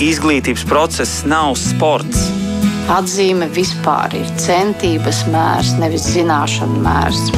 izglītības 0.00 0.64
process 0.68 1.24
nav 1.28 1.54
sports. 1.60 2.28
Atzīme 2.90 3.46
vispār 3.54 4.16
ir 4.18 4.30
centības 4.40 5.22
mērs, 5.30 5.74
nevis 5.78 6.08
zināšanu 6.10 6.80
mērs. 6.84 7.28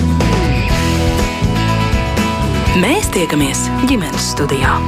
Mēs 2.83 3.11
tiekamies 3.13 3.67
ģimenes 3.91 4.33
studijā. 4.33 4.79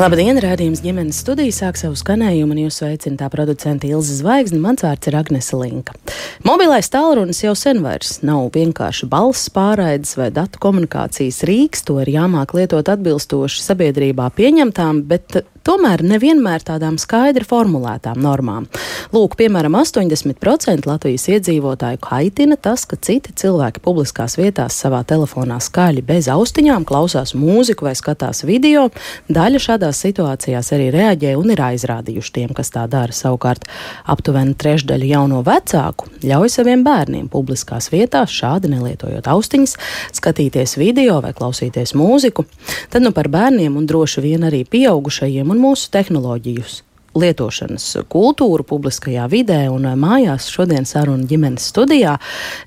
Labdien, 0.00 0.38
rādījums 0.40 0.80
ģimenes 0.80 1.18
studijā 1.20 1.52
sāk 1.52 1.76
savu 1.76 1.98
skanējumu, 2.00 2.54
un 2.54 2.60
jūs 2.62 2.78
sveicina 2.80 3.18
tā 3.20 3.26
producenta 3.28 3.84
Ilza 3.84 4.14
Zvaigzne. 4.16 4.56
Mans 4.62 4.80
vārds 4.80 5.10
ir 5.10 5.18
Agnese 5.18 5.58
Linka. 5.60 5.92
Mobilais 6.40 6.88
tālrunis 6.88 7.42
jau 7.44 7.52
sen 7.52 7.82
vairs 7.84 8.14
nav 8.24 8.46
vienkārši 8.54 9.10
balss 9.12 9.52
pārraides 9.52 10.16
vai 10.16 10.30
datu 10.32 10.56
komunikācijas 10.62 11.42
rīks. 11.44 11.84
To 11.84 11.98
ir 12.00 12.08
jāmāk 12.14 12.56
lietot 12.56 12.88
atbilstoši 12.88 13.60
sabiedrībā 13.60 14.30
pieņemtām, 14.40 15.02
bet 15.10 15.42
tomēr 15.68 16.00
nevienmēr 16.06 16.64
tādām 16.64 16.96
skaidri 17.00 17.44
formulētām 17.46 18.18
normām. 18.24 18.66
Lūk, 19.12 19.36
piemēram, 19.36 19.76
80% 19.78 20.88
Latvijas 20.88 21.26
iedzīvotāju 21.34 22.00
kaitina 22.04 22.56
tas, 22.56 22.86
ka 22.88 22.96
citi 22.96 23.34
cilvēki 23.36 23.82
publiskās 23.84 24.38
vietās 24.40 24.78
savā 24.80 25.02
telefonā 25.04 25.60
skaļi 25.62 26.04
bez 26.06 26.30
austiņām 26.32 26.86
klausās 26.88 27.34
mūziku 27.36 27.88
vai 27.88 27.94
skatās 27.98 28.44
video. 28.48 28.88
Daļa 29.28 29.60
šādās 29.90 30.00
situācijās 30.04 30.72
arī 30.72 30.90
reaģē 30.94 31.36
un 31.36 31.50
ir 31.50 31.60
aizrādījuši 31.60 32.32
tiem, 32.32 32.54
kas 32.54 32.70
tā 32.70 32.86
dara. 32.88 33.12
Savukārt 33.12 33.66
aptuveni 34.06 34.54
trešdaļa 34.54 35.06
jauno 35.06 35.42
vecāku 35.42 36.08
ļauj 36.22 36.48
saviem 36.48 36.84
bērniem 36.84 37.28
publiskās 37.28 37.90
vietās, 37.90 38.30
šādi 38.30 38.70
nelietojot 38.70 39.26
austiņas, 39.26 39.76
skatīties 40.12 40.78
video 40.78 41.20
vai 41.20 41.32
klausīties 41.32 41.94
mūziku. 41.94 42.46
Tad 42.90 43.02
nu 43.02 43.12
par 43.12 43.28
bērniem 43.28 43.76
un 43.76 43.86
droši 43.86 44.20
vien 44.20 44.44
arī 44.44 44.64
pieaugušajiem 44.64 45.50
un 45.50 45.58
mūsu 45.58 45.90
tehnoloģijas 45.90 46.89
lietošanas 47.18 47.86
kultūru 48.10 48.64
publiskajā 48.66 49.26
vidē 49.30 49.64
un 49.72 49.88
eh, 49.88 49.96
mājās. 49.98 50.46
Šodien 50.50 50.86
saruna 50.86 51.26
ģimenes 51.26 51.66
studijā. 51.72 52.16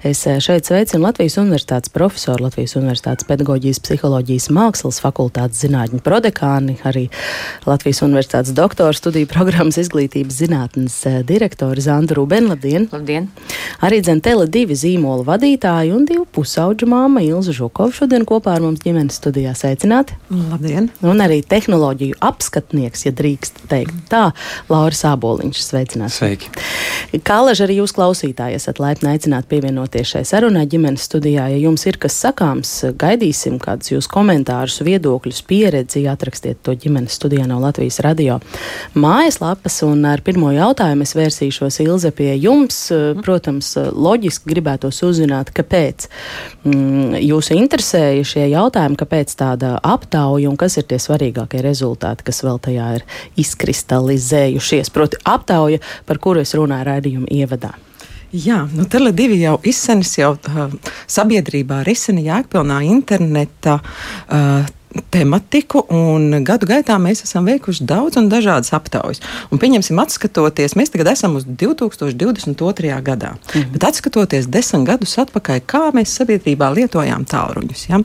Es 0.03 0.25
eh, 0.27 0.39
šeit 0.43 0.67
sveicinu 0.67 1.05
Latvijas 1.05 1.37
Universitātes 1.39 1.91
profesoru, 1.93 2.47
Latvijas 2.47 2.75
Universitātes 2.79 3.27
pedagoģijas, 3.29 3.79
psiholoģijas 3.85 4.49
mākslas 4.53 4.99
fakultātes 5.03 5.63
zinātņu 5.63 6.01
prodekāni, 6.03 6.75
arī 6.83 7.05
Latvijas 7.67 8.03
Universitātes 8.03 8.55
doktora 8.55 8.95
studiju 8.97 9.29
programmas 9.31 9.79
izglītības 9.79 10.41
zinātnes 10.43 10.99
eh, 11.07 11.21
direktori 11.27 11.83
Zandu 11.83 12.19
Rubenu. 12.19 12.51
Labdien! 12.53 12.89
Labdien! 12.91 13.29
Arī 13.83 14.01
Dzentele 14.03 14.49
divi 14.51 14.75
zīmola 14.75 15.23
vadītāji 15.27 15.95
un 15.95 16.03
divu 16.09 16.27
pusauģu 16.35 16.89
māma 16.91 17.23
Ilza 17.23 17.55
Žukova 17.55 17.95
šodien 17.95 18.27
kopā 18.27 18.57
ar 18.57 18.67
mums 18.67 18.83
ģimenes 18.83 19.21
studijā 19.23 19.55
sveicināti. 19.55 20.19
Labdien! 20.51 20.91
Un 21.07 21.23
arī 21.23 21.39
tehnoloģiju 21.47 22.19
apskatnieks, 22.23 23.07
ja 23.07 23.15
drīkst 23.15 23.65
teikt 23.71 24.03
tā, 24.11 24.32
Laura 24.69 24.95
Sāboliņš. 24.95 25.63
Sveicināti! 25.63 26.17
Sveiki! 26.17 26.51
Kā 27.25 27.39
laži 27.45 27.65
arī 27.67 27.77
jūs 27.77 27.93
klausītāji 27.93 28.57
esat 28.57 28.79
laipni 28.81 29.11
aicināti 29.11 29.51
pievienoties 29.51 30.15
šai 30.15 30.23
sarunai 30.25 30.63
ģimenes 30.69 31.03
studijā. 31.05 31.45
Ja 31.51 31.59
jums 31.61 31.85
ir 31.85 31.99
kas 32.01 32.15
sakāms, 32.23 32.71
gaidīsim 32.99 33.59
kādus 33.61 33.91
jūsu 33.93 34.09
komentārus, 34.09 34.79
viedokļus, 34.85 35.43
pieredzi, 35.45 36.05
atrakstiet 36.09 36.63
to 36.65 36.73
ģimenes 36.73 37.13
studijā 37.19 37.45
no 37.49 37.59
Latvijas 37.61 37.99
radio 38.05 38.39
mājaslapas. 38.97 39.77
Un 39.85 40.07
ar 40.09 40.23
pirmo 40.25 40.49
jautājumu 40.55 41.05
es 41.05 41.13
vērsīšos 41.17 41.79
Ilze 41.85 42.13
pie 42.15 42.31
jums. 42.41 42.79
Protams, 43.23 43.75
loģiski 43.93 44.49
gribētos 44.49 45.03
uzzināt, 45.05 45.53
kāpēc 45.53 46.07
mm, 46.65 47.19
jūs 47.21 47.51
interesēja 47.53 48.25
šie 48.33 48.47
jautājumi, 48.55 48.97
kāpēc 48.99 49.35
tāda 49.37 49.75
aptauja 49.83 50.49
un 50.49 50.57
kas 50.59 50.79
ir 50.81 50.87
tie 50.89 50.97
svarīgākie 51.01 51.61
rezultāti, 51.63 52.25
kas 52.25 52.41
vēl 52.45 52.59
tajā 52.63 52.89
ir 52.97 53.07
izkristalizējušies. 54.23 54.91
Proti, 54.93 55.17
aptauja, 55.25 55.79
par 56.05 56.19
kuru 56.19 56.41
es 56.41 56.53
runāju 56.55 56.87
raidījuma 56.87 57.27
ievadā. 57.31 57.73
Jā, 58.33 58.63
nu, 58.73 58.87
Tele2 58.89 59.37
jau 59.37 59.59
izsenis, 59.63 60.15
jau 60.17 60.33
uh, 60.33 60.71
sabiedrībā 61.07 61.83
risina 61.85 62.21
jēgpilnā 62.23 62.81
interneta. 62.89 63.79
Uh, 64.25 64.65
tematiku, 65.13 65.83
un 65.93 66.43
gadu 66.45 66.67
gaitā 66.69 66.95
mēs 67.01 67.23
esam 67.25 67.47
veikuši 67.49 67.85
daudz 67.89 68.17
un 68.19 68.29
dažādas 68.31 68.73
aptaujas. 68.75 69.21
Un, 69.49 69.59
pieņemsim, 69.61 69.99
atskatoties, 70.01 70.75
mēs 70.77 70.93
tagad 70.93 71.11
esam 71.13 71.37
uz 71.39 71.45
2022. 71.47 72.93
gadā, 73.05 73.33
mhm. 73.35 73.73
bet 73.73 73.87
atskatoties 73.89 74.49
desmit 74.51 74.87
gadus 74.87 75.15
atpakaļ, 75.21 75.61
kā 75.69 75.83
mēs 75.95 76.13
sabiedrībā 76.19 76.69
lietojām 76.75 77.25
tālruņus. 77.29 77.87
Ja? 77.89 78.01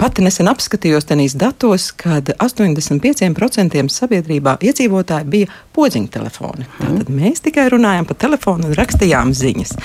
Pati 0.00 0.24
nesen 0.24 0.50
apskatījos 0.52 1.08
tenīs 1.08 1.36
datos, 1.38 1.90
kad 1.96 2.32
85% 2.36 3.86
sabiedrībā 3.96 4.56
iedzīvotāji 4.60 5.30
bija 5.32 5.52
podziņa 5.76 6.12
telefoni. 6.12 6.66
Mhm. 6.66 7.00
Tad 7.00 7.12
mēs 7.12 7.44
tikai 7.44 7.68
runājām 7.72 8.08
pa 8.08 8.16
telefonu 8.26 8.70
un 8.70 8.76
rakstījām 8.76 9.32
ziņas. 9.36 9.76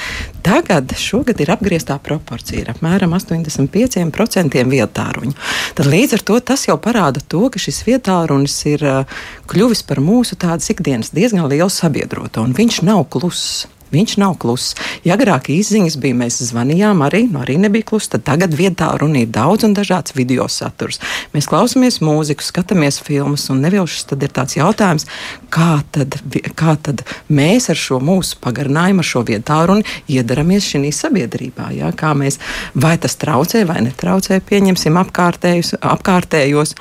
Tagad 0.44 0.96
šogad 0.98 1.40
ir 1.44 1.52
apgrieztā 1.54 1.98
proporcija, 2.04 2.64
ir 2.64 2.72
apmēram 2.74 3.14
85% 3.16 4.64
vietāruņu. 4.72 5.36
Tad 5.78 5.90
līdz 5.92 6.18
ar 6.18 6.26
to 6.28 6.41
tas 6.46 6.68
jau 6.68 6.78
parāda 6.82 7.22
to, 7.32 7.46
ka 7.54 7.62
šis 7.62 7.84
vietārunis 7.88 8.58
ir 8.70 8.86
uh, 8.88 9.20
kļuvis 9.52 9.86
par 9.88 10.02
mūsu 10.04 10.38
tādas 10.40 10.70
ikdienas 10.74 11.14
diezgan 11.16 11.50
lielu 11.52 11.70
sabiedroto, 11.72 12.44
un 12.46 12.58
viņš 12.58 12.82
nav 12.88 13.06
kluss. 13.14 13.68
Viņš 13.92 14.16
nav 14.22 14.38
kluss. 14.40 14.76
Ja 15.04 15.18
agrāk 15.18 15.50
izziņas 15.52 15.98
bija, 16.00 16.16
mēs 16.16 16.40
zvanījām, 16.48 17.02
arī, 17.04 17.26
nu, 17.32 17.42
arī 17.44 17.58
nebija 17.60 17.90
kluss, 17.92 18.08
tad 18.12 18.24
tagad 18.28 18.56
vietā 18.56 18.94
runa 19.00 19.26
ir 19.26 19.32
daudz 19.34 19.66
un 19.68 19.76
dažāds 19.76 20.16
video 20.16 20.48
saturs. 20.52 21.02
Mēs 21.36 21.50
klausāmies 21.52 22.00
mūziku, 22.04 22.46
skatāmies 22.46 23.02
filmas, 23.04 23.50
un 23.52 23.60
nevilšas 23.66 24.08
tad 24.14 24.24
ir 24.24 24.32
tāds 24.32 24.56
jautājums, 24.56 25.08
kā 25.52 25.82
tad, 25.92 26.16
kā 26.56 26.78
tad 26.80 27.04
mēs 27.28 27.68
ar 27.74 27.80
šo 27.80 28.00
mūsu 28.04 28.40
pagarinājumu, 28.44 29.04
ar 29.04 29.10
šo 29.12 29.26
vietā 29.28 29.60
runu 29.68 29.84
iedaramies 30.12 30.70
šī 30.72 30.94
sabiedrībā. 30.96 31.72
Ja? 31.76 31.92
Kā 31.92 32.14
mēs, 32.18 32.40
vai 32.74 32.96
tas 33.02 33.18
traucē 33.20 33.66
vai 33.68 33.82
netraucē, 33.84 34.40
pieņemsim 34.48 35.00
apkārtējos, 35.02 36.76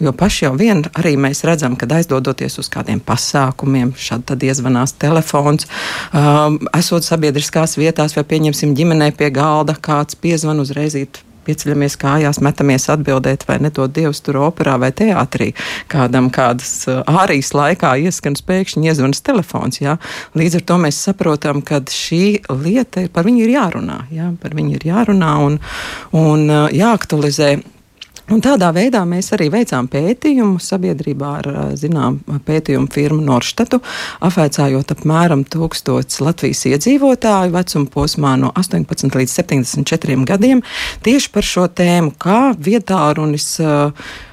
jo 0.00 0.16
paši 0.16 0.46
jau 0.46 0.54
vien 0.56 0.80
arī 0.96 1.14
mēs 1.20 1.44
redzam, 1.44 1.76
kad 1.76 1.92
aizdodoties 1.92 2.58
uz 2.62 2.72
kādiem 2.72 3.04
pasākumiem, 3.04 3.92
šad 3.98 4.24
tad 4.32 4.48
iezvanās 4.48 4.96
telefons. 5.00 5.68
Um, 6.14 6.53
esot 6.76 7.06
sabiedriskās 7.06 7.78
vietās, 7.80 8.16
vai 8.16 8.24
pieņemsim 8.28 8.74
ģimenē 8.78 9.12
pie 9.18 9.30
galda, 9.34 9.76
kāds 9.76 10.18
piezvan 10.18 10.62
uzreiz. 10.62 10.96
Pieceļamies 11.44 11.98
kājās, 12.00 12.38
metamies 12.40 12.86
atbildēt, 12.88 13.42
vai 13.44 13.58
nedod 13.60 13.92
Dievs 13.92 14.22
tur 14.24 14.38
operā 14.46 14.78
vai 14.80 14.88
teātrī. 14.96 15.50
Kādam 15.92 16.30
kādas 16.32 16.86
ārijas 16.88 17.52
laikā 17.52 17.90
ieskan 18.00 18.38
pēkšņi 18.48 18.88
iezvanas 18.88 19.20
telefons. 19.26 19.82
Jā. 19.82 19.98
Līdz 20.38 20.56
ar 20.60 20.64
to 20.70 20.78
mēs 20.86 21.02
saprotam, 21.04 21.60
ka 21.60 21.82
šī 21.84 22.22
lieta 22.48 23.04
par 23.12 23.28
viņu 23.28 23.44
ir 23.44 23.54
jārunā. 23.58 24.00
Jā, 24.14 24.30
par 24.40 24.56
viņu 24.56 24.78
ir 24.78 24.88
jārunā 24.88 25.36
un, 25.44 25.60
un 26.16 26.48
jāaktualizē. 26.72 27.52
Un 28.32 28.40
tādā 28.40 28.70
veidā 28.72 29.02
mēs 29.04 29.26
arī 29.36 29.50
veicām 29.52 29.84
pētījumu 29.92 30.56
sabiedrībā 30.62 31.32
ar 31.42 31.48
zinām, 31.76 32.22
pētījumu 32.46 32.88
firmu 32.94 33.20
Norštatu, 33.20 33.82
apveicājot 34.24 34.94
apmēram 34.94 35.42
tūkstotis 35.52 36.22
Latvijas 36.24 36.62
iedzīvotāju 36.70 37.52
vecuma 37.52 37.90
posmā 37.92 38.32
no 38.40 38.48
18 38.56 39.20
līdz 39.20 39.36
74 39.36 40.24
gadiem 40.30 40.64
tieši 41.04 41.32
par 41.36 41.44
šo 41.44 41.66
tēmu, 41.68 42.14
kā 42.16 42.40
vietārunis, 42.56 43.50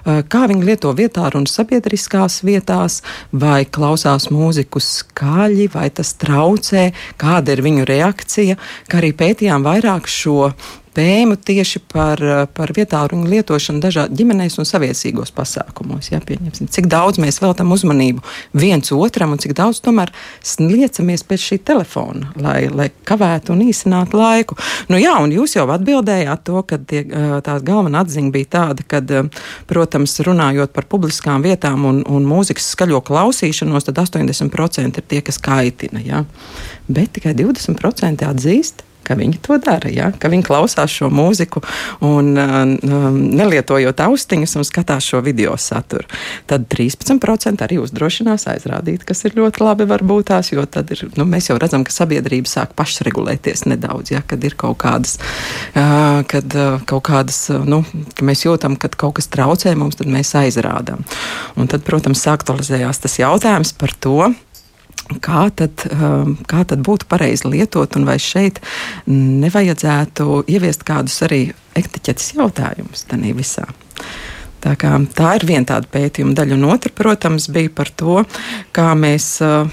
kā 0.08 0.48
viņi 0.54 0.68
lieto 0.72 0.96
vietārunis 0.96 1.60
sabiedriskās 1.60 2.46
vietās, 2.48 3.02
vai 3.36 3.66
klausās 3.68 4.30
mūziku 4.32 4.80
skaļi, 4.80 5.68
vai 5.76 5.90
tas 5.92 6.16
traucē, 6.16 6.94
kāda 7.20 7.58
ir 7.58 7.68
viņu 7.68 7.92
reakcija, 7.92 8.56
kā 8.88 9.04
arī 9.04 9.12
pētījām 9.20 9.68
vairāk 9.68 10.08
šo 10.08 10.54
tēmu 10.96 11.38
tieši 11.40 11.82
par, 11.92 12.22
par 12.56 12.74
vietālu 12.76 13.22
lietošanu 13.32 13.82
dažādās 13.84 14.18
ģimenēs 14.18 14.58
un 14.62 14.68
saviesīgos 14.68 15.32
pasākumos. 15.36 16.12
Jā, 16.12 16.20
pieņemsim, 16.26 16.70
cik 16.72 16.90
daudz 16.92 17.22
mēs 17.22 17.40
veltam 17.44 17.72
uzmanību 17.74 18.24
viens 18.58 18.92
otram 18.96 19.36
un 19.36 19.42
cik 19.42 19.56
daudz 19.58 19.82
tomēr 19.86 20.12
liecamies 20.60 21.24
pēc 21.28 21.46
šī 21.48 21.60
telefona, 21.68 22.34
lai, 22.42 22.66
lai 22.72 22.90
kavētu 23.08 23.56
un 23.56 23.64
īsinātu 23.68 24.20
laiku. 24.20 24.58
Nu, 24.92 25.00
jā, 25.02 25.16
un 25.24 25.34
jūs 25.36 25.56
jau 25.58 25.68
atbildējāt 25.72 26.46
to, 26.48 26.62
ka 26.68 26.80
tie, 26.80 27.04
tās 27.46 27.66
galvenā 27.68 28.04
atziņa 28.06 28.36
bija 28.36 28.52
tāda, 28.58 28.86
ka, 28.88 29.02
protams, 29.70 30.18
runājot 30.28 30.76
par 30.76 30.88
publiskām 30.92 31.46
vietām 31.46 31.88
un, 31.88 32.04
un 32.10 32.28
mūzikas 32.28 32.72
skaļo 32.76 33.02
klausīšanos, 33.08 33.88
tad 33.88 34.04
80% 34.04 35.02
ir 35.02 35.08
tie, 35.08 35.24
kas 35.26 35.40
kaitina. 35.42 36.04
Jā. 36.04 36.24
Bet 36.92 37.16
tikai 37.16 37.36
20% 37.38 38.28
atzīst, 38.28 38.86
ka 39.08 39.16
viņi 39.20 39.40
to 39.46 39.58
dara, 39.62 39.90
ja? 39.92 40.10
ka 40.12 40.30
viņi 40.32 40.46
klausās 40.46 40.94
šo 40.94 41.10
mūziku 41.14 41.64
un 42.06 42.34
um, 42.38 43.18
nelietojot 43.38 44.04
austiņas 44.06 44.56
un 44.60 44.68
skatās 44.68 45.08
šo 45.12 45.22
video 45.26 45.56
saturu. 45.60 46.08
Tad 46.50 46.68
13% 46.72 47.66
arī 47.66 47.80
uzdrošinās 47.82 48.48
aizrādīt, 48.52 49.06
kas 49.08 49.26
ir 49.28 49.38
ļoti 49.40 49.64
labi 49.64 49.88
varbūt 49.90 50.30
tās, 50.32 50.52
jo 50.54 50.66
tad 50.70 50.94
ir, 50.96 51.06
nu, 51.18 51.26
mēs 51.30 51.50
jau 51.50 51.58
redzam, 51.62 51.86
ka 51.88 51.96
sabiedrība 51.96 52.50
sāk 52.50 52.76
pašregulēties 52.78 53.66
nedaudz, 53.72 54.14
ja? 54.16 54.24
kad 54.28 54.44
ir 54.46 54.58
kaut 54.60 54.80
kādas, 54.84 55.18
uh, 55.74 56.22
kad 56.32 56.58
uh, 56.58 56.78
kaut 56.90 57.06
kādas, 57.10 57.44
uh, 57.54 57.66
nu, 57.66 57.82
ka 58.18 58.28
mēs 58.28 58.46
jūtam, 58.46 58.78
ka 58.80 58.92
kaut 58.94 59.18
kas 59.20 59.32
traucē 59.32 59.76
mums, 59.80 60.00
tad 60.00 60.12
mēs 60.12 60.36
aizrādām. 60.38 61.04
Un 61.60 61.70
tad, 61.72 61.86
protams, 61.88 62.24
aktualizējās 62.32 63.04
tas 63.04 63.20
jautājums 63.22 63.74
par 63.78 63.94
to, 64.02 64.32
Kā 65.24 65.46
tad, 65.56 65.86
um, 65.92 66.36
kā 66.48 66.64
tad 66.68 66.84
būtu 66.86 67.08
pareizi 67.12 67.50
lietot, 67.52 67.98
un 68.00 68.08
vai 68.08 68.18
šeit 68.22 68.62
nevajadzētu 69.12 70.44
ieviest 70.52 70.86
kādus 70.88 71.20
arī 71.28 71.44
etiķetes 71.78 72.36
jautājumus 72.38 73.08
tādā 73.10 73.34
visā? 73.38 73.66
Tā, 74.62 74.76
kā, 74.78 74.94
tā 75.18 75.36
ir 75.40 75.48
viena 75.50 75.66
tāda 75.74 75.90
pētījuma 75.90 76.36
daļa, 76.38 76.58
un 76.60 76.68
otra, 76.70 76.92
protams, 76.94 77.48
bija 77.50 77.72
par 77.74 77.90
to, 77.98 78.20
kā 78.76 78.92
mēs 78.94 79.34
uh, 79.42 79.66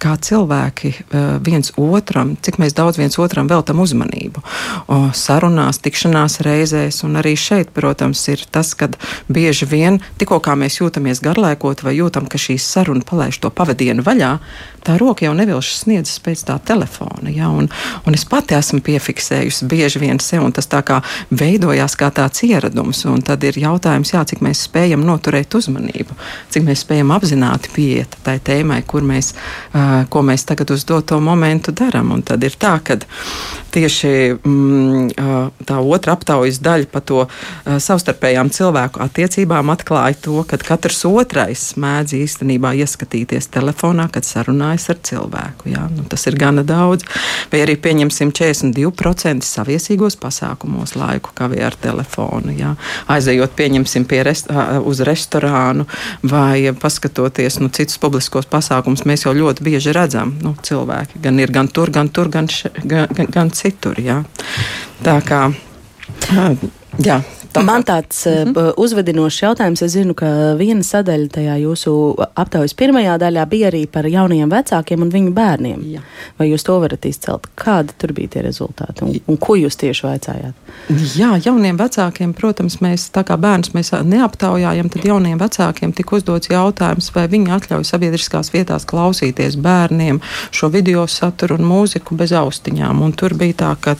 kā 0.00 0.14
cilvēki 0.16 0.90
eh, 0.92 1.28
viens 1.44 1.72
otram, 1.76 2.34
cik 2.40 2.58
mēs 2.62 2.74
daudz 2.76 3.00
viens 3.00 3.18
otram 3.20 3.48
veltam 3.50 3.82
uzmanību. 3.82 4.42
O, 4.90 5.00
sarunās, 5.16 5.80
tikšanās 5.84 6.40
reizēs, 6.46 7.02
un 7.06 7.18
arī 7.20 7.36
šeit, 7.38 7.72
protams, 7.76 8.22
ir 8.32 8.44
tas, 8.52 8.72
ka 8.78 8.90
bieži 9.28 9.68
vien 9.68 10.00
tikko 10.20 10.40
mēs 10.60 10.80
jūtamies 10.80 11.22
garlaikot 11.22 11.84
vai 11.84 11.94
jūtam, 11.98 12.26
ka 12.30 12.40
šī 12.40 12.56
saruna 12.60 13.04
palaiž 13.06 13.38
to 13.42 13.50
pavadienu 13.54 14.02
vaļā, 14.06 14.32
tā 14.84 14.96
roka 15.00 15.26
jau 15.26 15.34
nevilšas 15.36 15.84
sniedzas 15.84 16.20
pēc 16.24 16.44
tā 16.48 16.56
telefona. 16.64 17.30
Ja? 17.32 17.50
Un, 17.52 17.68
un 18.06 18.16
es 18.16 18.24
pati 18.28 18.56
esmu 18.56 18.80
piefiksējusi 18.84 19.68
bieži 19.70 20.02
vien 20.02 20.20
sev, 20.22 20.44
un 20.46 20.54
tas 20.56 20.68
tā 20.70 20.80
kā 20.86 21.00
veidojās 21.30 21.96
kā 22.00 22.10
tāds 22.14 22.44
ieradums. 22.46 23.04
Un 23.10 23.22
tad 23.26 23.44
ir 23.46 23.60
jautājums, 23.60 24.14
jā, 24.14 24.24
cik 24.32 24.42
mēs 24.44 24.64
spējam 24.68 25.04
noturēt 25.06 25.54
uzmanību, 25.60 26.16
cik 26.52 26.66
mēs 26.66 26.84
spējam 26.86 27.12
apzināti 27.14 27.72
pieiet 27.76 28.16
tai 28.24 28.38
tēmai, 28.44 28.80
kur 28.88 29.04
mēs 29.06 29.34
uh, 29.34 29.89
ko 30.10 30.22
mēs 30.26 30.46
tagad 30.48 30.70
uz 30.74 30.84
doto 30.88 31.20
momentu 31.20 31.74
darām. 31.76 32.12
Tad 32.26 32.44
ir 32.44 32.56
tā, 32.60 32.76
ka 32.84 32.98
tieši 33.70 34.12
mm, 34.34 35.12
tā 35.66 35.78
otra 35.78 36.14
aptaujas 36.16 36.58
daļa 36.64 36.88
par 36.90 37.04
to 37.06 37.24
savstarpējām 37.64 38.50
cilvēku 38.54 39.02
attiecībām 39.04 39.70
atklāja 39.72 40.18
to, 40.24 40.42
ka 40.48 40.58
katrs 40.58 41.04
otrais 41.08 41.62
mēdz 41.80 42.16
īstenībā 42.18 42.72
ieskatīties 42.82 43.50
telefonā, 43.54 44.08
kad 44.12 44.26
sarunājas 44.26 44.88
ar 44.92 45.00
cilvēku. 45.06 45.70
Jā? 45.74 45.86
Nu, 45.94 46.04
tas 46.10 46.26
ir 46.30 46.38
gana 46.40 46.64
daudz. 46.66 47.06
Vai 47.52 47.62
arī 47.64 47.76
pieņemsim 47.80 48.32
42% 48.36 49.46
saviesīgos 49.46 50.18
pasākumos 50.20 50.96
laiku 50.98 51.34
kavē 51.36 51.62
ar 51.70 51.78
telefonu. 51.80 52.54
Jā? 52.56 52.74
Aizejot, 53.10 53.54
pieņemsim 53.58 54.06
pie 54.10 54.22
rest, 54.26 54.50
uz 54.84 55.02
restorānu 55.06 55.86
vai 56.22 56.70
paskatoties 56.76 57.60
nu, 57.62 57.70
citus 57.74 57.98
publiskos 58.02 58.48
pasākumus, 58.50 59.06
mēs 59.08 59.26
jau 59.26 59.34
ļoti 59.36 59.64
bieži 59.66 59.79
bieži 59.80 59.96
redzam. 59.96 60.34
Nu, 60.44 60.52
cilvēki 60.60 61.20
gan 61.24 61.40
ir 61.40 61.52
gan 61.52 61.68
tur, 61.68 61.90
gan 61.90 62.08
tur, 62.12 62.28
gan, 62.28 62.48
še, 62.48 62.68
gan, 62.84 63.08
gan, 63.16 63.30
gan 63.32 63.50
citur. 63.50 63.96
Jā. 63.96 64.20
Tā 65.02 65.20
kā. 65.24 65.46
Jā, 67.00 67.22
Tā. 67.52 67.62
Man 67.66 67.82
tāds 67.82 68.26
mm 68.26 68.52
-hmm. 68.52 68.72
uzvedinošs 68.76 69.42
jautājums. 69.42 69.82
Es 69.82 69.92
zinu, 69.92 70.14
ka 70.14 70.26
viena 70.58 70.82
sadaļa 70.82 71.28
tajā 71.28 71.56
jūsu 71.66 72.14
aptaujas 72.34 72.74
pirmajā 72.74 73.18
daļā 73.18 73.46
bija 73.46 73.70
arī 73.70 73.86
par 73.86 74.06
jaunajiem 74.06 74.50
vecākiem 74.50 75.02
un 75.02 75.10
viņu 75.10 75.30
bērniem. 75.30 75.80
Jā. 75.94 76.00
Vai 76.38 76.50
jūs 76.50 76.62
to 76.64 76.80
varat 76.80 77.04
izcelt? 77.04 77.46
Kādi 77.56 77.90
tur 77.98 78.12
bija 78.12 78.28
tie 78.28 78.42
rezultāti 78.42 79.02
un, 79.02 79.20
un 79.26 79.36
ko 79.36 79.56
jūs 79.56 79.76
tieši 79.76 80.06
vaicājāt? 80.06 80.54
Jā, 81.16 81.40
jauniem 81.44 81.76
vecākiem, 81.76 82.32
protams, 82.34 82.80
mēs 82.80 83.10
tā 83.10 83.24
kā 83.24 83.36
bērns 83.36 83.74
mēs 83.74 83.90
neaptaujājam, 84.04 84.88
tad 84.88 85.04
jauniem 85.04 85.38
vecākiem 85.38 85.92
tika 85.92 86.16
uzdots 86.16 86.48
jautājums, 86.50 87.14
vai 87.14 87.26
viņi 87.28 87.50
atļauj 87.50 87.84
sabiedriskās 87.84 88.52
vietās 88.52 88.84
klausīties 88.84 89.56
bērniem 89.56 90.20
šo 90.50 90.68
video 90.68 91.06
saturu 91.06 91.54
un 91.54 91.64
mūziku 91.64 92.16
bez 92.16 92.32
austiņām. 92.32 93.02
Un 93.02 93.12
tur 93.12 93.34
bija 93.34 93.54
tā, 93.54 93.76
ka, 93.80 93.96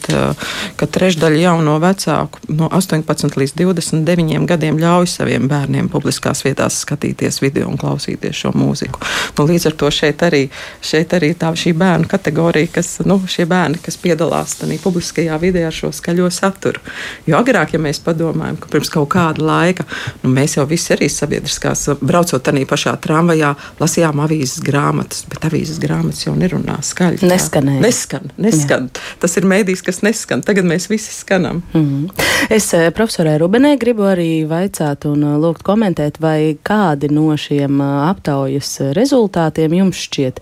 ka 0.75 0.85
trešdaļa 0.85 1.37
jauno 1.37 1.79
vecāku 1.79 2.39
no 2.47 2.69
18 2.71 3.37
līdz 3.37 3.40
29 3.57 4.45
gadiem 4.49 4.79
ļauj 4.81 5.07
saviem 5.09 5.47
bērniem 5.51 5.89
publiskās 5.91 6.43
vietās 6.45 6.81
skatīties 6.85 7.41
video 7.41 7.67
un 7.69 7.79
klausīties 7.81 8.37
šo 8.43 8.53
mūziku. 8.55 9.01
Nu, 9.37 9.45
līdz 9.49 9.67
ar 9.71 9.77
to 9.81 9.89
šeit 9.93 10.21
arī, 10.25 10.43
šeit 10.85 11.13
arī 11.17 11.33
tā 11.37 11.51
šī 11.57 11.73
bērnu 11.77 12.09
kategorija, 12.11 12.69
kas, 12.77 12.99
nu, 13.05 13.17
šie 13.27 13.47
bērni, 13.49 13.81
kas 13.81 13.97
piedalās 14.01 14.57
tajā 14.61 14.77
publiskajā 14.83 15.37
vidē 15.41 15.65
ar 15.67 15.75
šo 15.75 15.91
skaļo 15.95 16.29
saturu. 16.33 16.81
Jo 17.27 17.39
agrāk, 17.41 17.73
ja 17.75 17.81
mēs 17.81 18.01
padomājam, 18.05 18.59
ka 18.61 18.69
pirms 18.71 18.91
kaut 18.93 19.09
kāda 19.15 19.43
laika, 19.45 19.85
nu, 20.23 20.31
mēs 20.35 20.57
jau 20.57 20.65
visi 20.69 20.93
arī 20.95 21.09
sabiedriskās, 21.11 21.87
braucot 22.01 22.43
tādā 22.45 22.63
pašā 22.69 22.95
tramvajā, 23.01 23.53
lasījām 23.81 24.21
avīzes 24.23 24.61
grāmatas, 24.65 25.25
bet 25.31 25.45
avīzes 25.49 25.81
grāmatas 25.81 26.25
jau 26.27 26.35
nerunā 26.37 26.77
skaļi. 26.85 27.25
Neskanēja. 27.27 27.81
Neskan, 27.83 28.31
neskan. 28.41 28.89
Jā. 28.91 29.15
Tas 29.23 29.37
ir 29.39 29.47
mēdījis, 29.49 29.83
kas 29.85 30.01
neskan. 30.05 30.43
Tagad 30.45 30.67
mēs 30.67 30.89
visi 30.91 31.13
skanam. 31.15 31.63
Mm 31.73 31.85
-hmm. 31.85 32.29
Es 32.49 32.73
eh, 32.73 32.91
Laurai 33.31 33.47
Rubenē 33.47 33.77
gribu 33.79 34.03
arī 34.11 34.43
vaicāt 34.43 35.05
un 35.07 35.21
lūgt 35.39 35.61
komentēt, 35.63 36.17
vai 36.19 36.57
kādi 36.67 37.07
no 37.07 37.29
šiem 37.39 37.79
aptaujas 37.79 38.91
rezultātiem 38.91 39.71
jums 39.77 40.01
šķiet 40.03 40.41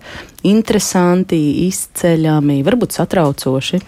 interesanti, 0.50 1.38
izceļami, 1.68 2.64
varbūt 2.66 2.96
satraucoši. 2.98 3.78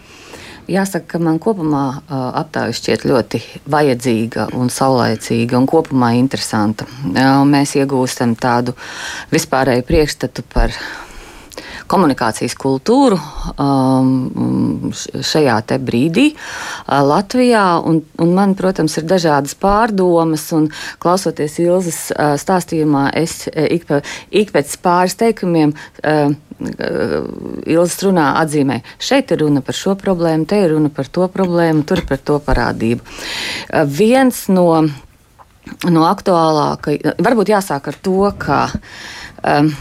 Jāsaka, 0.71 1.17
ka 1.17 1.19
man 1.19 1.41
kopumā 1.43 1.83
aptāja 2.13 2.77
šķiet 2.79 3.07
ļoti 3.11 3.43
vajadzīga 3.75 4.53
un 4.55 4.71
saulaicīga 4.71 5.59
un 5.59 5.67
kopumā 5.67 6.13
interesanta. 6.21 6.87
Mēs 7.03 7.75
iegūstam 7.83 8.37
tādu 8.39 8.77
vispārēju 9.35 9.89
priekšstatu 9.89 10.47
par 10.53 10.79
komunikācijas 11.91 12.55
kultūru 12.59 13.19
um, 13.61 14.93
šajā 14.93 15.59
brīdī 15.83 16.29
uh, 16.33 17.01
Latvijā. 17.07 17.65
Un, 17.89 18.03
un 18.23 18.35
man, 18.37 18.55
protams, 18.59 18.97
ir 18.99 19.09
dažādas 19.09 19.55
pārdomas, 19.59 20.49
un 20.57 20.71
klausoties 21.03 21.59
Ilzas 21.63 22.01
uh, 22.13 22.35
stāstījumā, 22.41 23.11
es 23.19 23.47
uh, 23.51 23.67
ik, 23.69 23.87
pa, 23.89 24.03
ik 24.31 24.55
pēc 24.55 24.79
pāris 24.85 25.19
teikumiem. 25.21 25.77
Uh, 26.03 26.33
Ilgas 26.63 27.97
runā 28.05 28.29
atzīmē, 28.39 28.77
šeit 29.03 29.33
ir 29.35 29.41
runa 29.43 29.65
par 29.67 29.75
šo 29.75 29.97
problēmu, 29.99 30.47
te 30.47 30.61
ir 30.63 30.77
runa 30.77 30.93
par 30.95 31.09
to 31.11 31.27
problēmu, 31.33 31.83
tur 31.89 32.05
par 32.07 32.21
to 32.23 32.37
parādību. 32.45 33.03
Uh, 33.03 33.83
viens 33.89 34.45
no, 34.53 34.69
no 35.91 36.05
aktuālākajiem, 36.07 37.19
varbūt 37.19 37.51
jāsāk 37.51 37.91
ar 37.91 37.99
to, 38.07 38.21
ka 38.39 38.61
um, 39.43 39.73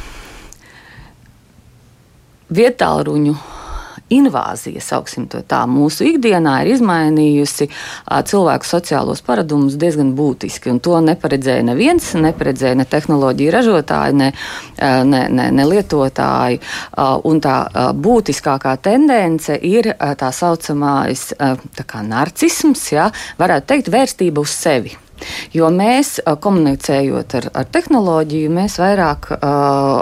vietāluņu 2.51 3.35
invāzija, 4.11 4.81
sauksim 4.83 5.27
to 5.31 5.41
tā, 5.47 5.61
mūsu 5.69 6.05
ikdienā 6.09 6.57
ir 6.63 6.73
izmainījusi 6.75 7.67
cilvēku 8.31 8.67
sociālos 8.67 9.23
paradumus 9.25 9.77
diezgan 9.79 10.11
būtiski. 10.17 10.73
To 10.83 10.99
neparedzēja 11.05 11.65
neviens, 11.71 12.11
neparedzēja 12.19 12.79
ne 12.81 12.87
tehnoloģija 12.91 13.55
ražotāji, 13.55 14.17
ne, 14.21 14.31
ne, 15.07 15.21
ne, 15.31 15.47
ne 15.55 15.67
lietotāji. 15.69 16.59
Un 17.29 17.43
tā 17.43 17.57
būtiskākā 18.07 18.75
tendence 18.83 19.55
ir 19.55 19.93
tā 19.95 20.33
saucamais 20.35 21.29
tā 21.37 22.03
narcisms, 22.07 22.89
ja, 22.91 23.07
varētu 23.39 23.73
teikt, 23.73 23.95
vērstība 23.95 24.43
uz 24.43 24.57
sevi. 24.57 24.97
Jo 25.53 25.69
mēs, 25.73 26.17
komunicējot 26.41 27.35
ar, 27.39 27.47
ar 27.61 27.67
tehnoloģiju, 27.71 28.51
mēs 28.53 28.77
vairāk 28.81 29.29
uh, 29.35 29.39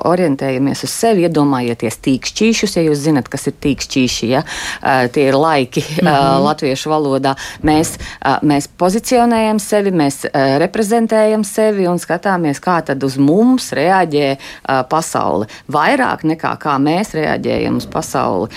orientējamies 0.09 0.83
uz 0.85 0.93
sevi, 0.93 1.25
iedomājieties 1.27 1.99
tīkšķīšus, 2.05 2.75
ja 2.77 2.85
jūs 2.85 3.03
zinat, 3.03 3.29
kas 3.31 3.47
ir 3.49 3.57
tīkšķīši, 3.63 4.29
ja? 4.31 4.43
uh, 4.43 5.05
tie 5.13 5.27
ir 5.29 5.37
laiki 5.37 5.83
mm 5.83 6.07
-hmm. 6.07 6.37
uh, 6.37 6.43
latviešu 6.45 6.89
valodā. 6.89 7.35
Mēs, 7.63 7.95
uh, 7.97 8.39
mēs 8.43 8.69
pozicionējam 8.77 9.59
sevi, 9.59 9.91
mēs 9.91 10.25
uh, 10.25 10.57
reprezentējam 10.61 11.43
sevi 11.43 11.87
un 11.87 11.99
skatāmies, 11.99 12.61
kā 12.61 12.81
tad 12.85 13.03
uz 13.03 13.17
mums 13.17 13.71
reaģē 13.71 14.29
uh, 14.37 14.83
pasaule. 14.89 15.47
Vairāk 15.71 16.23
nekā 16.23 16.55
kā 16.59 16.77
mēs 16.79 17.13
reaģējam 17.13 17.77
uz 17.77 17.85
pasauli. 17.85 18.49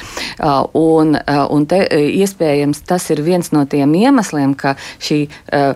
Uh, 0.42 0.64
un, 0.74 1.16
uh, 1.16 1.46
un 1.50 1.66
te, 1.66 1.86
iespējams 1.92 2.82
tas 2.86 3.10
ir 3.10 3.22
viens 3.22 3.52
no 3.52 3.64
tiem 3.64 3.94
iemesliem, 3.94 4.54
ka 4.54 4.76
šī 5.00 5.26
uh, 5.28 5.74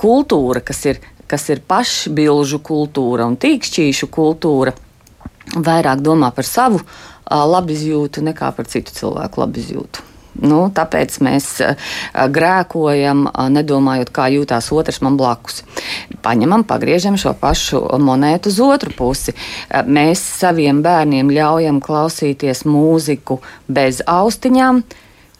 kultūra, 0.00 0.62
kas 0.64 0.84
ir, 0.90 1.00
kas 1.30 1.48
ir 1.52 1.62
pašbilžu 1.68 2.60
kultūra 2.64 3.28
un 3.28 3.38
tīkšķīšu 3.40 4.10
kultūra, 4.12 4.74
vairāk 5.56 6.04
domā 6.04 6.32
par 6.36 6.46
savu 6.48 6.82
labizjūtu 7.28 8.24
nekā 8.24 8.52
par 8.56 8.68
citu 8.68 8.94
cilvēku 8.96 9.42
labizjūtu. 9.44 10.04
Nu, 10.38 10.68
tāpēc 10.70 11.16
mēs 11.24 11.46
grēkojam, 12.14 13.24
nedomājot, 13.50 14.12
kā 14.14 14.28
jūtas 14.30 14.68
otrs 14.70 15.00
man 15.02 15.16
blakus. 15.18 15.64
Paņemam, 16.22 16.62
pagriežam 16.68 17.16
šo 17.18 17.32
pašu 17.40 17.80
monētu 17.98 18.52
uz 18.52 18.60
otru 18.62 18.94
pusi. 18.94 19.34
Mēs 19.88 20.22
saviem 20.38 20.82
bērniem 20.84 21.32
ļaujam 21.34 21.82
klausīties 21.82 22.62
mūziku 22.68 23.40
bez 23.66 23.98
austiņām, 24.06 24.84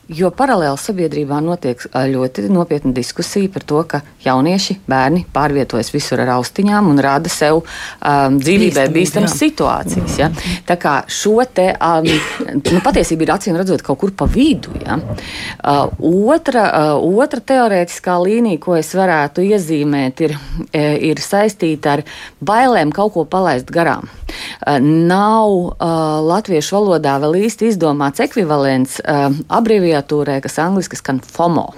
Jo 0.08 0.30
paralēli 0.32 0.80
sabiedrībā 0.80 1.36
notiek 1.44 1.82
ļoti 1.92 2.46
nopietna 2.48 2.94
diskusija 2.96 3.50
par 3.52 3.64
to, 3.68 3.82
ka 3.84 3.98
jaunieši, 4.24 4.78
bērni 4.88 5.26
pārvietojas 5.34 5.90
visur 5.92 6.22
ar 6.24 6.30
austiņām 6.38 6.88
un 6.88 7.02
rada 7.04 7.28
sev 7.28 7.58
um, 7.60 8.38
dzīvībai 8.40 8.86
bīstamas 8.94 9.34
situācijas. 9.36 10.14
Ja? 10.16 10.30
Tā 10.64 10.78
kā 10.80 10.94
šo 11.12 11.44
te 11.52 11.66
um, 11.76 12.08
nu, 12.56 12.80
patiesība 12.86 13.26
ir 13.26 13.34
acīm 13.34 13.58
redzot 13.60 13.84
kaut 13.84 14.00
kur 14.00 14.14
pa 14.16 14.24
vidu. 14.32 14.72
Ja? 14.80 14.96
Uh, 14.96 15.92
otra, 16.32 16.64
uh, 16.96 17.20
otra 17.20 17.44
teorētiskā 17.52 18.16
līnija, 18.24 18.62
ko 18.64 18.78
es 18.80 18.94
varētu 18.96 19.44
iezīmēt, 19.44 20.24
ir, 20.24 20.38
ir 20.72 21.20
saistīta 21.20 21.98
ar 21.98 22.04
bailēm 22.40 22.96
kaut 22.96 23.12
ko 23.18 23.26
palaist 23.28 23.68
garām. 23.76 24.08
Uh, 24.08 24.80
nav 24.80 25.52
uh, 25.52 25.76
latviešu 26.24 26.78
valodā 26.78 27.18
vēl 27.20 27.42
īsti 27.44 27.68
izdomāts 27.74 28.24
ekvivalents 28.24 28.98
uh, 29.04 29.28
abrīvijā 29.52 29.97
abreviatūrai, 29.98 30.40
kas 30.42 30.58
angliski 30.58 30.96
skan 30.96 31.20
FOMO 31.20 31.74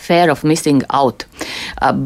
fear 0.00 0.30
of 0.32 0.44
missing 0.44 0.82
out, 0.90 1.26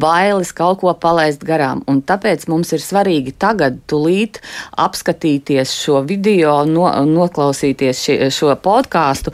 bailes 0.03 0.53
kaut 0.57 0.81
ko 0.83 0.93
palaist 0.99 1.45
garām. 1.47 1.83
Un 1.91 2.03
tāpēc 2.07 2.47
mums 2.51 2.73
ir 2.75 2.83
svarīgi 2.83 3.35
tagad, 3.41 3.81
tūlīt 3.91 4.41
apskatīties 4.81 5.73
šo 5.79 6.03
video, 6.09 6.57
no, 6.69 6.87
noklausīties 7.09 8.03
ši, 8.05 8.19
šo 8.35 8.53
podkāstu, 8.65 9.33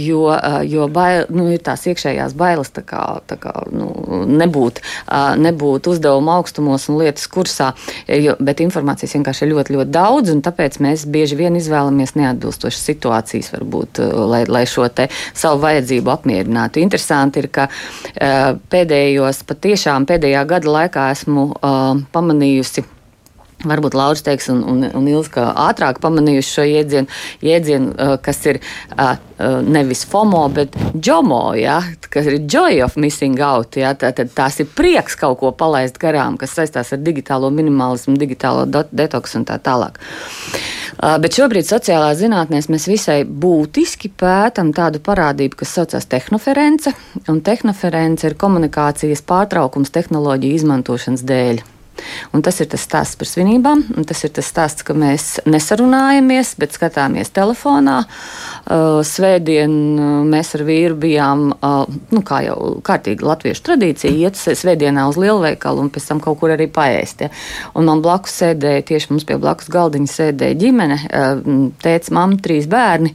jo, 0.00 0.22
jo 0.66 0.88
bail, 0.92 1.26
nu, 1.34 1.48
ir 1.52 1.62
tās 1.66 1.86
iekšējās 1.90 2.36
bailes 2.38 2.72
tā 2.74 2.84
kā, 2.86 3.04
tā 3.28 3.38
kā, 3.40 3.54
nu, 3.74 3.90
nebūt, 4.26 4.82
nebūt 5.42 5.90
uzdevuma 5.92 6.38
augstumos 6.40 6.88
un 6.90 7.00
lietas 7.02 7.28
kursā, 7.32 7.72
jo, 8.08 8.36
bet 8.40 8.62
informācijas 8.64 9.16
vienkārši 9.18 9.46
ir 9.46 9.52
ļoti, 9.54 9.76
ļoti 9.76 9.94
daudz, 9.94 10.32
un 10.34 10.42
tāpēc 10.46 10.80
mēs 10.84 11.06
bieži 11.12 11.38
vien 11.38 11.56
izvēlamies 11.58 12.16
neatbilstošas 12.18 12.86
situācijas, 12.90 13.52
varbūt, 13.54 14.02
lai, 14.30 14.44
lai 14.50 14.64
šo 14.68 14.88
te 14.92 15.08
savu 15.34 15.62
vajadzību 15.64 16.12
apmierinātu. 16.12 16.82
Interesanti 16.82 17.42
ir, 17.42 17.50
ka 17.52 17.68
pēdējos, 18.72 19.42
patiešām 19.48 20.06
pēdējā 20.08 20.44
gada 20.48 20.76
laikā 20.78 21.08
esmu 21.14 21.50
pamanījusi 22.14 22.86
Varbūt 23.64 23.94
Lauris 23.96 24.20
teiks, 24.20 24.50
un, 24.52 24.60
un, 24.68 24.84
un 24.94 25.06
Ilga 25.08 25.46
ātrāk 25.64 25.96
pamanījuši 26.02 26.50
šo 26.50 26.64
jēdzienu, 26.68 27.08
jēdzienu 27.40 27.94
uh, 27.94 28.12
kas 28.22 28.42
ir 28.50 28.60
nevis 29.64 30.04
FOMO, 30.08 30.42
bet 30.52 30.76
JOMO, 31.04 31.40
ja, 31.60 31.78
kas 32.12 32.28
ir 32.28 32.38
Joy 32.44 32.82
of 32.84 32.96
Missing 33.00 33.40
Out. 33.44 33.76
Ja, 33.80 33.94
tā, 33.98 34.12
tad 34.16 34.32
tās 34.36 34.60
ir 34.60 34.68
prieks 34.76 35.16
kaut 35.20 35.40
ko 35.40 35.54
palaist 35.56 35.96
garām, 36.00 36.36
kas 36.40 36.54
saistās 36.56 36.92
ar 36.92 37.02
digitālo 37.04 37.50
minimalismu, 37.52 38.16
digitālo 38.20 38.64
detoksu 38.68 39.40
un 39.40 39.48
tā 39.48 39.58
tālāk. 39.60 40.00
Uh, 40.00 40.85
bet 41.00 41.36
šobrīd 41.38 41.68
sociālā 41.68 42.14
zinātnē 42.16 42.62
mēs 42.72 42.88
visai 42.88 43.20
būtiski 43.24 44.10
pētām 44.16 44.72
tādu 44.76 45.02
parādību, 45.04 45.60
kas 45.62 45.76
saucās 45.76 46.08
tehnoference, 46.10 46.92
un 47.28 47.40
tehnoference 47.44 48.26
ir 48.26 48.38
komunikācijas 48.40 49.24
pārtraukums 49.26 49.92
tehnoloģiju 49.94 50.60
izmantošanas 50.62 51.26
dēļ. 51.26 51.64
Un 52.36 52.42
tas 52.44 52.58
ir 52.60 52.68
tas 52.72 52.82
stāsts 52.86 53.18
par 53.18 53.28
svinībām, 53.28 53.82
un 53.96 54.06
tas 54.08 54.22
ir 54.26 54.32
tas 54.36 54.48
stāsts, 54.50 54.84
ka 54.86 54.94
mēs 54.96 55.38
nesarunājamies, 55.48 56.54
bet 56.60 56.74
skatāmies 56.76 57.32
telefonā. 57.34 58.02
Uh, 58.66 59.00
svētdien 59.06 59.70
uh, 59.70 60.08
mēs 60.26 60.54
ar 60.58 60.64
vīru 60.66 60.98
bijām, 61.00 61.48
uh, 61.54 61.84
nu, 62.12 62.22
kā 62.26 62.42
jau 62.46 62.56
kārtīgi 62.86 63.26
latviešu 63.26 63.64
tradīcija, 63.68 64.12
iet 64.12 64.38
svētdienā 64.38 65.06
uz 65.10 65.18
lielveikalu 65.20 65.86
un 65.86 65.92
pēc 65.94 66.08
tam 66.10 66.22
kaut 66.24 66.40
kur 66.40 66.54
arī 66.54 66.68
paēst. 66.72 67.26
Ja. 67.26 67.30
Un 67.78 67.88
man 67.88 68.02
blakus 68.04 68.34
sēdēja, 68.40 68.84
tieši 68.90 69.12
mums 69.12 69.26
pie 69.28 69.38
blakus 69.40 69.70
galdiņa 69.72 70.12
sēdēja 70.12 70.58
ģimene, 70.60 70.98
tēts, 71.82 72.12
mamma, 72.14 72.40
trīs 72.42 72.68
bērni. 72.70 73.14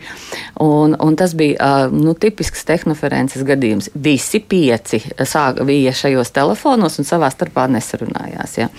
Un, 0.64 0.96
un 0.96 1.18
tas 1.20 1.36
bija 1.38 1.90
nu, 1.92 2.16
tipisks 2.18 2.64
tehnoferences 2.68 3.44
gadījums. 3.48 3.92
Visi 3.94 4.42
pieci 4.42 5.02
sāka 5.28 5.66
bija 5.68 5.94
šajos 5.96 6.34
telefonos 6.36 7.00
un 7.02 7.08
savā 7.08 7.32
starpā 7.34 7.68
nesarunājās. 7.72 8.58
Ja. 8.62 8.71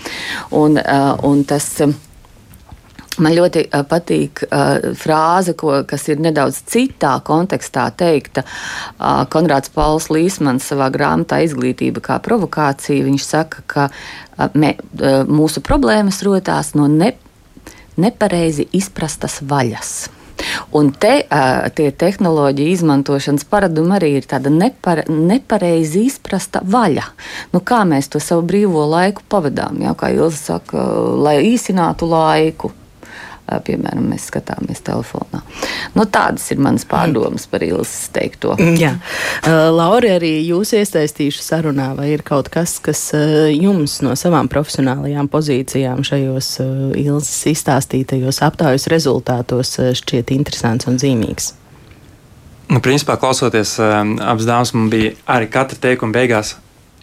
Un, 0.51 0.79
uh, 0.79 1.13
un 1.27 1.45
tas, 1.47 1.69
um, 1.85 1.95
Man 3.21 3.35
ļoti 3.37 3.67
uh, 3.67 3.83
patīk 3.85 4.41
uh, 4.47 4.93
frāze, 4.97 5.53
ko, 5.57 5.75
kas 5.85 6.07
ir 6.09 6.21
nedaudz 6.23 6.63
citā 6.65 7.11
kontekstā 7.25 7.85
teikta. 7.97 8.41
Uh, 8.97 9.21
Konrāds 9.29 9.69
Pauls 9.73 10.09
Līsmans 10.09 10.65
savā 10.71 10.87
grāmatā 10.93 11.43
Izglītība 11.45 12.01
kā 12.01 12.17
provokācija. 12.25 13.05
Viņš 13.05 13.27
saka, 13.27 13.61
ka 13.69 13.85
uh, 13.91 14.47
mē, 14.57 14.73
uh, 14.97 15.21
mūsu 15.29 15.61
problēmas 15.61 16.23
rotās 16.25 16.73
no 16.73 16.89
ne, 16.89 17.11
nepareizi 18.01 18.65
izprastas 18.73 19.43
vaļas. 19.45 19.93
Un 20.75 20.91
te 20.91 21.15
uh, 21.23 21.69
tie 21.75 21.89
tehnoloģiju 21.91 22.75
izmantošanas 22.75 23.47
paradumi 23.49 23.97
arī 23.97 24.11
ir 24.19 24.29
tāda 24.29 24.51
nepare, 24.53 25.07
nepareizi 25.09 26.05
izprasta 26.09 26.63
vaļa. 26.65 27.07
Nu, 27.55 27.63
kā 27.63 27.83
mēs 27.87 28.11
to 28.13 28.21
savu 28.23 28.45
brīvo 28.49 28.85
laiku 28.89 29.25
pavadām? 29.29 29.81
Jā, 29.83 29.95
kā 29.97 30.13
Ilza 30.13 30.57
saka, 30.59 30.87
lai 31.23 31.39
īsinātu 31.53 32.09
laiku 32.09 32.73
piemēram, 33.47 34.05
mēs 34.13 34.27
skatāmies 34.31 34.83
telefonā. 34.85 35.41
Nu, 35.97 36.05
tādas 36.09 36.45
ir 36.53 36.61
manas 36.63 36.85
pārdomas 36.89 37.45
par 37.51 37.65
Ilzas 37.65 38.09
teikto. 38.15 38.55
Mm, 38.57 38.77
jā, 38.79 38.93
Laura, 39.73 40.15
arī 40.17 40.35
jūs 40.47 40.73
iesaistīšu 40.77 41.43
sarunā, 41.43 41.91
vai 41.97 42.11
ir 42.13 42.23
kaut 42.25 42.49
kas, 42.53 42.77
kas 42.83 43.09
jums 43.51 43.99
no 44.05 44.15
savām 44.19 44.49
profesionālajām 44.51 45.29
pozīcijām 45.33 46.05
šajos 46.07 46.53
Ilzas 46.99 47.35
izstāstītajos 47.53 48.41
aptaujas 48.45 48.87
rezultātos 48.91 49.75
šķiet 49.99 50.33
interesants 50.35 50.89
un 50.89 51.01
zīmīgs? 51.01 51.53
Nu, 52.71 52.79
principā, 52.81 53.19
klausoties 53.19 53.75
abas 53.83 54.47
dāmas, 54.47 54.71
man 54.73 54.87
bija 54.89 55.13
arī 55.29 55.49
katra 55.51 55.77
teikuma 55.83 56.15
beigās, 56.15 56.55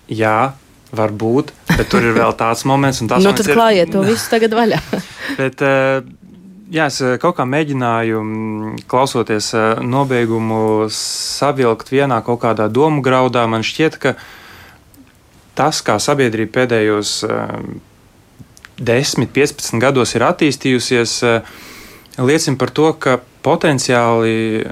jā, 0.08 0.52
varbūt, 0.96 1.52
bet 1.70 1.90
tur 1.90 2.04
ir 2.04 2.16
vēl 2.16 2.32
tāds 2.38 2.64
moments, 2.66 3.00
un 3.02 3.10
tas 3.10 3.22
nu, 3.22 3.32
tad 3.36 3.50
klājiet 3.52 3.92
to 3.94 4.02
visu 4.06 4.26
tagad 4.32 4.56
vaļā. 4.56 4.80
bet, 5.40 5.62
Jā, 6.70 6.84
es 6.86 7.00
eh, 7.02 7.16
kaut 7.18 7.34
kā 7.34 7.42
mēģināju, 7.50 8.20
mm, 8.22 8.74
klausoties 8.90 9.48
eh, 9.58 9.80
nobeigumu, 9.82 10.86
savilkt 10.94 11.88
vienā 11.90 12.20
kaut 12.22 12.44
kādā 12.44 12.68
domu 12.70 13.02
graudā. 13.02 13.42
Man 13.50 13.66
šķiet, 13.66 13.96
ka 13.98 14.12
tas, 15.58 15.80
kā 15.82 15.96
sabiedrība 15.98 16.60
pēdējos 16.60 17.14
10, 18.78 19.24
eh, 19.26 19.32
15 19.34 19.82
gados 19.82 20.14
ir 20.14 20.22
attīstījusies, 20.28 21.16
liecina 22.22 22.60
par 22.60 22.70
to, 22.70 22.92
ka 23.02 23.16
potenciāli 23.42 24.62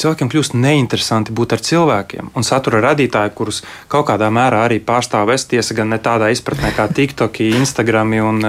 cilvēkiem 0.00 0.28
kļūst 0.32 0.58
neinteresanti 0.60 1.32
būt 1.32 1.56
ar 1.56 1.64
cilvēkiem. 1.64 2.30
Un 2.36 2.44
satura 2.44 2.82
radītāji, 2.84 3.32
kurus 3.36 3.62
kaut 3.88 4.10
kādā 4.12 4.28
mērā 4.28 4.66
arī 4.68 4.76
pārstāv 4.84 5.32
es, 5.32 5.48
tiesa 5.48 5.76
gan 5.76 5.88
ne 5.92 6.00
tādā 6.04 6.28
izpratnē 6.32 6.74
kā 6.76 6.88
TikTok, 6.92 7.40
Instagram 7.60 8.12
un 8.28 8.44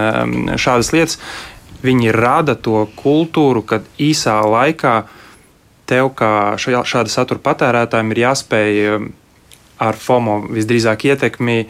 šādas 0.60 0.92
lietas, 0.96 1.20
Viņi 1.82 2.12
rada 2.14 2.56
to 2.56 2.86
kultūru, 3.00 3.64
kad 3.66 3.86
īsā 3.98 4.38
laikā 4.46 4.96
tev, 5.90 6.12
kā 6.16 6.58
šāda 6.62 7.10
satura 7.12 7.42
patērētājiem, 7.44 8.12
ir 8.14 8.22
jāspēj 8.26 8.82
um, 8.96 9.08
ar 9.82 9.98
FOMO 9.98 10.38
visdrīzāk 10.54 11.08
ietekmi 11.10 11.64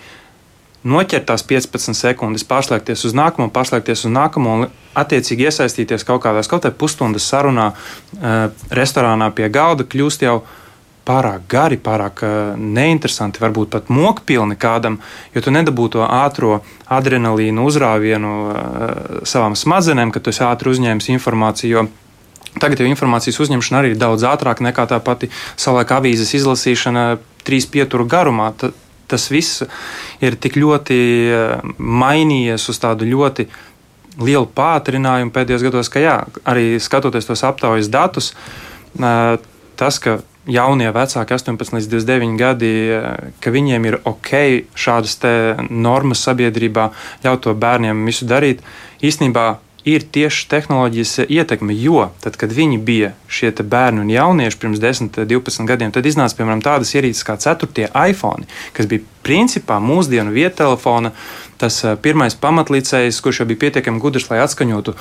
noķert 0.83 1.29
tās 1.29 1.45
15 1.47 1.95
sekundes, 1.97 2.45
pārslēgties 2.47 3.05
uz 3.07 3.15
nākamo, 3.17 3.49
pārslēgties 3.53 4.05
uz 4.07 4.13
nākamo 4.13 4.55
un 4.57 4.67
attiecīgi 4.97 5.47
iesaistīties 5.47 6.05
kaut 6.07 6.23
kādās 6.25 6.49
kaut 6.51 6.65
kādā 6.65 6.75
pusstundas 6.75 7.27
sarunā, 7.31 7.71
uh, 7.71 8.49
restorānā 8.73 9.31
pie 9.37 9.47
galda, 9.53 9.87
kļūst 9.87 10.27
jau 10.27 10.41
pārāk 11.07 11.47
gari, 11.49 11.77
pārāk 11.81 12.21
uh, 12.25 12.33
neinteresanti, 12.57 13.41
varbūt 13.41 13.71
pat 13.73 13.89
mokpilni 13.93 14.57
kādam, 14.59 14.99
jo 15.33 15.41
tu 15.41 15.53
nedabū 15.53 15.87
to 15.95 16.03
ātrā 16.05 16.59
adrenalīnu 16.91 17.65
uzrāvienu 17.65 18.33
uh, 18.43 18.53
savām 19.27 19.57
smadzenēm, 19.57 20.13
kad 20.13 20.25
tu 20.25 20.33
esi 20.33 20.45
ātri 20.45 20.73
uzņēmis 20.73 21.09
informāciju. 21.15 21.87
Tagad 22.61 22.83
jau 22.83 22.89
informācijas 22.89 23.39
uzņemšana 23.41 23.81
arī 23.81 23.93
ir 23.93 23.99
daudz 23.99 24.27
ātrāka 24.27 24.65
nekā 24.67 24.85
tā 24.91 24.99
pati 25.03 25.31
savulaik 25.55 25.93
avīzes 25.95 26.35
izlasīšana 26.41 27.05
trīs 27.47 27.65
pieturu 27.71 28.05
garumā. 28.11 28.51
Ta, 28.59 28.73
tas 29.11 29.29
viss 29.31 29.63
ir 30.23 30.37
tik 30.39 30.59
ļoti 30.61 31.01
uh, 31.31 31.75
mainījies 31.79 32.69
uz 32.69 32.81
tādu 32.83 33.09
ļoti 33.09 33.49
lielu 34.21 34.47
pātrinājumu 34.53 35.31
pēdējos 35.33 35.63
gados, 35.65 35.89
ka 35.89 36.01
jā, 36.03 36.17
arī 36.45 36.75
skatoties 36.83 37.29
tos 37.29 37.45
aptaujas 37.47 37.87
datus, 37.87 38.33
tas, 39.79 39.99
ka 40.03 40.17
jaunie 40.49 40.89
vecāki, 40.93 41.35
18 41.37 41.75
līdz 41.77 41.89
29 41.91 42.37
gadi, 42.39 42.71
ka 43.43 43.53
viņiem 43.53 43.89
ir 43.89 43.99
ok 44.09 44.31
šādas 44.73 45.19
normas 45.69 46.23
sabiedrībā, 46.25 46.91
ļaut 47.25 47.43
to 47.45 47.53
bērniem 47.57 48.05
visu 48.07 48.29
darīt. 48.29 48.63
Īsnībā 49.05 49.47
ir 49.85 50.03
tieši 50.13 50.47
tehnoloģijas 50.49 51.25
ietekme, 51.25 51.73
jo 51.73 52.09
tad, 52.21 52.37
kad 52.37 52.53
viņi 52.53 52.77
bija 52.85 53.13
šie 53.31 53.51
bērni 53.61 54.03
un 54.03 54.09
jaunieši 54.13 54.59
pirms 54.61 54.81
10, 54.81 55.23
12 55.25 55.65
gadiem, 55.69 55.93
tad 55.93 56.05
iznāca 56.05 56.37
piemēram 56.37 56.61
tādas 56.61 56.93
ierīces 56.93 57.25
kā 57.25 57.37
4. 57.41 57.89
iPhone, 57.89 58.45
kas 58.77 58.89
bija 58.89 59.05
principā 59.25 59.79
mūsdienu 59.81 60.33
viettelefona. 60.33 61.13
Tas 61.61 61.83
eh, 61.85 61.93
pirmais 62.01 62.33
pamatlīdzējs, 62.41 63.21
kurš 63.21 63.41
jau 63.41 63.49
bija 63.49 63.67
pietiekami 63.67 64.01
gudrs, 64.01 64.29
lai 64.31 64.41
atskaņotu 64.41 64.95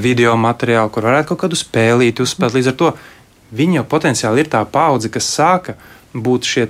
video 0.00 0.36
materiālu, 0.36 0.92
kur 0.92 1.08
varētu 1.08 1.32
kaut 1.32 1.46
kādu 1.46 1.56
spēlīti 1.56 2.24
uzspēlēt. 2.24 2.58
Līdz 2.58 2.72
ar 2.72 2.76
to 2.80 2.90
viņi 3.52 3.80
jau 3.80 3.88
potenciāli 3.88 4.44
ir 4.44 4.50
tā 4.52 4.62
paudze, 4.68 5.10
kas 5.12 5.28
sāka 5.28 5.76
būt 6.12 6.44
šie 6.44 6.64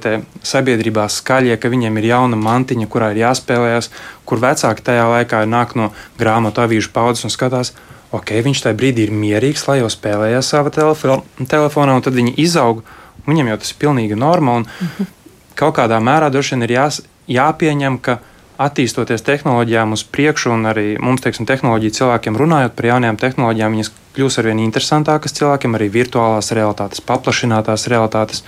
sabiedrībā 0.47 1.09
skaļie, 1.11 1.57
ka 1.59 1.71
viņiem 1.71 1.99
ir 1.99 2.11
jauna 2.13 2.39
mantiņa, 2.39 2.87
kurā 2.91 3.11
ir 3.13 3.25
jāspēlējas, 3.25 3.91
kur 4.25 4.43
vecāki 4.43 4.85
tajā 4.87 5.09
laikā 5.11 5.43
nāk 5.51 5.75
no 5.79 5.91
grāmatu 6.19 6.63
avīžu 6.63 6.93
paudzes 6.95 7.27
un 7.27 7.35
skatās, 7.35 7.73
ok, 8.15 8.37
viņš 8.47 8.65
tajā 8.67 8.79
brīdī 8.79 9.09
ir 9.09 9.15
mierīgs, 9.17 9.67
lai 9.67 9.81
jau 9.81 9.91
spēlējās 9.91 10.53
savā 10.55 10.71
telefonā, 10.75 11.97
un 11.97 12.05
tad 12.05 12.19
viņi 12.19 12.37
izaug. 12.45 12.85
Viņam 13.27 13.53
jau 13.53 13.59
tas 13.63 13.71
ir 13.71 13.79
pilnīgi 13.79 14.19
normāli. 14.19 14.67
-hmm. 14.67 15.11
Kaut 15.55 15.77
kādā 15.77 15.99
mērā 16.01 16.31
droši 16.31 16.55
vien 16.55 16.63
ir 16.63 16.71
jās, 16.71 17.03
jāpieņem, 17.29 17.99
ka 17.99 18.19
attīstoties 18.61 19.25
tehnoloģijām 19.27 19.95
uz 19.97 20.05
priekšu, 20.05 20.53
un 20.57 20.69
arī 20.71 20.87
mums, 21.01 21.23
teiksim, 21.25 21.47
tehnoloģiju 21.49 21.97
cilvēkiem 21.99 22.39
runājot 22.39 22.77
par 22.77 22.89
jaunajām 22.91 23.19
tehnoloģijām, 23.23 23.77
viņas 23.77 23.93
kļūs 24.17 24.39
ar 24.41 24.51
vien 24.51 24.63
interesantākas 24.65 25.37
cilvēkiem, 25.39 25.77
arī 25.79 25.89
virtuālās 25.93 26.53
realitātes, 26.57 27.05
paplašinātās 27.09 27.89
realitātes. 27.93 28.45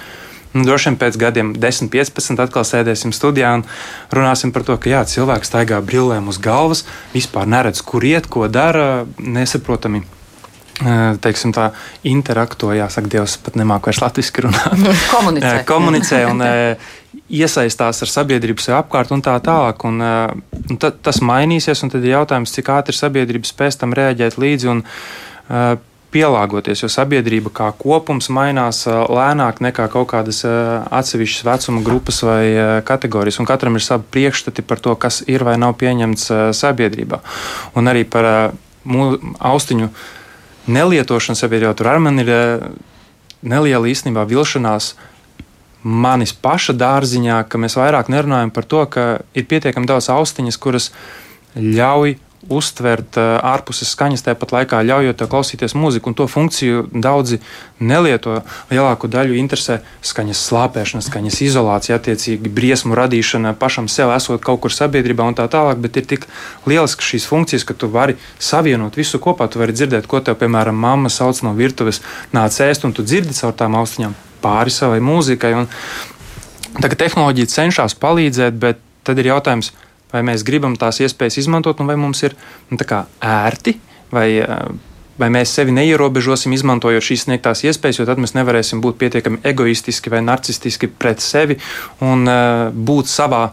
Nu, 0.54 0.62
droši 0.62 0.92
vien 0.92 0.98
pēc 1.00 1.16
gadiem, 1.18 1.52
10, 1.58 1.90
15, 1.90 2.38
atkal 2.44 2.66
sēdēsim 2.68 3.10
studijā 3.16 3.56
un 3.58 3.64
runāsim 4.14 4.52
par 4.54 4.62
to, 4.66 4.76
ka 4.78 4.92
jā, 4.92 5.00
cilvēks 5.10 5.50
staigā 5.50 5.80
brillēm 5.82 6.30
uz 6.30 6.38
galvas, 6.38 6.84
vispār 7.16 7.50
neredz, 7.50 7.82
kur 7.82 8.06
iet, 8.06 8.30
ko 8.30 8.46
dara, 8.46 9.02
nesaprotami 9.18 10.04
teiksim, 11.24 11.54
tā 11.54 11.70
interakto, 12.08 12.72
jāsaka, 12.74 13.10
Dievs 13.14 13.38
pat 13.44 13.58
nemāku 13.60 13.90
vairs 13.90 14.02
latviešu 14.02 14.46
runāt. 14.48 14.84
Komunicē. 15.12 15.54
Komunicē 15.68 16.24
un 16.30 16.44
iesaistās 17.42 18.02
ar 18.04 18.10
sabiedrību 18.10 18.62
sev 18.62 18.78
apkārt 18.80 19.14
un 19.14 19.22
tā 19.24 19.36
tālāk. 19.44 19.86
Un, 19.86 20.02
un 20.02 20.82
ta, 20.82 20.90
tas 20.90 21.22
mainīsies, 21.24 21.84
un 21.86 21.94
tad 21.94 22.04
ir 22.04 22.16
jautājums, 22.16 22.52
cik 22.54 22.70
ātri 22.74 22.96
sabiedrība 22.96 23.48
spēs 23.48 23.80
tam 23.80 23.94
rēģēt 23.96 24.38
līdzi. 24.40 24.72
Un, 24.74 24.84
pielāgoties, 26.14 26.84
jo 26.84 26.90
sabiedrība 26.92 27.50
kā 27.54 27.68
kopums 27.74 28.28
mainās 28.32 28.84
lēnāk 28.86 29.58
nekā 29.64 29.88
kaut 29.92 30.12
kādas 30.12 30.44
atsevišķas 30.46 31.46
vecuma 31.48 31.82
grupas 31.86 32.20
vai 32.26 32.44
kategorijas, 32.86 33.40
un 33.42 33.48
katram 33.50 33.78
ir 33.78 33.84
savi 33.84 34.06
priekšstati 34.14 34.62
par 34.62 34.82
to, 34.84 34.94
kas 34.94 35.22
ir 35.26 35.44
vai 35.46 35.56
nav 35.60 35.74
pieņemts 35.80 36.30
sabiedrībā. 36.54 37.18
Un 37.74 37.90
arī 37.90 38.04
par 38.06 38.30
austiņu 38.84 39.90
nelietošanu 40.66 41.38
sabiedrībā 41.38 41.74
tur 41.76 41.90
arī 41.92 42.04
man 42.06 42.22
ir 42.22 42.30
neliela 43.44 43.90
īstenībā 43.90 44.24
vilšanās 44.28 44.94
manis 45.84 46.32
paša 46.32 46.72
dārziņā, 46.80 47.42
ka 47.48 47.60
mēs 47.60 47.76
vairāk 47.76 48.08
nerunājam 48.12 48.52
par 48.54 48.64
to, 48.64 48.84
ka 48.88 49.04
ir 49.36 49.44
pietiekami 49.48 49.88
daudz 49.88 50.08
austiņas, 50.14 50.56
kuras 50.56 50.88
ļauj 51.54 52.16
uztvert 52.52 53.18
uh, 53.20 53.36
ārpuses 53.44 53.92
skaņas, 53.94 54.24
tāpat 54.26 54.54
laikā 54.54 54.82
ļaujot 54.84 55.18
tev 55.20 55.30
klausīties 55.32 55.76
mūziku, 55.78 56.12
to 56.16 56.26
funkciju 56.30 56.86
daudzi 56.92 57.40
nelieto. 57.80 58.40
Lielāko 58.70 59.10
daļu 59.10 59.38
interesē 59.40 59.80
skaņas 60.04 60.42
slāpēšana, 60.48 61.04
skaņas 61.04 61.40
izolācija, 61.46 61.98
attiecīgi 62.00 62.52
briesmu 62.54 62.96
radīšana 62.98 63.54
pašam 63.60 63.88
sev, 63.92 64.12
esot 64.14 64.44
kaut 64.44 64.62
kur 64.64 64.74
sabiedrībā 64.74 65.26
un 65.26 65.38
tā 65.38 65.48
tālāk, 65.50 65.82
bet 65.84 66.00
ir 66.00 66.08
tik 66.14 66.28
lielisks 66.68 67.12
šīs 67.12 67.28
funkcijas, 67.30 67.66
ka 67.68 67.76
tu 67.78 67.90
vari 67.92 68.18
savienot 68.38 68.96
visu 69.00 69.20
kopā. 69.22 69.50
Tu 69.50 69.62
vari 69.62 69.76
dzirdēt, 69.76 70.08
ko 70.10 70.22
tev, 70.24 70.38
piemēram, 70.40 70.76
mamma 70.76 71.12
sauc 71.12 71.42
no 71.46 71.54
virtuves, 71.58 72.02
nāc 72.34 72.56
ēst, 72.64 72.86
un 72.88 72.96
tu 72.96 73.06
dzirdi 73.06 73.36
caur 73.36 73.54
tām 73.56 73.76
austiņām 73.80 74.16
pāri 74.44 74.72
savai 74.74 75.00
mūzikai. 75.04 75.54
Un, 75.60 75.70
Tagad 76.74 76.98
tehnoloģija 77.04 77.50
cenšas 77.52 77.94
palīdzēt, 78.02 78.56
bet 78.58 78.80
tad 79.06 79.20
ir 79.22 79.28
jautājums, 79.30 79.70
vai 80.14 80.24
mēs 80.26 80.46
gribam 80.46 80.78
tās 80.78 81.02
iespējas 81.02 81.42
izmantot, 81.44 81.82
un 81.82 81.90
vai 81.90 81.98
mums 82.00 82.22
ir 82.26 82.38
nu, 82.70 82.78
ērti, 82.78 83.78
vai, 84.14 84.28
eh, 84.38 84.92
vai 85.18 85.28
mēs 85.30 85.52
sevi 85.54 85.74
neierobežosim, 85.74 86.52
izmantojot 86.54 87.02
šīs 87.02 87.26
sniegtās 87.26 87.62
iespējas, 87.66 88.00
jo 88.00 88.06
tad 88.08 88.18
mēs 88.22 88.34
nevarēsim 88.34 88.80
būt 88.82 88.98
pietiekami 88.98 89.38
egoistiski 89.46 90.10
vai 90.10 90.22
narcistiski 90.26 90.88
pret 90.90 91.22
sevi 91.22 91.54
un 92.02 92.26
uh, 92.26 92.74
būt 92.74 93.10
savā 93.10 93.44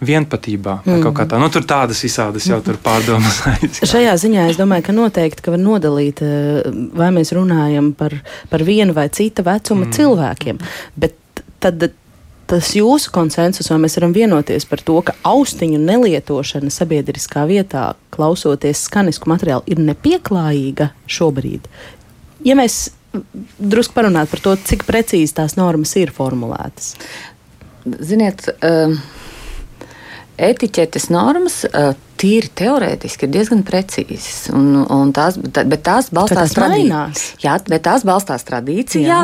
vienpatībā. 0.00 0.78
Mm. 0.86 1.12
Tā. 1.20 1.40
Nu, 1.42 1.50
tur 1.52 1.66
tādas 1.68 2.00
visādas 2.04 2.48
jau 2.48 2.62
tur 2.64 2.80
pārdomas. 2.80 3.42
Šajā 3.92 4.16
ziņā 4.24 4.48
es 4.48 4.60
domāju, 4.60 4.88
ka 4.88 4.96
noteikti 4.96 5.44
ka 5.44 5.52
var 5.52 5.60
nodalīt, 5.60 6.24
eh, 6.24 6.72
vai 6.96 7.12
mēs 7.16 7.34
runājam 7.36 7.92
par, 8.00 8.16
par 8.48 8.64
vienu 8.64 8.96
vai 8.96 9.10
cita 9.12 9.44
vecuma 9.44 9.90
mm. 9.90 9.96
cilvēkiem. 9.98 10.64
Bet 11.04 11.44
tad 11.60 11.90
tas 12.50 12.72
jūsu 12.76 13.12
konsensus, 13.14 13.70
vai 13.70 13.78
mēs 13.84 13.96
varam 13.98 14.14
vienoties 14.16 14.66
par 14.68 14.82
to, 14.84 14.98
ka 15.06 15.14
austiņu 15.26 15.78
nelietošana 15.82 16.72
sabiedriskā 16.74 17.46
vietā, 17.50 17.92
klausoties 18.14 18.84
skanisku 18.88 19.30
materiālu, 19.30 19.64
ir 19.70 19.82
nepieklājīga 19.84 20.90
šobrīd? 21.10 21.70
Ja 22.46 22.56
mēs 22.58 22.88
drusku 23.58 23.96
parunātu 23.96 24.34
par 24.34 24.44
to, 24.44 24.56
cik 24.70 24.84
precīzi 24.88 25.36
tās 25.38 25.56
normas 25.58 25.94
ir 25.98 26.12
formulētas. 26.14 26.92
Ziniet, 28.06 28.46
uh, 28.60 28.94
etiķetes 30.40 31.10
normas. 31.12 31.62
Uh, 31.70 31.92
tīri 32.20 32.50
teorētiski 32.60 33.26
ir 33.26 33.32
diezgan 33.32 33.62
precīzas. 33.66 34.50
Un, 34.52 34.82
un 34.84 35.12
tās, 35.16 35.38
bet 35.40 35.80
tās 35.86 36.10
balstās 36.14 36.52
tradīcijā. 36.56 37.04
Jā, 37.44 37.56
bet 37.70 37.86
tās 37.86 38.04
balstās 38.08 38.44
tradīcijā. 38.48 39.06
Jā. 39.08 39.22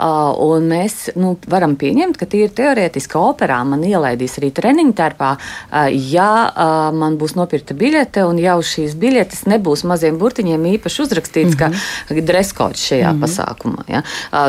Uh, 0.00 0.30
un 0.40 0.64
mēs 0.70 1.10
nu, 1.20 1.34
varam 1.50 1.74
pieņemt, 1.76 2.16
ka 2.16 2.24
tīri 2.30 2.48
teorētiski 2.56 3.18
operā 3.20 3.58
man 3.68 3.82
ielaidīs 3.84 4.38
arī 4.40 4.48
treniņu 4.56 4.94
tērpā, 4.96 5.30
uh, 5.36 5.90
ja 5.92 6.30
uh, 6.48 6.86
man 6.96 7.18
būs 7.20 7.34
nopirkta 7.36 7.76
biļete 7.76 8.24
un 8.24 8.40
jau 8.40 8.56
šīs 8.64 8.94
biļetes 9.00 9.44
nebūs 9.50 9.84
maziem 9.88 10.16
burtiņiem 10.20 10.64
īpaši 10.76 11.02
uzrakstīts, 11.04 11.52
mm 11.52 11.60
-hmm. 11.60 11.84
ka 12.08 12.14
mhm. 12.14 12.26
dreskots 12.30 12.86
šajā 12.88 13.10
mm 13.12 13.18
-hmm. 13.18 13.26
pasākumā. 13.26 13.84
Ja? 13.88 14.02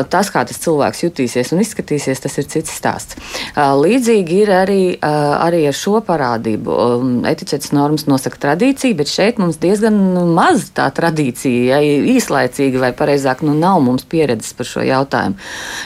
Tas, 0.08 0.30
kā 0.32 0.44
tas 0.48 0.58
cilvēks 0.62 1.04
jutīsies 1.04 1.52
un 1.52 1.60
izskatīsies, 1.60 2.22
tas 2.22 2.38
ir 2.38 2.48
cits 2.48 2.72
stāsts. 2.72 3.16
Līdzīgi 3.56 4.40
ir 4.42 4.48
arī, 4.48 4.82
arī 5.02 5.66
ar 5.68 5.76
šo 5.76 6.00
parādību. 6.06 6.70
Um, 6.72 7.24
etiķetes 7.28 7.72
normas 7.72 8.06
nosaka 8.06 8.38
tradīciju, 8.46 8.96
bet 8.96 9.08
šeit 9.08 9.38
mums 9.38 9.58
diezgan 9.62 9.94
maz 10.34 10.70
tā 10.74 10.88
tradīcija, 10.94 11.76
ja, 11.76 11.80
īslaicīga 12.16 12.78
vai 12.78 12.92
pareizāk, 12.92 13.42
nu 13.42 13.54
nav 13.54 13.80
mums 13.80 14.04
pieredzes 14.04 14.52
par 14.52 14.66
šo 14.66 14.84
jautājumu. 14.86 15.41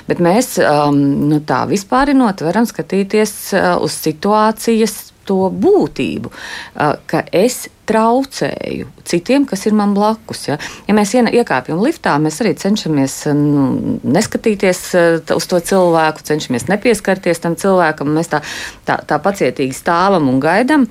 Bet 0.08 0.22
mēs 0.22 0.56
um, 0.62 0.98
nu, 1.30 1.40
tā 1.46 1.64
vispārinot 1.70 2.44
varam 2.46 2.68
skatīties 2.68 3.34
uh, 3.56 3.72
uz 3.82 3.96
situācijas 4.06 4.98
to 5.26 5.48
būtību, 5.50 6.30
uh, 6.30 6.94
ka 7.10 7.24
es 7.34 7.66
traucēju 7.87 8.88
citiem, 9.07 9.46
kas 9.49 9.66
ir 9.68 9.77
man 9.79 9.94
blakus. 9.96 10.46
Ja, 10.49 10.59
ja 10.88 10.96
mēs 10.96 11.14
iekāpjam 11.16 11.81
liftā, 11.83 12.16
mēs 12.22 12.40
arī 12.42 12.55
cenšamies 12.59 13.14
nu, 13.37 13.66
neskatīties 14.03 14.81
uh, 14.99 15.35
uz 15.37 15.46
to 15.51 15.61
cilvēku, 15.70 16.25
cenšamies 16.27 16.68
nepieskarties 16.70 17.42
tam 17.42 17.57
cilvēkam. 17.59 18.11
Mēs 18.16 18.33
tā, 18.33 18.42
tā, 18.88 18.99
tā 19.07 19.18
pacietīgi 19.22 19.77
stāvam 19.77 20.29
un 20.31 20.40
gaidām. 20.42 20.87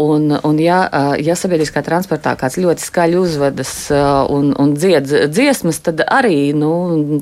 Un, 0.00 0.30
un 0.46 0.60
ja, 0.62 0.82
ja 1.22 1.36
sabiedriskā 1.38 1.82
transportā 1.86 2.34
kāds 2.38 2.58
ļoti 2.60 2.84
skaļi 2.84 3.18
uzvedas 3.20 3.74
un, 4.32 4.52
un 4.60 4.74
dzied 4.78 5.08
dziesmas, 5.32 5.80
tad 5.86 6.02
arī 6.06 6.52
nu, 6.56 6.72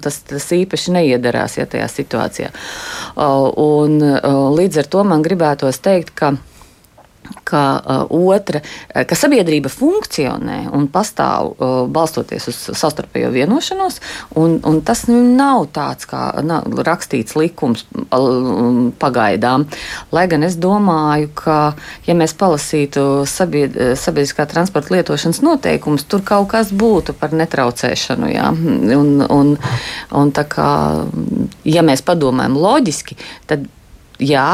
tas, 0.03 0.21
tas 0.29 0.49
īpaši 0.55 0.95
neiedarās 0.99 1.59
ja, 1.61 1.69
tajā 1.71 1.89
situācijā. 1.93 2.53
Un, 3.19 3.99
līdz 4.59 4.85
ar 4.85 4.93
to 4.93 5.05
man 5.09 5.25
gribētos 5.27 5.81
teikt, 5.85 6.15
ka 6.19 6.37
ka 7.49 7.63
uh, 7.79 8.05
otra, 8.09 8.61
uh, 8.63 9.05
ka 9.09 9.17
sabiedrība 9.19 9.71
funkcionē 9.73 10.59
un 10.75 10.89
pastāv 10.93 11.53
uh, 11.53 11.77
balstoties 11.91 12.49
uz 12.51 12.59
savstarpējo 12.79 13.31
vienošanos, 13.35 14.01
un, 14.41 14.59
un 14.67 14.81
tas 14.87 15.07
nav 15.09 15.69
tāds 15.77 16.09
kā 16.09 16.23
nav 16.47 16.67
rakstīts 16.87 17.37
likums 17.39 17.87
uh, 17.95 18.91
pagaidām. 19.01 19.69
Lai 20.15 20.27
gan 20.31 20.47
es 20.47 20.59
domāju, 20.61 21.31
ka, 21.39 21.59
ja 22.09 22.17
mēs 22.19 22.35
palasītu 22.39 23.07
sabied, 23.29 23.77
sabiedriskā 23.99 24.49
transporta 24.51 24.97
lietošanas 24.97 25.43
noteikumus, 25.45 26.07
tur 26.09 26.25
kaut 26.27 26.51
kas 26.53 26.73
būtu 26.73 27.15
par 27.19 27.35
netraucēšanu. 27.37 28.33
Jā. 28.33 28.51
Un, 28.99 29.23
un, 29.23 29.55
un 30.21 30.35
tā 30.35 30.45
kā, 30.49 30.71
ja 31.69 31.85
mēs 31.87 32.05
padomājam 32.07 32.57
loģiski, 32.59 33.19
tad 33.51 33.67
jā, 34.19 34.51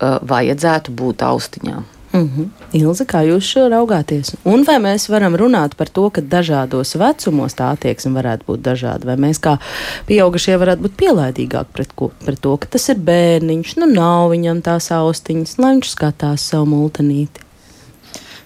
vajadzētu 0.00 0.94
būt 0.96 1.24
austiņām. 1.26 1.95
Mm 2.16 2.30
-hmm. 2.36 2.46
Ilze, 2.72 3.04
kā 3.04 3.22
jūs 3.28 3.44
šo 3.52 3.68
raugāties? 3.68 4.34
Un 4.44 4.64
vai 4.64 4.76
mēs 4.78 5.08
varam 5.10 5.36
runāt 5.36 5.76
par 5.76 5.88
to, 5.88 6.10
ka 6.10 6.20
dažādos 6.20 6.96
vecumos 6.98 7.54
tā 7.54 7.70
attieksme 7.72 8.22
varētu 8.22 8.42
būt 8.48 8.60
dažāda? 8.62 9.04
Vai 9.04 9.16
mēs 9.16 9.40
kā 9.40 9.58
pieaugušie 10.06 10.58
varētu 10.58 10.82
būt 10.82 10.96
pielaidīgāki 10.96 11.72
pret, 11.72 11.92
ko, 11.94 12.10
pret 12.24 12.40
to, 12.40 12.56
ka 12.56 12.66
tas 12.70 12.88
ir 12.88 12.96
bērniņš, 12.96 13.76
nu 13.76 13.86
nav 13.86 14.30
viņam 14.30 14.62
tās 14.62 14.90
austiņas, 14.90 15.58
lai 15.58 15.74
viņš 15.74 15.90
skatās 15.90 16.48
savu 16.48 16.66
multinīti? 16.66 17.45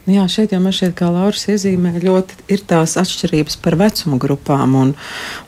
Nu 0.06 0.14
jā, 0.14 0.22
šeit 0.32 0.54
jau 0.54 0.60
man 0.64 0.72
šķiet, 0.72 0.94
ka 0.96 1.10
Lauris 1.12 1.44
iezīmē 1.52 1.92
ļoti 2.00 2.38
ir 2.54 2.62
tās 2.68 2.96
atšķirības 3.00 3.58
par 3.60 3.76
vecumu 3.80 4.16
grupām. 4.22 4.76
Un, 4.80 4.94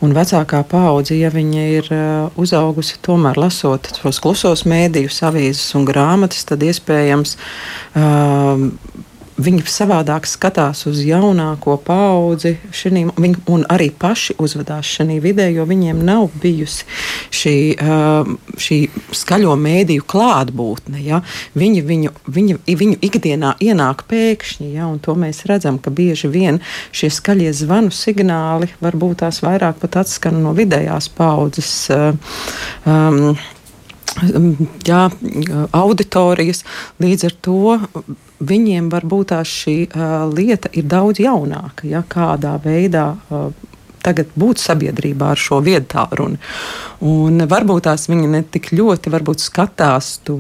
un 0.05 0.13
vecākā 0.17 0.61
paudze, 0.69 1.17
ja 1.17 1.31
viņa 1.33 1.63
ir 1.79 1.89
uh, 1.89 2.41
uzaugusi 2.41 3.01
tomēr 3.03 3.41
lasot 3.41 3.89
tos 3.97 4.21
klusos 4.23 4.67
mēdījus, 4.69 5.23
avīzes 5.31 5.73
un 5.79 5.89
grāmatas, 5.89 6.45
tad 6.49 6.63
iespējams. 6.69 7.39
Uh, 7.97 8.69
viņi 9.41 9.65
savādāk 9.69 10.27
skatās 10.29 10.85
uz 10.91 11.01
jaunāko 11.07 11.77
paudzi 11.81 12.57
šinī, 12.75 13.07
viņi, 13.17 13.39
un 13.53 13.65
arī 13.73 13.89
paši 13.91 14.37
uzvedās 14.43 14.89
šajā 14.89 15.19
vidē, 15.25 15.49
jo 15.53 15.65
viņiem 15.69 16.03
nav 16.05 16.29
bijusi 16.43 16.85
šī, 17.33 17.55
šī 18.61 18.79
skaļo 19.17 19.55
mēdīju 19.61 20.05
klātbūtne. 20.09 21.01
Ja? 21.05 21.23
Viņi 21.59 21.85
viņu, 21.89 22.13
viņu, 22.27 22.59
viņu 22.67 22.99
ikdienā 23.09 23.55
ienāk 23.63 24.05
pēkšņi, 24.11 24.73
ja? 24.77 24.91
un 24.91 25.01
to 25.03 25.17
mēs 25.19 25.45
redzam, 25.49 25.81
ka 25.83 25.93
bieži 25.95 26.31
vien 26.33 26.61
šie 26.93 27.11
skaļie 27.13 27.55
zvanu 27.57 27.93
signāli 27.95 28.71
varbūt 28.85 29.23
tās 29.25 29.43
vairāk 29.45 29.81
pat 29.83 30.03
atskan 30.05 30.43
no 30.45 30.55
vidējās 30.57 31.11
paudzes. 31.17 31.73
Um, 32.85 33.35
jā, 34.87 35.07
auditorijas. 35.73 36.63
Līdz 37.03 37.29
ar 37.29 37.37
to 37.45 37.61
viņiem 38.43 38.91
varbūt 38.93 39.33
tā 39.33 39.43
šī 39.47 39.77
uh, 39.87 40.25
lieta 40.33 40.73
ir 40.77 40.89
daudz 40.91 41.23
jaunāka, 41.23 41.87
ja 41.89 42.03
kādā 42.09 42.57
veidā 42.63 43.13
uh, 43.15 43.51
tagad 44.03 44.33
būt 44.39 44.61
sabiedrībā 44.63 45.33
ar 45.33 45.41
šo 45.41 45.61
viedtālruni. 45.65 46.39
Un 47.03 47.43
varbūt 47.51 47.87
tās 47.89 48.07
viņi 48.11 48.29
ne 48.31 48.43
tik 48.47 48.71
ļoti 48.75 49.11
skatās 49.43 50.21
to 50.27 50.37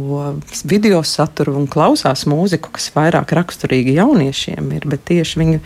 video 0.68 1.02
saturu 1.02 1.56
un 1.58 1.66
klausās 1.66 2.22
mūziku, 2.30 2.70
kas 2.76 2.90
vairāk 2.94 3.32
raksturīgi 3.34 3.96
jauniešiem 3.98 4.70
ir, 4.76 4.86
bet 4.86 5.04
tieši 5.10 5.40
viņi 5.40 5.60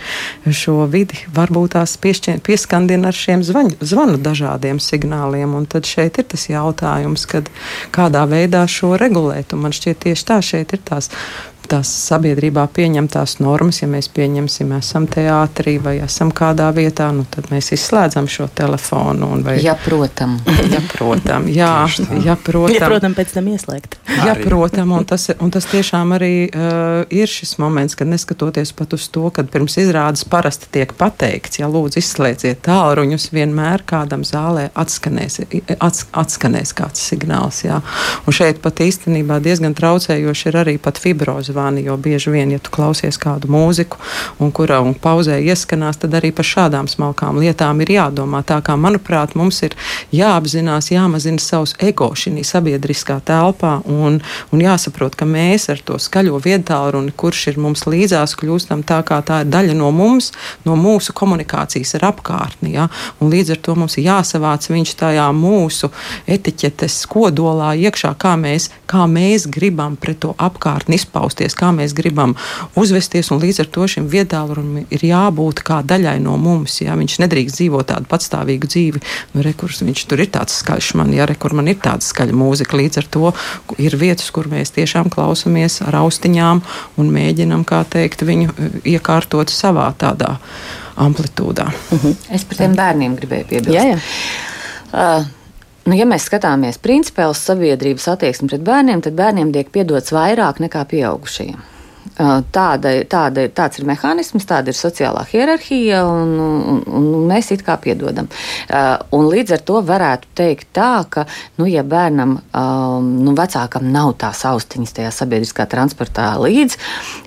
šo 0.52 0.86
vidi 0.92 1.18
varbūt 1.36 1.76
tās 1.76 1.96
piešķien, 2.00 2.40
pieskandina 2.40 3.12
ar 3.12 3.16
šiem 3.16 3.44
zvaņu, 3.44 3.76
zvanu 3.80 4.20
dažādiem 4.20 4.80
signāliem. 4.80 5.56
Un 5.56 5.68
tad 5.68 5.88
šeit 5.88 6.20
ir 6.20 6.28
tas 6.32 6.48
jautājums, 6.48 7.26
kad 7.28 7.50
kādā 7.92 8.24
veidā 8.28 8.64
šo 8.68 8.96
regulēt. 9.00 9.52
Un 9.52 9.66
man 9.66 9.76
šķiet 9.76 10.04
tieši 10.08 10.28
tā 10.32 10.40
šeit 10.44 10.72
ir 10.76 10.84
tās 10.84 11.12
tās 11.70 11.90
sabiedrībā 12.06 12.66
pieņemtās 12.76 13.38
normas, 13.42 13.80
ja 13.82 13.88
mēs 13.90 14.08
pieņemsim, 14.14 14.72
esam 14.78 15.08
teātrī 15.10 15.76
vai 15.82 15.96
esam 16.04 16.30
kādā 16.34 16.68
vietā, 16.76 17.08
nu, 17.14 17.26
tad 17.30 17.50
mēs 17.52 17.72
izslēdzam 17.76 18.28
šo 18.30 18.48
telefonu. 18.56 19.32
Vai... 19.46 19.58
Ja, 19.64 19.76
protam. 19.78 20.38
ja, 20.74 20.80
protam. 20.92 21.48
Jā, 21.50 21.72
ja, 22.24 22.36
protam. 22.36 22.74
Ja, 22.76 22.90
protam, 22.90 23.16
pēc 23.18 23.34
tam 23.36 23.50
ieslēgt. 23.52 23.98
Ja, 24.16 24.36
protam, 24.38 24.94
un 24.96 25.06
tas, 25.08 25.28
un 25.42 25.52
tas 25.54 25.66
tiešām 25.70 26.14
arī 26.16 26.32
uh, 26.46 27.02
ir 27.12 27.30
šis 27.30 27.56
moments, 27.62 27.96
kad 27.98 28.10
neskatoties 28.10 28.72
pat 28.76 28.94
uz 28.96 29.08
to, 29.12 29.26
kad 29.34 29.50
pirms 29.52 29.78
izrādes 29.82 30.24
parasti 30.28 30.70
tiek 30.78 30.94
pateikts, 30.98 31.60
ja 31.60 31.70
lūdzu 31.70 32.00
izslēdziet 32.00 32.62
tālruņus, 32.66 33.28
vienmēr 33.34 33.84
kādam 33.88 34.24
zālē 34.26 34.68
atskanēs, 34.78 35.40
ats, 35.78 36.06
atskanēs 36.16 36.74
kāds 36.76 37.02
signāls. 37.10 37.62
Jā. 37.66 37.80
Un 38.26 38.36
šeit 38.36 38.62
pat 38.64 38.80
īstenībā 38.84 39.40
diezgan 39.44 39.76
traucējoši 39.76 40.50
ir 40.50 40.60
arī 40.62 40.76
pat 40.82 41.00
fibrozi 41.02 41.55
zvani, 41.56 41.84
jo 41.84 41.96
bieži 41.96 42.30
vien, 42.30 42.50
ja 42.52 42.58
tu 42.60 42.70
klausies 42.70 43.16
kādu 43.16 43.48
mūziku, 43.48 43.96
un 44.38 44.52
kura 44.52 44.82
un 44.84 44.92
pauzē 44.94 45.38
ieskanās, 45.40 45.96
tad 46.02 46.14
arī 46.18 46.32
par 46.36 46.44
šādām 46.44 46.88
smalkām 46.90 47.40
lietām 47.40 47.80
ir 47.80 47.94
jādomā. 47.96 48.42
Tā 48.44 48.60
kā, 48.64 48.76
manuprāt, 48.76 49.34
mums 49.38 49.62
ir 49.64 49.76
jāapzinās, 50.12 50.90
jāmazina 50.92 51.40
savs 51.40 51.72
ego 51.80 52.10
šī 52.12 52.44
sabiedriskā 52.44 53.18
telpā, 53.24 53.78
un, 53.88 54.20
un 54.52 54.64
jāsaprot, 54.64 55.16
ka 55.16 55.24
mēs 55.28 55.70
ar 55.72 55.80
to 55.86 55.96
skaļo 56.02 56.40
viedtālruni, 56.44 57.14
kurš 57.16 57.46
ir 57.52 57.60
mums 57.62 57.86
līdzās, 57.88 58.36
kļūstam 58.36 58.84
tā 58.84 59.00
kā 59.06 59.22
tā 59.24 59.40
ir 59.44 59.50
daļa 59.52 59.78
no 59.78 59.90
mums, 59.94 60.32
no 60.68 60.76
mūsu 60.76 61.14
komunikācijas 61.16 61.96
ar 61.96 62.10
apkārtni. 62.12 62.74
Ja? 62.76 62.90
Un 63.20 63.32
līdz 63.32 63.56
ar 63.56 63.62
to 63.64 63.78
mums 63.78 63.96
ir 63.96 64.10
jāsavāc 64.10 64.68
viņš 64.68 64.96
tajā 65.00 65.30
mūsu 65.32 65.92
etiķetes 66.28 67.00
kodolā 67.08 67.72
iekšā, 67.86 68.12
kā 68.20 68.36
mēs, 68.40 68.68
kā 68.90 69.06
mēs 69.08 69.48
gribam 69.52 69.96
pret 69.96 70.20
to 70.26 70.34
apkārtni 70.36 70.98
izpausties 71.06 71.45
uzvesties, 71.46 71.56
kā 71.56 71.72
mēs 71.72 71.94
gribam 71.94 72.34
uzvesties. 72.76 73.30
Līdz 73.30 73.60
ar 73.62 73.68
to 73.70 73.86
šim 73.86 74.08
viedālrunam 74.08 74.86
ir 74.90 75.00
jābūt 75.02 75.62
kā 75.62 75.82
daļai 75.82 76.18
no 76.20 76.36
mums. 76.36 76.80
Jā. 76.80 76.96
Viņš 76.96 77.20
nedrīkst 77.22 77.56
dzīvot 77.60 77.86
tādu 77.90 78.06
patstāvīgu 78.10 78.66
dzīvi. 78.66 79.02
Nu, 79.34 79.42
rekurs, 79.42 79.82
viņš 79.82 80.06
tur 80.08 80.20
ir 80.20 80.30
tāds 80.30 80.56
skaļš, 80.60 80.94
man, 80.98 81.12
jā, 81.14 81.26
rekur, 81.26 81.54
man 81.54 81.68
ir 81.68 81.78
tāda 81.78 82.02
skaļa 82.02 82.34
mūzika. 82.34 82.76
Līdz 82.76 82.98
ar 83.02 83.06
to 83.10 83.32
ir 83.78 83.96
vietas, 83.96 84.30
kur 84.30 84.48
mēs 84.48 84.74
tiešām 84.74 85.10
klausamies 85.10 85.82
ar 85.86 86.00
austiņām 86.02 86.62
un 86.98 87.14
mēģinam, 87.14 87.64
kā 87.66 87.84
teikt, 87.84 88.26
viņu 88.26 88.50
e, 88.50 88.70
iekārtot 88.96 89.52
savā 89.52 89.92
tādā 89.98 90.36
amplitūdā. 90.96 91.70
Uh 91.70 91.96
mhm. 91.98 92.06
-huh. 92.06 92.34
Es 92.34 92.44
par 92.44 92.56
tiem 92.56 92.74
bērniem 92.76 93.16
gribēju 93.16 93.48
piebilst. 93.48 93.76
Jā, 93.76 93.84
jā. 93.94 93.98
Uh, 94.96 95.26
Nu, 95.86 95.94
ja 95.94 96.02
mēs 96.02 96.24
skatāmies 96.26 96.80
principā 96.82 97.28
uz 97.30 97.38
sabiedrības 97.46 98.08
attieksmi 98.10 98.50
pret 98.50 98.66
bērniem, 98.66 99.04
tad 99.06 99.14
bērniem 99.14 99.52
tiek 99.54 99.70
piedots 99.70 100.10
vairāk 100.10 100.58
nekā 100.64 100.82
pieaugušajiem. 100.90 101.75
Tāda, 102.16 102.92
tāda, 103.10 103.46
tāds 103.52 103.80
ir 103.80 103.88
mehānisms, 103.88 104.46
tāda 104.48 104.72
ir 104.72 104.78
sociālā 104.78 105.24
hierarhija, 105.30 106.02
un, 106.08 106.32
un, 106.40 106.80
un 106.86 107.26
mēs 107.28 107.50
it 107.54 107.64
kā 107.66 107.76
piedodam. 107.82 108.28
Un 109.16 109.28
līdz 109.32 109.56
ar 109.56 109.64
to 109.68 109.82
varētu 109.86 110.32
teikt 110.38 110.70
tā, 110.76 110.92
ka, 111.10 111.26
nu, 111.60 111.68
ja 111.70 111.84
bērnam, 111.86 112.38
nu, 113.10 113.36
vecākam 113.36 113.90
nav 113.92 114.14
tās 114.22 114.44
austiņas 114.48 114.96
tajā 115.00 115.12
sabiedriskā 115.14 115.68
transportā 115.70 116.32
līdzi, 116.40 116.80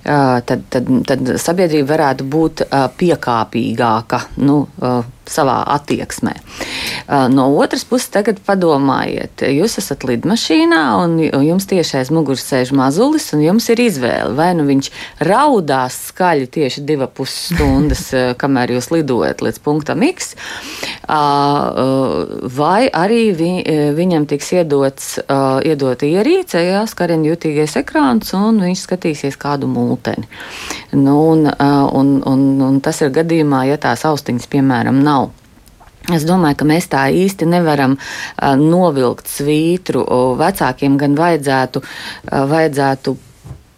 tad, 0.03 0.65
tad, 0.73 0.91
tad 1.09 1.35
sabiedrība 1.41 1.93
varētu 1.93 2.27
būt 2.29 2.67
piekāpīgāka. 2.99 4.25
Nu, 4.41 4.63
savā 5.29 5.61
attieksmē. 5.75 6.33
No 7.29 7.47
otras 7.61 7.85
puses, 7.87 8.09
tagad 8.13 8.41
padomājiet, 8.45 9.43
jūs 9.53 9.77
esat 9.81 10.05
lidmašīnā 10.09 10.81
un 11.03 11.17
jums 11.21 11.69
tieši 11.69 11.99
aiz 12.01 12.11
muguras 12.13 12.45
sēž 12.49 12.73
mazulis, 12.77 13.29
un 13.35 13.43
jums 13.45 13.69
ir 13.73 13.83
izvēle. 13.85 14.33
Vai 14.37 14.51
nu 14.57 14.65
viņš 14.69 14.91
raudās 15.27 15.97
skaļi 16.09 16.49
tieši 16.55 16.83
divas 16.87 17.13
pusstundas, 17.17 18.05
kamēr 18.41 18.75
jūs 18.77 18.91
lidojat 18.93 19.43
līdz 19.45 19.61
punktam 19.65 20.05
X, 20.09 20.33
vai 22.59 22.87
arī 22.87 23.21
vi, 23.37 23.51
viņam 23.97 24.27
tiks 24.29 24.53
iedots, 24.59 25.09
iedot 25.65 26.05
ierīce, 26.05 26.61
jā, 26.63 26.85
skariņu 26.89 27.33
jutīgais 27.33 27.77
ekrāns, 27.81 28.33
un 28.37 28.61
viņš 28.63 28.85
skatīsies 28.85 29.39
kādu 29.39 29.69
multeni. 29.71 30.29
Nu, 30.93 31.17
un, 31.33 31.45
un, 31.49 32.15
un, 32.29 32.47
un 32.69 32.79
tas 32.83 33.01
ir 33.03 33.13
gadījumā, 33.15 33.65
ja 33.69 33.81
tās 33.81 34.05
austiņas, 34.09 34.49
piemēram, 34.53 35.03
nav 35.05 35.29
Es 36.09 36.23
domāju, 36.25 36.57
ka 36.57 36.65
mēs 36.65 36.87
tā 36.89 37.03
īsti 37.13 37.45
nevaram 37.49 37.95
novilkt 38.57 39.29
svītru. 39.29 40.01
Vecākiem 40.39 40.97
gan 40.97 41.17
vajadzētu, 41.17 41.83
vajadzētu 42.53 43.15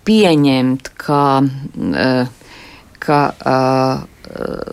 pieņemt, 0.07 0.93
ka, 1.01 1.23
uh, 1.41 2.55
ka 3.01 3.19
uh, 3.31 4.07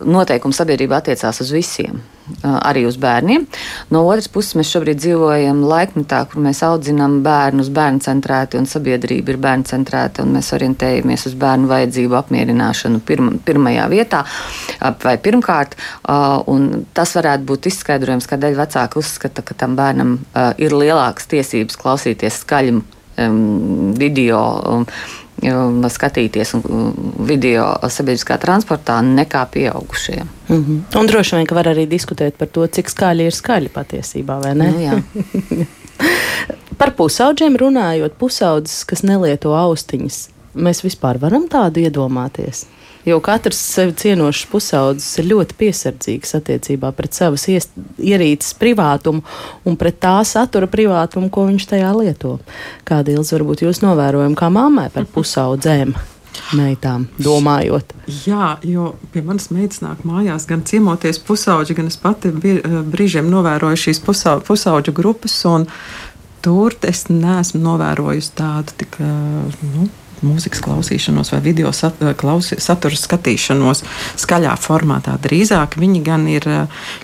noteikumi 0.07 0.55
sabiedrībā 0.55 1.01
attiecās 1.01 1.41
uz 1.43 1.51
visiem 1.53 1.99
arī 2.43 2.85
uz 2.87 2.97
bērniem. 3.01 3.45
No 3.93 4.03
otras 4.07 4.29
puses, 4.31 4.55
mēs 4.57 4.71
šobrīd 4.73 4.99
dzīvojam 5.01 5.63
laikmetā, 5.67 6.21
kur 6.29 6.43
mēs 6.45 6.61
audzinām 6.65 7.19
bērnus 7.25 7.71
bērnu 7.73 8.03
centrēti 8.05 8.59
un 8.59 8.69
sabiedrība 8.69 9.33
ir 9.33 9.41
bērnu 9.41 9.67
centrēta, 9.69 10.23
un 10.23 10.35
mēs 10.37 10.51
orientējamies 10.55 11.25
uz 11.29 11.37
bērnu 11.39 11.69
vajadzību 11.71 12.19
apmierināšanu 12.19 13.01
pirma, 13.05 13.35
pirmajā 13.45 13.89
vietā 13.91 14.23
vai 15.03 15.17
pirmkārt. 15.17 15.75
Tas 16.93 17.17
varētu 17.17 17.49
būt 17.49 17.69
izskaidrojums, 17.73 18.29
kādēļ 18.29 18.57
vecāki 18.61 19.01
uzskata, 19.01 19.45
ka 19.45 19.57
tam 19.57 19.77
bērnam 19.79 20.17
ir 20.61 20.75
lielākas 20.77 21.29
tiesības 21.33 21.79
klausīties 21.81 22.43
skaļi 23.27 23.93
video 23.99 24.41
skatīties 25.89 26.53
video 27.27 27.65
sabiedriskā 27.87 28.37
transportā 28.41 28.99
nekā 29.05 29.45
pieaugušie. 29.53 30.23
Mm 30.49 30.65
-hmm. 30.65 30.99
Un 30.99 31.07
droši 31.07 31.35
vien, 31.35 31.45
ka 31.45 31.55
var 31.55 31.65
arī 31.65 31.87
diskutēt 31.87 32.31
par 32.37 32.47
to, 32.47 32.67
cik 32.67 32.89
skaļi 32.89 33.25
ir 33.25 33.31
skaļi 33.31 33.69
patiesībā, 33.69 34.41
vai 34.43 34.55
ne? 34.55 34.71
Nu, 34.71 35.65
par 36.79 36.91
pusauģiem 36.91 37.55
runājot, 37.57 38.11
pusaudzes, 38.17 38.83
kas 38.83 39.03
nelieto 39.03 39.55
austiņas, 39.55 40.29
mēs 40.55 40.83
vispār 40.83 41.19
varam 41.19 41.47
tādu 41.47 41.79
iedomāties? 41.79 42.65
Jo 43.09 43.17
katrs 43.25 43.59
sevi 43.73 43.95
cienošs 43.97 44.45
pusaudzis 44.51 45.17
ir 45.21 45.29
ļoti 45.31 45.57
piesardzīgs 45.57 46.35
attiecībā 46.37 46.91
pret 46.97 47.17
savas 47.17 47.47
ierīces 47.49 48.53
privātumu 48.59 49.23
un 49.65 49.79
pret 49.79 49.97
tā 50.03 50.19
satura 50.27 50.69
privātumu, 50.69 51.31
ko 51.33 51.47
viņš 51.49 51.67
tajā 51.73 51.89
lieto. 51.97 52.37
Kāda 52.85 53.15
ilgs 53.15 53.33
varbūt 53.33 53.65
jūs 53.65 53.81
novērojam 53.85 54.37
kā 54.37 54.51
mammai 54.53 54.89
par 54.93 55.09
pusaudzēm? 55.15 55.97
meitām, 56.55 57.05
domājot. 57.21 57.93
Jā, 58.25 58.57
jo 58.65 58.93
pie 59.13 59.21
manas 59.25 59.49
meitas 59.53 59.81
nāk 59.83 60.05
mājās 60.07 60.47
gan 60.49 60.63
ciemoties 60.65 61.19
pusauģi, 61.25 61.75
gan 61.77 61.89
es 61.91 61.97
pati 61.99 62.31
brīžiem 62.33 63.29
novēroju 63.29 63.81
šīs 63.85 64.01
pusauģu 64.05 64.95
grupas. 64.95 65.35
Tur 66.39 66.75
es 66.87 67.03
neesmu 67.11 67.59
novērojusi 67.59 68.31
tādu 68.37 68.75
tik, 68.79 68.95
nu, 69.01 69.89
mūzikas 70.25 70.61
klausīšanos 70.65 71.33
vai 71.33 71.41
video 71.43 71.71
sat, 71.75 71.99
klausi, 72.19 72.57
satura 72.61 72.97
skatīšanos 72.99 73.83
skaļā 74.19 74.55
formātā. 74.59 75.15
Drīzāk 75.21 75.77
viņi 75.79 76.01
gan 76.05 76.27
ir 76.31 76.45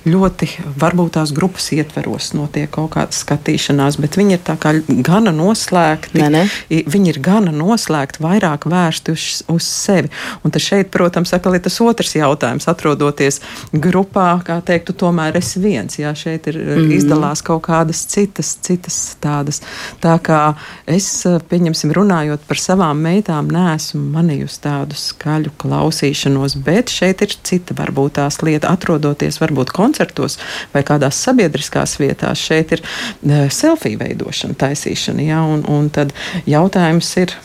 ļoti, 0.05 0.49
varbūt 0.81 1.15
tās 1.17 1.33
grupas 1.35 1.69
ietveros 1.75 2.33
notiek 2.35 2.71
kaut 2.71 2.93
kāda 2.95 3.15
skatīšanās, 3.15 3.99
bet 4.01 4.17
viņi 4.19 4.37
ir 4.37 4.43
tā 4.45 4.57
kā 4.61 4.73
gana 5.05 5.33
noslēgti. 5.35 6.19
Ne, 6.21 6.29
ne. 6.33 6.43
Viņi 6.69 7.13
ir 7.13 7.21
gana 7.23 7.53
noslēgti, 7.55 8.23
vairāk 8.23 8.67
vērsti 8.71 9.15
uz, 9.15 9.27
uz 9.51 9.67
sevi. 9.67 10.11
Un 10.43 10.53
tas 10.55 10.65
šeit, 10.65 10.91
protams, 10.93 11.33
atkal 11.35 11.57
ir 11.57 11.63
tas 11.65 11.79
otrs 11.83 12.15
jautājums. 12.17 12.67
Atrodoties 12.71 13.41
grupā, 13.73 14.27
kā 14.45 14.59
teiktu, 14.65 14.95
tomēr 15.05 15.39
es 15.39 15.55
viens. 15.61 15.99
Jā, 15.99 16.13
šeit 16.17 16.47
ir 16.51 16.59
mm 16.59 16.75
-hmm. 16.75 16.95
izdalās 16.97 17.43
kaut 17.45 17.63
kādas 17.67 18.05
citas, 18.11 18.55
citas 18.61 19.17
tādas. 19.21 19.61
Tā 20.01 20.17
kā 20.19 20.55
es, 20.85 21.23
pieņemsim, 21.49 21.93
runājot 21.93 22.39
par 22.47 22.57
savām 22.57 23.04
meitām, 23.05 23.49
neesmu 23.53 24.01
manījusi 24.15 24.61
tādu 24.65 24.97
skaļu 24.99 25.53
klausīšanos, 25.61 26.57
bet 26.65 26.93
šeit 26.93 27.23
ir 27.25 27.35
cita 27.47 27.77
varbūt 27.77 28.17
tās 28.19 28.41
lieta. 28.45 28.73
Atrodoties 28.75 29.39
varbūt 29.41 29.73
koncertos 29.75 30.39
vai 30.73 30.83
kādās 30.87 31.21
sabiedriskās 31.25 31.97
vietās, 32.01 32.41
šeit 32.41 32.75
ir 32.75 32.85
uh, 32.85 33.45
selfiju 33.51 34.01
veidošana, 34.01 34.57
taisīšana. 34.65 35.29
Jā, 35.29 35.41
un, 35.55 35.65
un 35.71 35.91
tad 35.93 36.15
jautājums 36.49 37.11
ir 37.21 37.35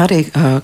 Arī 0.00 0.22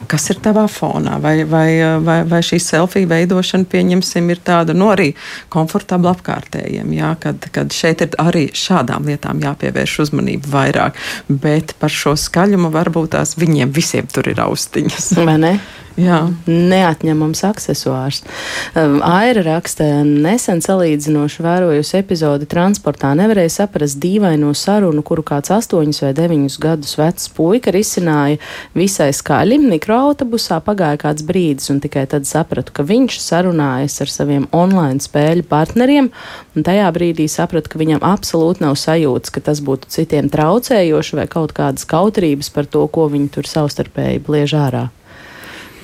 kas 0.08 0.30
ir 0.32 0.38
tavā 0.40 0.64
fonā, 0.72 1.18
vai, 1.20 1.42
vai, 1.44 1.68
vai, 2.04 2.22
vai 2.28 2.40
šī 2.44 2.56
selfija 2.64 3.10
veidošana, 3.10 3.68
pieņemsim, 3.68 4.30
ir 4.32 4.40
tāda 4.44 4.76
nu, 4.76 4.88
arī 4.92 5.10
komfortabla 5.52 6.14
apkārtējiem, 6.16 6.94
jā, 6.96 7.12
kad, 7.20 7.50
kad 7.52 7.74
šeit 7.74 8.06
ir 8.06 8.16
arī 8.22 8.46
šādām 8.56 9.08
lietām 9.10 9.42
jāpievērš 9.44 9.98
uzmanība 10.06 10.52
vairāk. 10.54 11.02
Bet 11.28 11.76
par 11.82 11.92
šo 11.92 12.16
skaļumu 12.16 12.72
varbūt 12.72 13.12
tās 13.18 13.36
viņiem 13.40 13.74
visiem 13.74 14.08
tur 14.08 14.32
ir 14.32 14.40
austiņas. 14.46 15.12
Vai 15.28 15.36
ne? 15.44 15.58
Jā. 15.98 16.18
Neatņemams. 16.46 17.40
Um, 17.42 18.98
Aira 19.02 19.42
raksta, 19.42 19.86
nesen 20.06 20.60
salīdzinoši 20.62 21.42
vērojusi 21.42 21.96
epizodi 21.98 22.46
transportā, 22.50 23.10
nevarēja 23.18 23.50
saprast 23.56 23.98
dīvaino 24.02 24.52
sarunu, 24.54 25.02
kuru 25.06 25.24
kāds 25.26 25.50
astoņus 25.54 26.02
vai 26.04 26.12
deviņus 26.18 26.58
gadus 26.62 26.94
vecs 27.00 27.26
puika 27.34 27.74
risināja 27.74 28.38
visai 28.78 29.10
skaļi. 29.18 29.58
Mikroautobusā 29.72 30.60
pagāja 30.64 31.00
kāds 31.02 31.24
brīdis, 31.26 31.68
un 31.72 31.80
tikai 31.84 32.06
tad 32.10 32.28
sapratu, 32.28 32.74
ka 32.74 32.86
viņš 32.86 33.18
sarunājas 33.22 33.98
ar 34.04 34.12
saviem 34.12 34.46
online 34.56 35.02
spēļu 35.04 35.46
partneriem, 35.50 36.12
tajā 36.54 36.86
brīdī 36.94 37.26
sapratu, 37.30 37.72
ka 37.72 37.82
viņam 37.82 38.04
absolūti 38.06 38.64
nav 38.64 38.78
sajūtas, 38.80 39.34
ka 39.34 39.42
tas 39.50 39.64
būtu 39.64 39.90
citiem 39.92 40.30
traucējoši 40.32 41.18
vai 41.20 41.26
kaut 41.30 41.56
kādas 41.56 41.88
kautrības 41.88 42.52
par 42.54 42.70
to, 42.70 42.86
ko 42.86 43.10
viņi 43.12 43.34
tur 43.34 43.50
savstarpēji 43.50 44.24
bliež 44.24 44.56
ārā. 44.58 44.86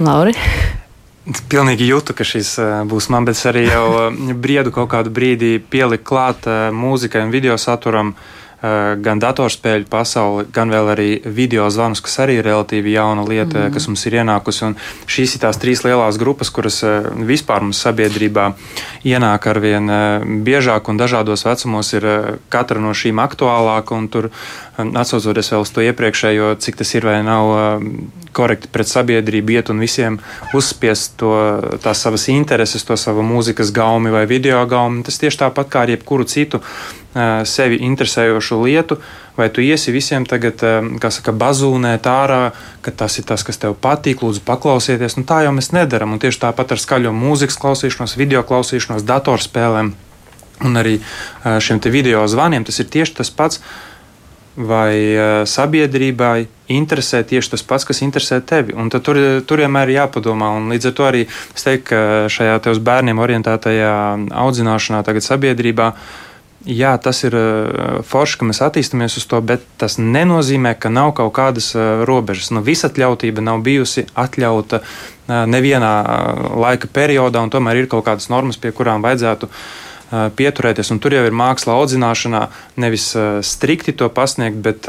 Lauri. 0.02 0.34
Pilnīgi 1.24 1.86
jūtu, 1.88 2.12
ka 2.12 2.24
šis 2.26 2.50
eh, 2.60 2.72
būs 2.84 3.08
man, 3.12 3.24
bet 3.24 3.38
es 3.38 3.46
arī 3.48 3.62
jau 3.64 3.84
eh, 4.10 4.32
briedu 4.36 4.72
kaut 4.74 4.90
kādu 4.92 5.12
brīdi 5.14 5.56
pieliku 5.56 6.04
klāt 6.10 6.44
eh, 6.44 6.66
mūzikai 6.68 7.22
un 7.24 7.32
video 7.32 7.56
saturam. 7.56 8.12
Gan 9.04 9.20
datorspēļu 9.20 9.84
pasauli, 9.92 10.46
gan 10.54 10.70
vēl 10.72 10.86
arī 10.94 11.08
video 11.28 11.66
zvanus, 11.68 12.00
kas 12.00 12.14
arī 12.24 12.38
ir 12.38 12.46
relatīvi 12.46 12.94
jauna 12.94 13.26
lieta, 13.28 13.66
mm. 13.66 13.74
kas 13.74 13.88
mums 13.90 14.04
ir 14.08 14.16
ienākusi. 14.22 14.62
Un 14.70 14.76
šīs 15.10 15.34
ir 15.36 15.42
tās 15.42 15.58
trīs 15.60 15.82
lielās 15.84 16.16
grupas, 16.20 16.48
kuras 16.54 16.78
vispār 17.28 17.66
mums 17.66 17.82
sabiedrībā 17.84 18.46
ienāk 19.04 19.50
ar 19.50 19.60
vien 19.60 19.92
biežāk 20.46 20.88
un 20.88 21.02
dažādos 21.02 21.44
vecumos 21.44 21.92
ir 21.92 22.08
katra 22.48 22.80
no 22.80 22.94
šīm 22.96 23.20
aktuālāka. 23.26 24.00
Tur 24.14 24.30
atsaucoties 24.80 25.52
vēl 25.52 25.66
uz 25.66 25.74
to 25.74 25.84
iepriekšējo, 25.84 26.54
cik 26.64 26.80
tas 26.80 26.96
ir 26.96 27.04
vai 27.10 27.20
nav 27.26 27.52
korekti 28.34 28.72
pret 28.72 28.88
sabiedrību, 28.90 29.58
iet 29.58 29.70
un 29.70 29.84
visiem 29.84 30.18
uzspiest 30.56 31.18
to, 31.20 31.34
tās 31.84 32.00
savas 32.02 32.26
intereses, 32.32 32.82
to 32.86 32.96
savu 32.98 33.22
mūzikas 33.26 33.70
gaumi 33.76 34.14
vai 34.14 34.24
video 34.30 34.64
gaumi. 34.70 35.04
Tas 35.06 35.20
tieši 35.20 35.44
tāpat 35.44 35.70
kā 35.70 35.84
ar 35.84 35.94
jebkuru 35.94 36.26
citu 36.26 36.64
sevi 37.46 37.78
interesējošu 37.86 38.58
lietu. 38.64 38.98
Vai 39.34 39.48
tu 39.50 39.62
iesi 39.62 39.90
visiem 39.94 40.26
tagad, 40.26 40.60
kā 41.02 41.10
saka, 41.10 41.34
bazūnēt 41.34 42.06
ārā, 42.06 42.52
ka 42.82 42.92
tas 42.94 43.18
ir 43.18 43.26
tas, 43.26 43.42
kas 43.46 43.58
tev 43.58 43.74
patīk, 43.74 44.22
lūdzu, 44.22 44.44
paklausieties. 44.46 45.18
Nu, 45.18 45.26
tā 45.26 45.42
jau 45.46 45.54
mēs 45.54 45.72
nedaram. 45.74 46.14
Un 46.14 46.22
tieši 46.22 46.42
tāpat 46.46 46.76
ar 46.76 46.82
skaļo 46.82 47.14
mūzikas 47.14 47.58
klausīšanos, 47.58 48.14
video 48.20 48.44
klausīšanos, 48.46 49.06
datorspēlēm 49.06 49.94
un 50.62 50.78
arī 50.78 51.00
uh, 51.00 51.58
šiem 51.58 51.82
video 51.90 52.22
zvaniem. 52.30 52.64
Tas 52.66 52.78
ir 52.78 52.90
tieši 52.90 53.18
tas 53.18 53.30
pats 53.34 53.60
vai 54.54 54.94
uh, 55.18 55.42
sabiedrībai 55.50 56.46
interesē 56.70 57.24
tieši 57.26 57.54
tas 57.56 57.64
pats, 57.66 57.84
kas 57.84 58.02
interesē 58.06 58.40
tevi. 58.40 58.74
Un 58.76 58.90
tur, 58.90 59.18
tur 59.46 59.62
vienmēr 59.64 59.90
ir 59.90 59.98
jāpadomā. 59.98 60.52
Un 60.56 60.70
līdz 60.72 60.90
ar 60.90 60.94
to 60.94 61.08
arī 61.08 61.24
es 61.26 61.66
teiktu, 61.66 61.88
ka 61.90 62.02
šajā 62.32 62.60
te 62.62 62.72
uz 62.72 62.78
bērniem 62.78 63.18
orientētajā 63.20 63.96
audzināšanā, 64.44 65.02
tagad 65.04 65.26
sabiedrībā. 65.26 65.90
Jā, 66.64 66.94
tas 66.96 67.18
ir 67.26 67.34
uh, 67.36 68.00
forši, 68.08 68.38
ka 68.40 68.46
mēs 68.48 68.62
attīstāmies 68.64 69.18
uz 69.20 69.26
to, 69.28 69.36
bet 69.44 69.66
tas 69.76 69.98
nenozīmē, 70.00 70.72
ka 70.80 70.88
nav 70.88 71.12
kaut 71.18 71.34
kādas 71.36 71.74
uh, 71.76 72.06
robežas. 72.08 72.48
Nu, 72.56 72.62
visatļautība 72.64 73.44
nav 73.44 73.60
bijusi 73.66 74.06
atļauta 74.16 74.80
nevienā 75.28 75.90
laika 76.60 76.88
periodā, 76.92 77.40
un 77.44 77.52
tomēr 77.52 77.82
ir 77.82 77.88
kaut 77.88 78.04
kādas 78.08 78.28
normas, 78.32 78.58
pie 78.60 78.72
kurām 78.76 79.04
vajadzētu 79.04 79.48
pieturēties. 80.36 80.90
Un 80.92 81.00
tur 81.00 81.16
jau 81.16 81.22
ir 81.24 81.36
māksla 81.36 81.78
audzināšanā, 81.80 82.42
nevis 82.76 83.06
strikti 83.40 83.94
to 83.96 84.10
pasniegt, 84.12 84.60
bet 84.60 84.84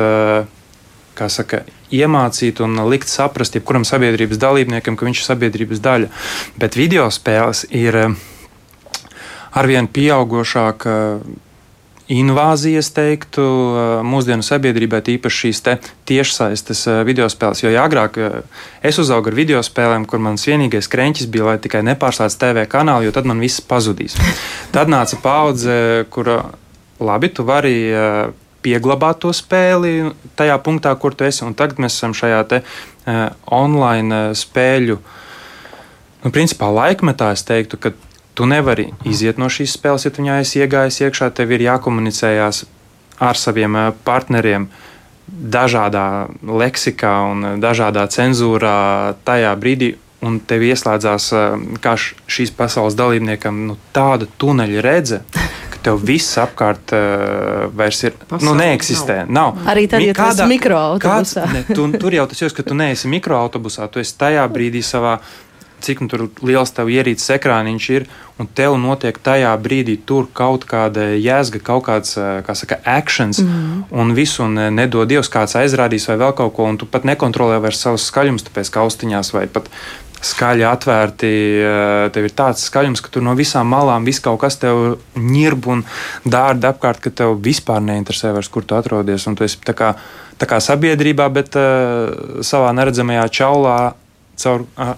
kā 1.16 1.30
saka, 1.32 1.62
iemācīt 1.96 2.60
un 2.66 2.84
likt 2.92 3.08
saprast 3.08 3.56
jebkuram 3.56 3.88
sabiedrības 3.88 4.42
dalībniekam, 4.44 5.00
ka 5.00 5.08
viņš 5.08 5.24
ir 5.24 5.30
sabiedrības 5.30 5.84
daļa. 5.88 6.12
Bet 6.60 6.76
video 6.76 7.08
spēles 7.16 7.64
ir 7.72 7.96
arvien 9.56 9.88
pieaugušāk 9.88 10.90
invāzija, 12.12 12.82
es 12.84 12.92
teiktu, 12.94 13.44
mūsdienu 14.06 14.46
sabiedrībai, 14.46 15.02
tīpaši 15.06 15.42
šīs 15.42 15.62
tiešsaistes 16.06 16.86
video 17.08 17.28
spēles. 17.32 17.64
Jo 17.64 17.74
ja 17.74 17.86
agrāk 17.88 18.20
es 18.86 19.00
uzaugu 19.02 19.32
ar 19.32 19.38
video 19.38 19.64
spēlēm, 19.66 20.06
kur 20.10 20.22
mans 20.22 20.46
vienīgais 20.46 20.90
krēķis 20.92 21.30
bija, 21.34 21.50
lai 21.50 21.58
tikai 21.62 21.82
nepārslēdz 21.88 22.38
TV 22.42 22.66
kanālu, 22.70 23.08
jo 23.08 23.16
tad 23.16 23.30
man 23.30 23.42
viss 23.42 23.64
pazudīs. 23.66 24.18
Tad 24.76 24.92
nāca 24.92 25.18
paudze, 25.24 26.06
kur 26.14 26.32
labi, 27.02 27.34
tu 27.34 27.46
vari 27.48 27.76
pieglabāt 28.66 29.22
to 29.22 29.34
spēli 29.36 30.12
tajā 30.38 30.58
punktā, 30.66 30.94
kur 30.98 31.14
tu 31.14 31.28
esi. 31.28 31.44
Un 31.46 31.54
tagad 31.58 31.82
mēs 31.82 31.98
esam 31.98 32.16
šajā 32.18 32.42
te, 32.50 32.62
uh, 32.64 33.28
online 33.54 34.32
spēļu. 34.38 34.98
Nu, 36.26 36.32
principā 36.34 36.72
laikmetā 36.74 37.30
es 37.36 37.46
teiktu, 37.46 37.78
ka 37.78 37.94
Tu 38.36 38.46
nevari 38.46 38.90
iziet 39.08 39.40
no 39.40 39.48
šīs 39.48 39.78
spēles, 39.78 40.04
ja 40.04 40.12
tu 40.12 40.20
viņā 40.20 40.42
esi 40.44 40.60
iegājis 40.60 41.00
iekšā. 41.08 41.30
Tev 41.38 41.54
ir 41.56 41.64
jākomunicējās 41.70 42.66
ar 43.24 43.40
saviem 43.40 43.76
eh, 43.80 43.92
partneriem 44.04 44.68
dažādā 45.26 46.28
leksikā 46.44 47.14
un 47.32 47.46
dažādā 47.64 48.06
cenzūrā 48.12 49.16
tajā 49.28 49.54
brīdī. 49.60 49.96
Un 50.26 50.40
tev 50.42 50.64
ieslēdzās 50.66 51.30
eh, 51.38 51.64
kā 51.84 51.96
šīs 52.00 52.52
pasaules 52.58 52.98
dalībniekam 53.00 53.66
nu, 53.70 53.78
tāda 53.96 54.28
tuneļa 54.42 54.84
redze, 54.84 55.22
ka 55.72 55.82
tev 55.88 56.04
viss 56.04 56.40
apkārt 56.42 56.96
uh, 56.98 57.68
vairs 57.78 58.00
ir, 58.08 58.16
nu, 58.18 58.28
Pasauli 58.32 58.50
nu, 58.50 58.54
neeksistē. 58.58 59.18
Nav. 59.28 59.60
nav. 59.60 59.68
Arī 59.76 59.86
tad, 59.92 60.02
ja 60.02 60.16
kādā, 60.18 60.42
tu 60.42 60.48
esi 60.48 60.56
mikroautobusā. 60.56 61.44
Kāds, 61.46 61.54
ne, 61.54 61.62
tu, 61.70 61.86
tur 62.02 62.18
jau 62.18 62.26
tas 62.32 62.42
jūtas, 62.42 62.56
ka 62.58 62.66
tu 62.66 62.78
neesi 62.80 63.12
mikroautobusā, 63.12 63.86
tu 63.94 64.02
esi 64.02 64.16
tajā 64.18 64.48
brīdī 64.50 64.82
savā 64.84 65.20
cik 65.86 66.02
nu, 66.06 66.30
liels 66.46 66.74
tev 66.76 66.90
ierīces 66.92 67.36
ekrāniņš 67.38 67.90
ir, 67.96 68.08
un 68.42 68.50
tev 68.58 68.76
notiek 68.82 69.18
tajā 69.24 69.54
brīdī 69.62 69.98
tur 70.08 70.28
kaut 70.36 70.66
kāda 70.70 71.12
jēga, 71.14 71.62
kaut 71.64 71.86
kāds, 71.88 72.16
eh, 72.20 72.42
kā 72.46 72.56
saka, 72.58 72.80
actions, 72.84 73.42
mm. 73.44 73.86
un 73.92 74.16
visu, 74.18 74.44
un 74.48 74.58
eh, 74.60 74.72
nedod 74.74 75.08
Dievs, 75.10 75.32
kāds 75.32 75.56
aizrādīs 75.60 76.10
vai 76.10 76.18
vēl 76.24 76.34
kaut 76.38 76.56
ko, 76.58 76.66
un 76.72 76.82
tu 76.82 76.90
pat 76.90 77.08
nekontrolē 77.08 77.62
vairs 77.64 77.84
savus 77.86 78.10
skaļumus, 78.10 78.48
tāpēc 78.50 78.74
kaustiņās 78.74 79.32
vai 79.38 79.46
pat 79.48 79.70
skaļi 80.26 80.66
atvērti. 80.68 81.32
Eh, 81.62 82.10
tev 82.16 82.28
ir 82.28 82.36
tāds 82.36 82.66
skaļums, 82.70 83.04
ka 83.04 83.14
tur 83.14 83.26
no 83.26 83.36
visām 83.38 83.70
malām 83.72 84.08
viss 84.08 84.24
kaut 84.24 84.42
kas 84.44 84.60
tev 84.62 84.98
ņirb 85.16 85.70
un 85.72 85.86
dārda 86.26 86.74
apkārt, 86.74 87.04
ka 87.04 87.14
tev 87.14 87.38
vispār 87.46 87.84
neinteresē 87.86 88.34
vairs, 88.36 88.52
kur 88.52 88.66
tu 88.66 88.78
atrodies. 88.78 89.28
Un 89.30 89.38
tu 89.38 89.46
esi 89.48 89.62
tā 89.66 89.76
kā, 89.78 89.94
tā 90.42 90.50
kā 90.50 90.60
sabiedrībā, 90.64 91.28
bet 91.34 91.58
uh, 91.60 92.42
savā 92.46 92.74
neredzamajā 92.76 93.28
čaulā 93.40 93.80
caur. 94.42 94.66
Uh, 94.76 94.96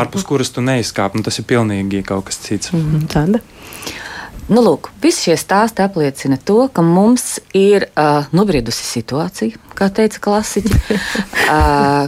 ārpus 0.00 0.24
kuras 0.26 0.52
tu 0.54 0.64
neizkāp. 0.64 1.16
Nu, 1.16 1.24
tas 1.26 1.38
ir 1.40 1.46
pilnīgi 1.48 2.02
kaut 2.06 2.28
kas 2.28 2.40
cits. 2.42 2.72
Mm 2.72 2.84
-hmm. 2.92 3.06
Tāda. 3.12 3.40
Nu, 4.48 4.62
lūk, 4.62 4.92
visi 5.02 5.26
šie 5.26 5.34
stāsti 5.36 5.82
apliecina 5.82 6.36
to, 6.36 6.68
ka 6.72 6.82
mums 6.82 7.40
ir 7.54 7.88
uh, 7.98 8.28
nobriedusi 8.30 8.84
situācija, 8.86 9.58
kā 9.74 9.88
teica 9.90 10.20
klasiķi, 10.22 10.76
uh, 11.56 12.06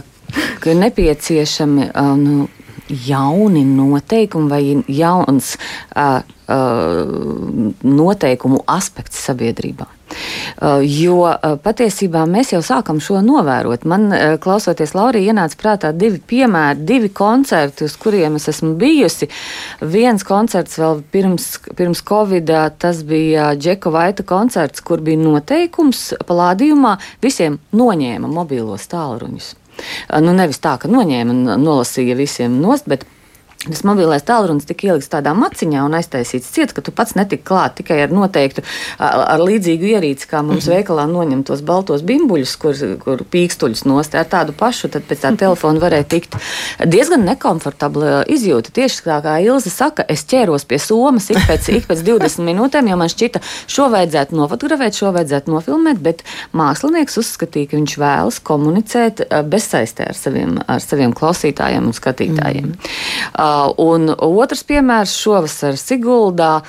ka 0.59 0.71
ir 0.71 0.79
nepieciešami 0.79 1.89
uh, 1.89 2.15
nu, 2.15 2.47
jauni 2.89 3.63
noteikumi 3.65 4.49
vai 4.49 4.63
jauns 4.87 5.55
uh, 5.95 6.19
uh, 6.49 7.71
noteikumu 7.83 8.63
aspekts 8.67 9.21
sabiedrībā. 9.27 9.87
Uh, 10.59 10.81
jo 10.81 11.21
uh, 11.27 11.53
patiesībā 11.61 12.23
mēs 12.29 12.53
jau 12.55 12.61
sākam 12.65 12.97
šo 13.03 13.21
novērot. 13.23 13.85
Man, 13.89 14.07
uh, 14.09 14.33
klausoties 14.41 14.95
Laurija, 14.97 15.29
ienāca 15.33 15.59
prātā 15.59 15.91
divi 15.93 16.17
piemēri, 16.31 16.81
divi 16.89 17.11
koncerti, 17.13 17.85
uz 17.85 17.95
kuriem 18.01 18.39
es 18.39 18.49
esmu 18.51 18.73
bijusi. 18.79 19.29
Viens 19.85 20.25
koncerts 20.25 20.79
vēl 20.81 21.03
pirms, 21.13 21.51
pirms 21.77 22.03
Covid, 22.09 22.51
tas 22.81 23.03
bija 23.07 23.53
Džeka 23.55 23.93
Vaita 23.93 24.25
koncerts, 24.27 24.81
kur 24.81 25.05
bija 25.05 25.21
noteikums 25.21 26.09
palādījumā 26.25 26.97
visiem 27.21 27.61
noņēma 27.75 28.33
mobilos 28.33 28.89
tālruņus. 28.89 29.58
Nu, 30.21 30.33
nevis 30.35 30.61
tā, 30.63 30.75
ka 30.81 30.91
noņēma 30.91 31.35
un 31.35 31.63
nolasīja 31.63 32.17
visiem 32.19 32.59
nost, 32.63 32.87
bet 32.89 33.05
Tas 33.59 33.81
mobilais 33.83 34.23
tālrunis 34.23 34.63
tika 34.63 34.85
ielikts 34.87 35.09
tādā 35.11 35.33
maciņā 35.35 35.81
un 35.83 35.95
aiztaisīts 35.97 36.47
ciets, 36.55 36.71
ka 36.71 36.79
tu 36.79 36.93
pats 36.95 37.17
netiki 37.17 37.43
klāt 37.43 37.73
tikai 37.75 37.97
ar 38.05 38.13
noteiktu, 38.15 38.61
ar 39.03 39.41
līdzīgu 39.43 39.89
ierīci, 39.97 40.29
kā 40.31 40.39
mums 40.39 40.63
mm 40.63 40.69
-hmm. 40.69 40.75
veikalā 40.77 41.03
noņem 41.11 41.41
tos 41.43 41.59
baltos 41.67 42.05
bimbuļus, 42.07 42.53
kur, 42.55 42.79
kur 43.03 43.23
pīkstuļus 43.33 43.83
nost 43.83 44.15
ar 44.15 44.29
tādu 44.31 44.55
pašu, 44.55 44.87
tad 44.87 45.03
pēc 45.09 45.25
tā 45.25 45.31
telefona 45.41 45.79
varēja 45.79 46.07
tikt 46.07 46.37
diezgan 46.85 47.25
nekomfortabla 47.27 48.23
izjūta. 48.31 48.71
Tieši 48.71 49.03
tā 49.09 49.17
kā 49.27 49.35
Ilze 49.43 49.69
saka, 49.69 50.05
es 50.07 50.23
ķēros 50.23 50.63
pie 50.63 50.79
somas 50.79 51.29
ik 51.29 51.43
pēc, 51.43 51.69
ik 51.75 51.91
pēc 51.91 52.05
20 52.07 52.47
minūtēm, 52.47 52.87
jo 52.87 52.95
man 52.95 53.11
šķita, 53.11 53.43
šo 53.67 53.89
vajadzētu 53.91 54.39
nofotografēt, 54.39 54.95
šo 54.95 55.11
vajadzētu 55.11 55.51
nofilmēt, 55.51 55.99
bet 55.99 56.23
mākslinieks 56.53 57.19
uzskatīja, 57.19 57.67
ka 57.67 57.77
viņš 57.77 57.97
vēlas 57.99 58.39
komunicēt 58.39 59.27
bezsaistē 59.51 60.07
ar 60.07 60.15
saviem, 60.15 60.61
ar 60.67 60.79
saviem 60.79 61.11
klausītājiem 61.11 61.91
un 61.91 61.93
skatītājiem. 61.93 62.65
Mm 62.65 62.79
-hmm. 62.79 63.48
Uh, 63.49 63.69
un 63.81 64.09
otrs 64.11 64.63
piemērs 64.67 65.13
šovasar 65.17 65.77
Siguldā. 65.79 66.59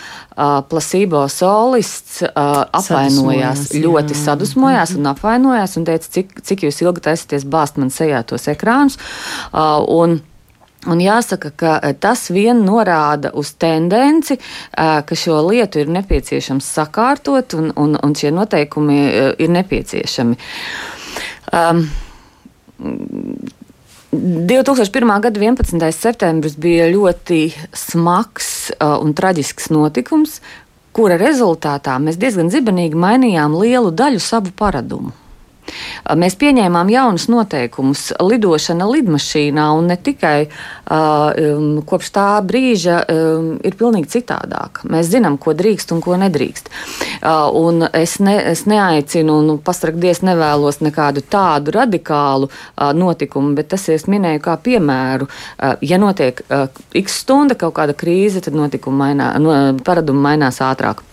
Uh, 0.40 0.60
Plasībo 0.70 1.24
solists 1.28 2.22
uh, 2.24 2.30
apvainojās, 2.32 2.86
sadusmojās, 2.86 3.64
ļoti 3.82 4.14
jā. 4.14 4.20
sadusmojās 4.22 4.94
un 4.96 5.10
apvainojās 5.10 5.76
un 5.76 5.86
teica, 5.88 6.10
cik, 6.16 6.38
cik 6.46 6.64
jūs 6.64 6.80
ilgi 6.84 7.04
taisieties 7.04 7.44
bāzt 7.50 7.80
man 7.80 7.92
sejā 7.92 8.22
tos 8.26 8.48
ekrānus. 8.52 9.00
Un, 9.52 10.20
Un 10.88 10.96
jāsaka, 10.96 11.50
ka 11.60 11.70
tas 12.00 12.22
vien 12.32 12.62
norāda 12.64 13.34
uz 13.36 13.50
tendenci, 13.60 14.38
ka 14.72 15.18
šo 15.22 15.42
lietu 15.44 15.82
ir 15.82 15.90
nepieciešams 15.92 16.70
sakārtot 16.72 17.52
un, 17.58 17.68
un, 17.76 17.98
un 18.00 18.14
šie 18.16 18.30
noteikumi 18.32 18.96
ir 19.44 19.52
nepieciešami. 19.58 20.38
Um, 21.52 21.84
2001. 24.12 25.20
gada 25.20 25.40
11. 25.40 25.92
septembris 25.94 26.56
bija 26.58 26.88
ļoti 26.90 27.44
smags 27.76 28.72
uh, 28.74 28.96
un 28.98 29.14
traģisks 29.14 29.70
notikums, 29.70 30.40
kura 30.90 31.14
rezultātā 31.20 31.94
mēs 32.02 32.18
diezgan 32.18 32.50
zibenīgi 32.50 32.98
mainījām 32.98 33.54
lielu 33.60 33.92
daļu 33.94 34.22
savu 34.22 34.50
paradumu. 34.58 35.14
Mēs 36.16 36.34
pieņēmām 36.40 36.90
jaunus 36.90 37.28
noteikumus. 37.30 38.08
Lidošana 38.18 38.86
lidmašīnā 38.90 39.66
un 39.76 39.90
ne 39.90 39.96
tikai 40.00 40.48
um, 40.48 41.80
kopš 41.86 42.10
tā 42.16 42.26
brīža 42.46 43.00
um, 43.04 43.50
ir 43.64 43.76
pilnīgi 43.78 44.10
citādāk. 44.16 44.82
Mēs 44.90 45.10
zinām, 45.12 45.38
ko 45.38 45.54
drīkst 45.56 45.94
un 45.94 46.02
ko 46.04 46.16
nedrīkst. 46.20 46.70
Uh, 47.20 47.50
un 47.60 47.86
es, 47.92 48.18
ne, 48.24 48.36
es 48.52 48.64
neaicinu, 48.70 49.36
un 49.40 49.60
pastrakdies 49.64 50.24
nevēlos 50.26 50.80
nekādu 50.84 51.22
tādu 51.30 51.76
radikālu 51.76 52.50
uh, 52.50 52.90
notikumu, 52.96 53.54
bet 53.58 53.70
tas 53.74 53.88
es 53.92 54.08
minēju 54.10 54.42
kā 54.46 54.56
piemēru. 54.64 55.28
Uh, 55.28 55.76
ja 55.86 56.00
notiek 56.02 56.42
uh, 56.48 56.66
x 56.96 57.20
stunda 57.24 57.58
kaut 57.58 57.76
kāda 57.78 57.94
krīze, 57.94 58.42
tad 58.44 58.58
notikumi 58.58 59.04
mainā, 59.04 59.32
no, 59.42 59.56
paradumi 59.86 60.26
mainās 60.30 60.62
ātrāk. 60.64 61.04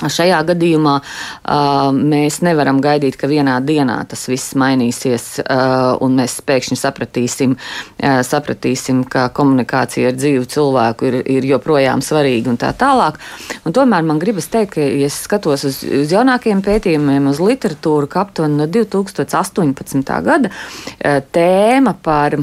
Šajā 0.00 0.40
gadījumā 0.48 0.94
uh, 1.00 1.90
mēs 1.92 2.40
nevaram 2.46 2.80
gaidīt, 2.82 3.18
ka 3.20 3.28
vienā 3.30 3.58
dienā 3.64 3.98
tas 4.08 4.26
viss 4.30 4.54
mainīsies, 4.58 5.26
uh, 5.42 5.98
un 6.00 6.16
mēs 6.20 6.38
pēkšņi 6.46 6.78
sapratīsim, 6.80 7.56
uh, 7.56 8.20
sapratīsim, 8.26 9.02
ka 9.10 9.28
komunikācija 9.36 10.12
ar 10.12 10.16
dzīvu 10.18 10.48
cilvēku 10.50 11.10
ir, 11.10 11.18
ir 11.38 11.48
joprojām 11.50 12.04
svarīga 12.04 12.52
un 12.52 12.60
tā 12.60 12.72
tālāk. 12.76 13.20
Un 13.64 13.76
tomēr 13.76 14.06
man 14.06 14.22
gribas 14.22 14.48
teikt, 14.52 14.76
ka, 14.78 14.86
ja 15.02 15.10
skatos 15.12 15.66
uz, 15.68 15.82
uz 15.84 16.14
jaunākiem 16.14 16.62
pētījumiem, 16.64 17.28
uz 17.30 17.42
literatūru, 17.44 18.08
ka 18.10 18.24
aptuveni 18.24 18.62
no 18.62 18.70
2018. 18.70 20.16
gada 20.24 20.52
uh, 20.52 21.20
tēma 21.34 21.96
par 22.00 22.40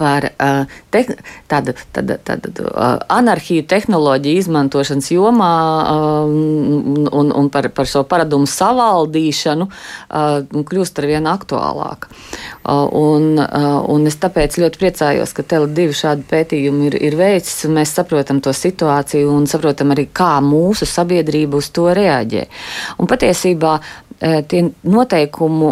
par 0.00 0.30
uh, 0.32 0.78
te, 0.92 1.04
tādu, 1.50 1.74
tādu, 1.92 2.16
tādu 2.24 2.66
uh, 2.70 2.96
anarhiju 3.12 3.66
tehnoloģiju 3.68 4.40
izmantošanas 4.40 5.10
jomā 5.12 5.52
uh, 5.84 6.32
un, 7.20 7.32
un 7.36 7.50
par, 7.52 7.68
par 7.76 7.88
šo 7.90 8.04
paradumu 8.08 8.48
savaldīšanu 8.50 9.68
uh, 9.68 10.64
kļūst 10.70 11.02
ar 11.02 11.08
vien 11.10 11.28
aktuālāk. 11.30 12.08
Uh, 12.08 12.86
un, 12.96 13.30
uh, 13.40 13.80
un 13.92 14.08
es 14.08 14.16
tāpēc 14.20 14.58
ļoti 14.62 14.80
priecājos, 14.80 15.34
ka 15.36 15.44
Tele2 15.52 15.88
šādu 16.00 16.26
pētījumu 16.30 16.90
ir, 16.90 16.98
ir 17.10 17.18
veicis, 17.20 17.66
un 17.68 17.76
mēs 17.80 17.94
saprotam 17.96 18.40
to 18.44 18.54
situāciju 18.56 19.32
un 19.36 19.48
saprotam 19.50 19.92
arī, 19.94 20.08
kā 20.12 20.36
mūsu 20.44 20.88
sabiedrība 20.88 21.60
uz 21.60 21.70
to 21.74 21.90
reaģē. 21.96 22.46
Un 23.00 23.10
patiesībā 23.10 23.78
tie 24.20 24.62
noteikumu, 24.82 25.70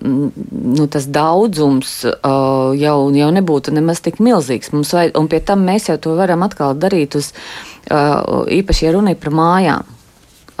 nu, 0.00 0.88
daudzums 0.90 1.94
jau, 2.04 2.96
jau 3.16 3.30
nebūtu 3.36 3.72
nemaz 3.72 4.02
tik 4.04 4.20
milzīgs. 4.20 4.72
Mums 4.74 4.92
vajag, 4.96 5.16
un 5.16 5.30
pie 5.32 5.40
tam 5.40 5.64
mēs 5.68 5.88
jau 5.88 5.96
to 6.00 6.12
varam 6.18 6.44
atkal 6.44 6.76
darīt 6.76 7.16
uz 7.16 7.32
īpaši, 7.88 8.84
ja 8.84 8.92
runa 8.96 9.14
ir 9.14 9.20
par 9.22 9.32
mājām 9.32 9.96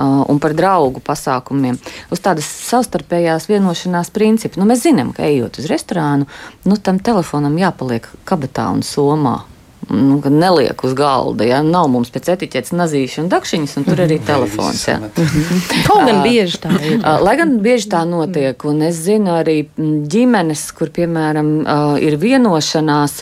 un 0.00 0.40
par 0.40 0.54
draugu 0.56 1.02
pasākumiem, 1.04 1.76
uz 2.08 2.22
tādas 2.24 2.48
savstarpējās 2.70 3.50
vienošanās 3.50 4.08
principu. 4.14 4.62
Nu, 4.62 4.64
mēs 4.70 4.86
zinām, 4.86 5.12
ka 5.12 5.26
ejot 5.28 5.60
uz 5.60 5.68
restorānu, 5.68 6.24
nu, 6.64 6.80
tam 6.80 7.02
telefonam 7.04 7.58
jāpaliek 7.60 8.08
kabatā 8.24 8.70
un 8.72 8.80
somā 8.86 9.42
nu, 9.90 10.20
neliek 10.30 10.84
uz 10.84 10.94
galda. 10.98 11.44
Ja? 11.46 11.60
Nav 11.66 11.88
mums 11.92 12.12
pēc 12.14 12.30
etiķetes 12.36 12.74
nazīša 12.76 13.24
un 13.24 13.30
dakšiņas, 13.32 13.76
un 13.80 13.88
tur 13.88 14.04
arī 14.06 14.20
mhm. 14.20 14.26
telefons. 14.30 14.86
Ja? 14.88 14.98
Kaut 15.88 16.06
gan 16.08 16.22
bieži 16.26 16.62
tā 16.62 16.72
ir. 16.78 17.04
Lai 17.24 17.36
gan 17.40 17.58
bieži 17.64 17.90
tā 17.92 18.04
notiek, 18.08 18.64
un 18.70 18.82
es 18.88 19.02
zinu 19.04 19.34
arī 19.40 19.62
ģimenes, 19.76 20.66
kur, 20.78 20.92
piemēram, 20.94 21.52
ir 22.02 22.18
vienošanās 22.20 23.20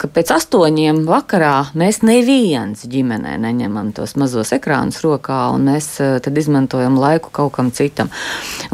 ka 0.00 0.08
pēc 0.12 0.30
astoņiem 0.36 1.02
vakarā 1.08 1.72
mēs 1.78 2.02
neviens 2.04 2.84
ģimenē 2.90 3.36
neņemam 3.40 3.92
tos 3.96 4.14
mazos 4.20 4.52
ekrānus 4.56 5.00
rokā, 5.04 5.38
un 5.54 5.66
mēs 5.70 5.88
eh, 6.04 6.16
tad 6.24 6.36
izmantojam 6.36 6.98
laiku 7.00 7.32
kaut 7.34 7.54
kam 7.56 7.70
citam. 7.74 8.10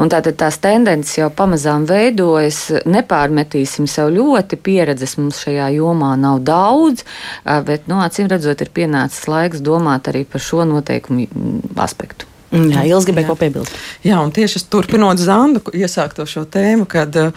Un 0.01 0.11
tātad 0.11 0.37
tās 0.39 0.59
tendences 0.63 1.17
jau 1.19 1.29
pamazām 1.33 1.87
veidojas. 1.89 2.65
Nepārmetīsim 2.89 3.87
sev 3.89 4.11
ļoti 4.15 4.59
pieredzes 4.59 5.15
mums 5.19 5.39
šajā 5.45 5.71
jomā 5.77 6.13
nav 6.19 6.43
daudz, 6.47 7.05
eh, 7.05 7.63
bet, 7.65 7.87
nu, 7.91 8.01
acīm 8.03 8.29
redzot, 8.31 8.61
ir 8.61 8.73
pienācis 8.75 9.27
laiks 9.31 9.63
domāt 9.63 10.11
arī 10.11 10.25
par 10.27 10.43
šo 10.43 10.67
noteikumu 10.67 11.27
mm, 11.27 11.73
aspektu. 11.83 12.22
Jā, 12.53 12.83
Ilgi 12.85 13.09
gribēja 13.09 13.29
ko 13.31 13.35
piebilst. 13.39 13.77
Jā, 14.05 14.19
un 14.21 14.29
tieši 14.33 14.61
turpinot 14.69 15.17
Zandu 15.17 15.63
iesākto 15.73 16.25
šo 16.29 16.43
tēmu, 16.45 16.85
kad 16.89 17.15
uh, 17.17 17.31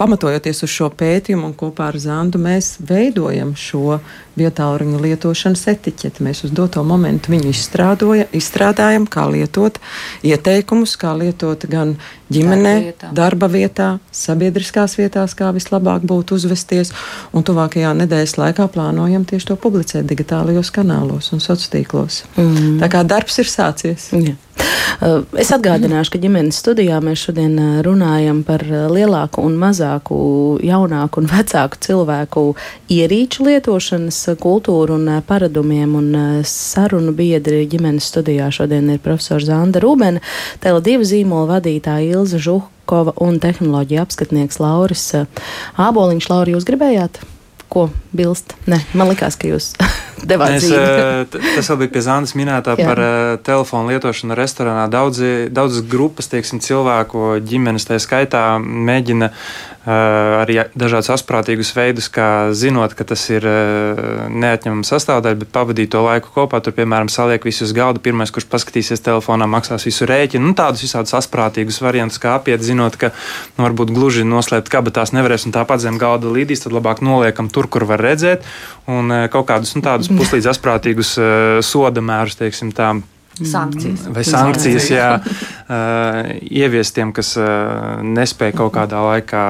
pamatojoties 0.00 0.64
uz 0.66 0.72
šo 0.72 0.90
pētījumu 0.90 1.50
un 1.50 1.54
kopā 1.54 1.92
ar 1.92 1.98
Zandu 2.02 2.40
mēs 2.42 2.74
veidojam 2.82 3.54
šo 3.58 4.00
vietāluņu 4.36 5.00
lietošanas 5.00 5.62
etiķeti. 5.72 6.24
Mēs 6.26 6.42
uz 6.48 6.52
doto 6.56 6.82
momentu 6.84 7.32
viņu 7.32 7.52
izstrādājam, 8.36 9.06
kā 9.08 9.28
lietot 9.32 9.78
ieteikumus, 10.26 10.96
kā 11.00 11.14
lietot 11.16 11.68
gan 11.70 11.94
ģimenē, 12.32 12.74
darba 12.74 12.90
vietā. 12.90 13.12
darba 13.20 13.50
vietā, 13.52 13.88
sabiedriskās 14.12 14.98
vietās, 14.98 15.36
kā 15.38 15.52
vislabāk 15.56 16.04
būtu 16.08 16.40
uzvesties. 16.40 16.92
Un 17.32 17.46
tuvākajā 17.46 17.94
nedēļas 18.02 18.36
laikā 18.40 18.68
plānojam 18.74 19.24
tieši 19.28 19.52
to 19.52 19.56
publicēt 19.60 20.10
digitālajos 20.10 20.72
kanālos 20.74 21.32
un 21.32 21.40
sociālos 21.40 21.72
tīklos. 21.72 22.24
Mm. 22.36 22.80
Tā 22.82 22.90
kā 22.92 23.06
darbs 23.06 23.38
ir 23.42 23.50
sācies. 23.50 24.10
Jā. 24.12 24.36
Uh, 24.96 25.26
es 25.36 25.50
atgādināšu, 25.52 26.14
ka 26.14 26.20
ģimenes 26.22 26.56
studijā 26.62 26.96
mēs 27.04 27.26
šodien 27.26 27.56
uh, 27.60 27.72
runājam 27.84 28.40
par 28.46 28.62
uh, 28.64 28.86
lielāku 28.88 29.42
un 29.44 29.58
mazāku, 29.60 30.16
jaunāku 30.64 31.20
un 31.20 31.28
vecāku 31.28 31.80
cilvēku 31.84 32.44
ierīču 32.96 33.44
lietošanas 33.44 34.22
kultūru 34.40 34.96
un 34.96 35.10
paradumiem. 35.26 35.98
Un 36.00 36.08
sarunu 36.48 37.12
biedri 37.16 37.66
ģimenes 37.68 38.08
studijā 38.08 38.48
šodien 38.54 38.88
ir 38.94 39.02
profesors 39.04 39.48
Zanda 39.50 39.82
Rūbena, 39.84 40.24
Tele2 40.64 41.04
zīmola 41.12 41.56
vadītāja 41.56 42.16
Ilza 42.16 42.40
Žuhkova 42.40 43.18
un 43.20 43.40
tehnoloģija 43.42 44.06
apskatnieks 44.06 44.60
Lauris 44.64 45.10
Āboliņš. 45.76 46.32
Lauri, 46.32 46.56
jūs 46.56 46.68
gribējāt? 46.68 47.20
Ko 47.68 47.90
bilst? 48.16 48.56
Nē, 48.70 48.80
man 48.96 49.12
likās, 49.12 49.36
ka 49.36 49.52
jūs. 49.52 49.74
devāt 50.24 50.56
Es, 50.56 50.64
dzīvi. 50.64 50.80
eh, 50.80 51.38
tas 51.56 51.68
vēl 51.70 51.78
bija 51.82 51.92
pie 51.96 52.02
Zandes 52.06 52.34
minētā 52.38 52.76
par 52.78 53.00
eh, 53.02 53.36
telefonu 53.46 53.92
lietošanu 53.92 54.36
restorānā. 54.38 54.86
Daudzi, 54.92 55.48
daudzas 55.52 55.84
grupas, 55.84 56.30
teiksim, 56.32 56.60
cilvēku 56.64 57.36
ģimenes 57.44 57.88
tā 57.88 57.98
skaitā 58.02 58.44
mēģina 58.62 59.30
eh, 59.30 59.75
arī 59.86 60.56
dažādus 60.74 61.12
asprātīgus 61.14 61.70
veidus, 61.76 62.08
kā 62.10 62.50
zinot, 62.56 62.96
ka 62.98 63.04
tas 63.06 63.22
ir 63.30 63.44
eh, 63.46 64.00
neatņemama 64.34 64.86
sastāvdaļa, 64.86 65.38
bet 65.44 65.52
pavadīt 65.54 65.92
to 65.94 66.02
laiku 66.02 66.32
kopā. 66.34 66.58
Tur, 66.64 66.74
piemēram, 66.74 67.10
saliek 67.12 67.46
visus 67.46 67.68
uz 67.68 67.74
galda. 67.76 68.02
Pirmais, 68.02 68.32
kurš 68.34 68.48
paskatīsies 68.50 69.04
telefonā, 69.06 69.46
maksās 69.50 69.86
visu 69.86 70.08
rēķinu. 70.10 70.48
Nu, 70.48 70.56
tādus 70.58 70.82
visādus 70.82 71.14
asprātīgus 71.18 71.78
variantus, 71.84 72.18
kā 72.22 72.34
apiet, 72.40 72.64
zinot, 72.66 72.98
ka 72.98 73.12
nu, 73.14 73.62
varbūt 73.62 73.94
gluži 73.94 74.26
noslēpt 74.26 74.72
kabatās 74.74 75.14
nevarēs 75.14 75.46
un 75.46 75.54
tāpat 75.54 75.84
zem 75.86 76.02
galda 76.02 76.34
līdīs, 76.34 76.66
tad 76.66 76.74
labāk 76.74 77.04
noliekam 77.06 77.52
tur, 77.54 77.70
kur 77.70 77.86
var 77.86 78.02
redzēt. 78.02 78.46
Un 78.90 79.14
eh, 79.14 79.28
kaut 79.30 79.46
kādus 79.52 79.76
nu, 79.78 79.86
tādus 79.86 80.10
puslīdz 80.10 80.50
asprātīgus 80.50 81.14
eh, 81.20 81.60
soda 81.62 82.02
mērus, 82.02 82.40
teiksim, 82.42 82.74
tā. 82.74 82.96
Sankcijas. 83.36 84.06
Vai 84.16 84.24
sankcijas, 84.24 84.88
jā, 84.88 85.08
uh, 85.20 86.32
ieviest 86.48 86.96
tiem, 86.96 87.12
kas 87.16 87.34
uh, 87.36 88.00
nespēja 88.00 88.56
kaut 88.62 88.72
kādā 88.78 89.02
laikā 89.10 89.46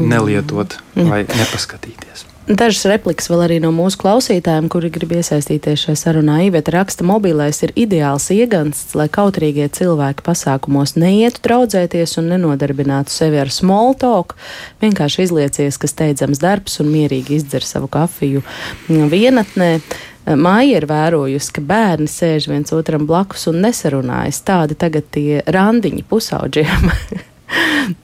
nelietot 0.00 0.78
vai 0.96 1.24
nepaskatīties. 1.28 2.28
Dažas 2.42 2.82
replikas 2.90 3.28
vēl 3.30 3.44
arī 3.44 3.56
no 3.62 3.68
mūsu 3.70 4.00
klausītājiem, 4.00 4.66
kuri 4.72 4.88
grib 4.90 5.12
iesaistīties 5.14 5.84
šajā 5.84 5.98
sarunā. 6.00 6.40
Iveta 6.48 6.72
raksta, 6.74 7.04
mobilais 7.06 7.62
ir 7.62 7.70
ideāls 7.78 8.26
iegansts, 8.34 8.96
lai 8.98 9.06
kautrīgie 9.12 9.68
cilvēki 9.70 10.24
pasākumos 10.26 10.96
neietu 10.98 11.38
draudzēties 11.46 12.16
un 12.18 12.32
nenodarbinātu 12.32 13.14
sevi 13.14 13.38
ar 13.38 13.52
small 13.54 13.94
talk. 13.94 14.34
Vienkārši 14.82 15.28
izliecies, 15.28 15.78
ka 15.78 15.86
steidzams 15.86 16.42
darbs 16.42 16.80
un 16.82 16.90
mierīgi 16.90 17.38
izdzer 17.38 17.62
savu 17.62 17.86
kafiju 17.92 18.42
vienatnē. 18.90 19.76
Māja 20.22 20.78
ir 20.78 20.86
vērojusi, 20.86 21.50
ka 21.56 21.64
bērni 21.66 22.06
sēž 22.10 22.46
viens 22.52 22.70
otram 22.76 23.08
blakus 23.08 23.48
un 23.50 23.58
nesarunājas. 23.64 24.38
Tādi 24.46 24.78
tagad 24.78 25.08
tie 25.10 25.42
randiņi 25.50 26.06
pusauģiem. 26.08 26.90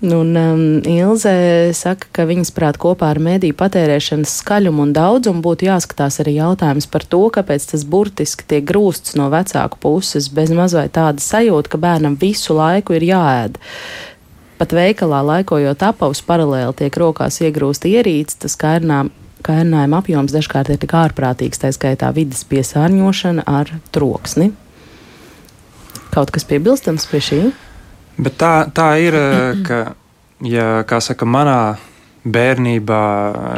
Un 0.03 0.37
um, 0.37 0.63
Ilze 0.85 1.71
saka, 1.77 2.09
ka 2.13 2.25
viņas 2.29 2.51
prāt 2.53 2.77
kopā 2.83 3.13
ar 3.15 3.21
mediju 3.23 3.55
patērēšanas 3.57 4.35
skaļumu 4.43 4.83
un 4.85 4.93
daudzumu 4.97 5.41
būtu 5.45 5.69
jāskatās 5.69 6.19
arī 6.21 6.35
jautājums 6.37 6.89
par 6.91 7.07
to, 7.09 7.23
kāpēc 7.33 7.69
tas 7.71 7.87
burtiski 7.89 8.45
tiek 8.51 8.67
grūsts 8.69 9.17
no 9.17 9.31
vecāku 9.33 9.81
puses, 9.81 10.29
bez 10.35 10.53
mazliet 10.53 10.93
tāda 10.99 11.23
sajūta, 11.23 11.73
ka 11.73 11.81
bērnam 11.81 12.19
visu 12.21 12.59
laiku 12.59 12.99
ir 12.99 13.07
jāēd. 13.09 13.57
Pat 14.59 14.75
veikalā 14.75 15.23
laikojot 15.25 15.87
apavus 15.87 16.21
paralēli 16.27 16.75
tiek 16.83 17.01
rokās 17.01 17.41
iegrūst 17.47 17.87
ierīces, 17.89 18.41
tas 18.43 18.59
kairnām 18.59 19.13
Kairinājuma 19.47 20.01
apjoms 20.03 20.35
dažkārt 20.35 20.73
ir 20.73 20.81
tik 20.83 20.95
ārprātīgs, 20.99 21.61
tā 21.63 21.71
skaitā 21.75 22.11
vidas 22.17 22.43
piesārņošana 22.49 23.47
ar 23.47 23.71
troksni. 23.95 24.51
Kaut 26.15 26.33
kas 26.35 26.47
piebilstams 26.49 27.07
pie 27.11 27.21
šī? 27.23 27.41
Bet 28.19 28.39
tā, 28.41 28.67
tā 28.75 28.91
ir, 28.99 29.15
eh, 29.15 29.63
ka, 29.67 29.81
ja, 30.43 30.83
kā 30.89 30.99
saka, 31.05 31.27
manā 31.29 31.79
bērnībā 32.27 33.03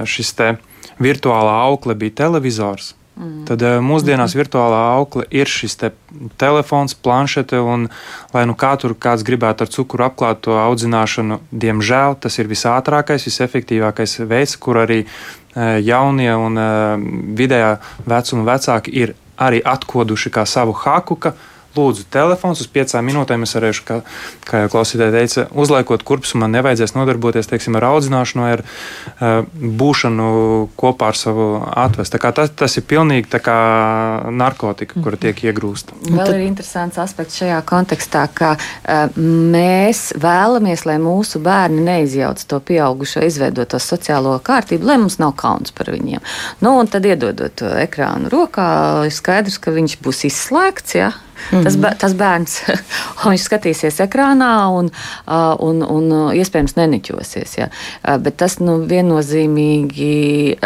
šis 0.05 0.35
te 0.37 0.55
virtuālā 1.01 1.55
aukle 1.65 1.97
bija 1.97 2.19
televizors, 2.25 2.93
mm. 3.17 3.47
tad 3.49 3.65
eh, 3.65 3.79
mūsdienās 3.81 4.37
virtuālā 4.37 4.83
aukle 4.99 5.25
ir 5.33 5.49
šis 5.49 5.79
te 5.81 5.93
telefons, 6.41 6.95
planšete, 6.95 7.61
un 7.61 7.89
lai 8.35 8.45
nu 8.51 8.57
kā 8.59 8.75
tur 8.81 8.93
kāds 8.93 9.25
gribētu 9.27 9.65
ar 9.65 9.73
cukuru 9.73 10.09
apklāt 10.11 10.45
to 10.45 10.59
audzināšanu, 10.61 11.41
diemžēl 11.51 12.19
tas 12.21 12.37
ir 12.43 12.51
visātrākais, 12.51 13.25
visefektīvākais 13.31 14.21
veids, 14.29 14.59
kur 14.61 14.83
arī 14.85 15.07
jaunie 15.57 16.31
un 16.37 16.59
eh, 16.59 17.09
vidējā 17.39 17.73
vecuma 18.07 18.47
vecāki 18.53 18.95
ir 19.03 19.15
arī 19.41 19.63
atkoduši 19.65 20.31
kā 20.31 20.45
savu 20.47 20.75
haku, 20.77 21.17
ka 21.17 21.33
lūdzu, 21.77 22.07
telefons 22.13 22.61
uz 22.63 22.69
piecām 22.71 23.07
minūtēm 23.07 23.45
es 23.47 23.55
varēšu, 23.57 23.85
kā, 23.87 23.99
kā 24.49 24.65
jau 24.65 24.71
klausītāji 24.75 25.15
teica, 25.15 25.47
uzlaikot 25.63 26.05
kurpus, 26.07 26.35
un 26.35 26.45
man 26.45 26.55
nevajadzēs 26.57 26.97
nodarboties 26.97 27.51
teiksim, 27.51 27.79
ar 27.79 27.87
audzināšanu 27.93 28.47
ar 28.47 28.63
uh, 28.65 29.45
būšanu 29.55 30.31
kopā 30.81 31.13
ar 31.13 31.19
savu 31.19 31.49
atvestu. 31.69 32.21
Tas, 32.21 32.53
tas 32.57 32.77
ir 32.79 32.87
pilnīgi 32.91 33.41
kā 33.41 33.59
narkotika, 34.35 35.01
kura 35.03 35.19
tiek 35.21 35.39
iegūsta. 35.47 35.97
Vēl 36.11 36.35
ir 36.35 36.47
interesants 36.49 36.99
aspekts 37.01 37.39
šajā 37.41 37.61
kontekstā, 37.69 38.27
ka 38.35 38.53
uh, 38.57 39.21
mēs 39.21 40.11
vēlamies, 40.21 40.85
lai 40.89 40.99
mūsu 41.03 41.43
bērni 41.45 41.85
neizjauc 41.87 42.43
to 42.51 42.61
pieaugušo 42.71 43.25
izveidoto 43.27 43.81
sociālo 43.83 44.37
kārtību, 44.45 44.91
lai 44.91 44.99
mums 45.03 45.21
nav 45.23 45.37
kauns 45.41 45.75
par 45.77 45.93
viņiem. 45.95 46.23
Nu, 46.65 46.77
un 46.81 46.91
tad 46.91 47.07
iedodot 47.09 47.55
to 47.61 47.71
ekrānu 47.81 48.31
rokā, 48.33 48.71
ir 49.09 49.15
skaidrs, 49.15 49.61
ka 49.63 49.75
viņš 49.75 49.99
būs 50.05 50.25
izslēgts. 50.31 50.97
Ja? 50.99 51.13
Mm 51.51 51.59
-hmm. 51.59 51.65
tas, 51.65 51.99
tas 51.99 52.15
bērns, 52.15 52.63
viņš 53.25 53.47
skatīsies 53.49 54.01
ekrānā 54.07 54.53
un, 54.79 54.91
un, 55.59 55.83
un 55.83 56.35
iespējams 56.35 56.77
neniķosies. 56.77 57.59
Ja? 57.59 57.69
Bet 58.19 58.37
tas 58.37 58.59
nu, 58.61 58.81
viennozīmīgi 58.87 60.59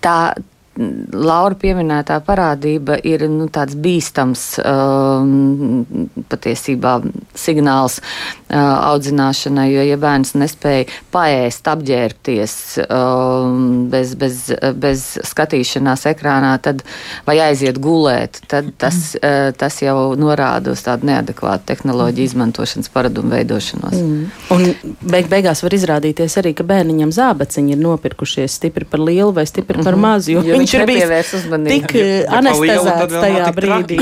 tā. 0.00 0.34
Laura 0.78 1.56
pieminētā 1.58 2.20
parādība 2.22 2.98
ir 3.02 3.24
nu, 3.30 3.48
tāds 3.50 3.74
bīstams 3.74 4.42
um, 4.62 5.82
patiesībā 6.30 6.92
signāls 7.34 7.98
uh, 7.98 8.58
audzināšanai, 8.92 9.66
jo, 9.72 9.86
ja 9.88 9.96
bērns 9.98 10.36
nespēja 10.38 10.86
paēst, 11.14 11.66
apģērbties 11.72 12.54
um, 12.84 13.88
bez, 13.90 14.14
bez, 14.20 14.44
bez 14.78 15.06
skatīšanās 15.26 16.06
ekrānā, 16.12 16.54
tad, 16.62 16.84
vai 17.26 17.40
aiziet 17.48 17.80
gulēt, 17.82 18.42
tad 18.46 18.70
tas, 18.78 19.16
uh, 19.18 19.50
tas 19.58 19.80
jau 19.82 20.12
norāda 20.20 20.76
uz 20.76 20.84
tādu 20.86 21.10
neadekvātu 21.10 21.72
tehnoloģiju 21.72 22.30
izmantošanas 22.30 22.92
paradumu 22.94 23.34
veidošanos. 23.34 23.98
Mm. 23.98 24.30
Un 24.54 24.94
beig 25.10 25.26
beigās 25.32 25.64
var 25.66 25.74
izrādīties 25.74 26.38
arī, 26.38 26.54
ka 26.54 26.66
bērniņam 26.70 27.16
zābaciņi 27.18 27.74
ir 27.74 27.82
nopirkušies 27.82 28.60
stipri 28.60 28.86
par 28.86 29.02
lielu 29.02 29.34
vai 29.34 29.48
stipri 29.50 29.82
par 29.82 29.98
mazu, 29.98 30.36
jo, 30.38 30.46
Jo 30.46 30.54
jo 30.67 30.67
viņš 30.68 30.74
ir 30.76 30.86
bijis 30.88 31.46
tik 31.68 31.94
eh, 31.96 32.26
anestezēts 32.38 33.14
tajā 33.14 33.48
brīdī. 33.56 33.98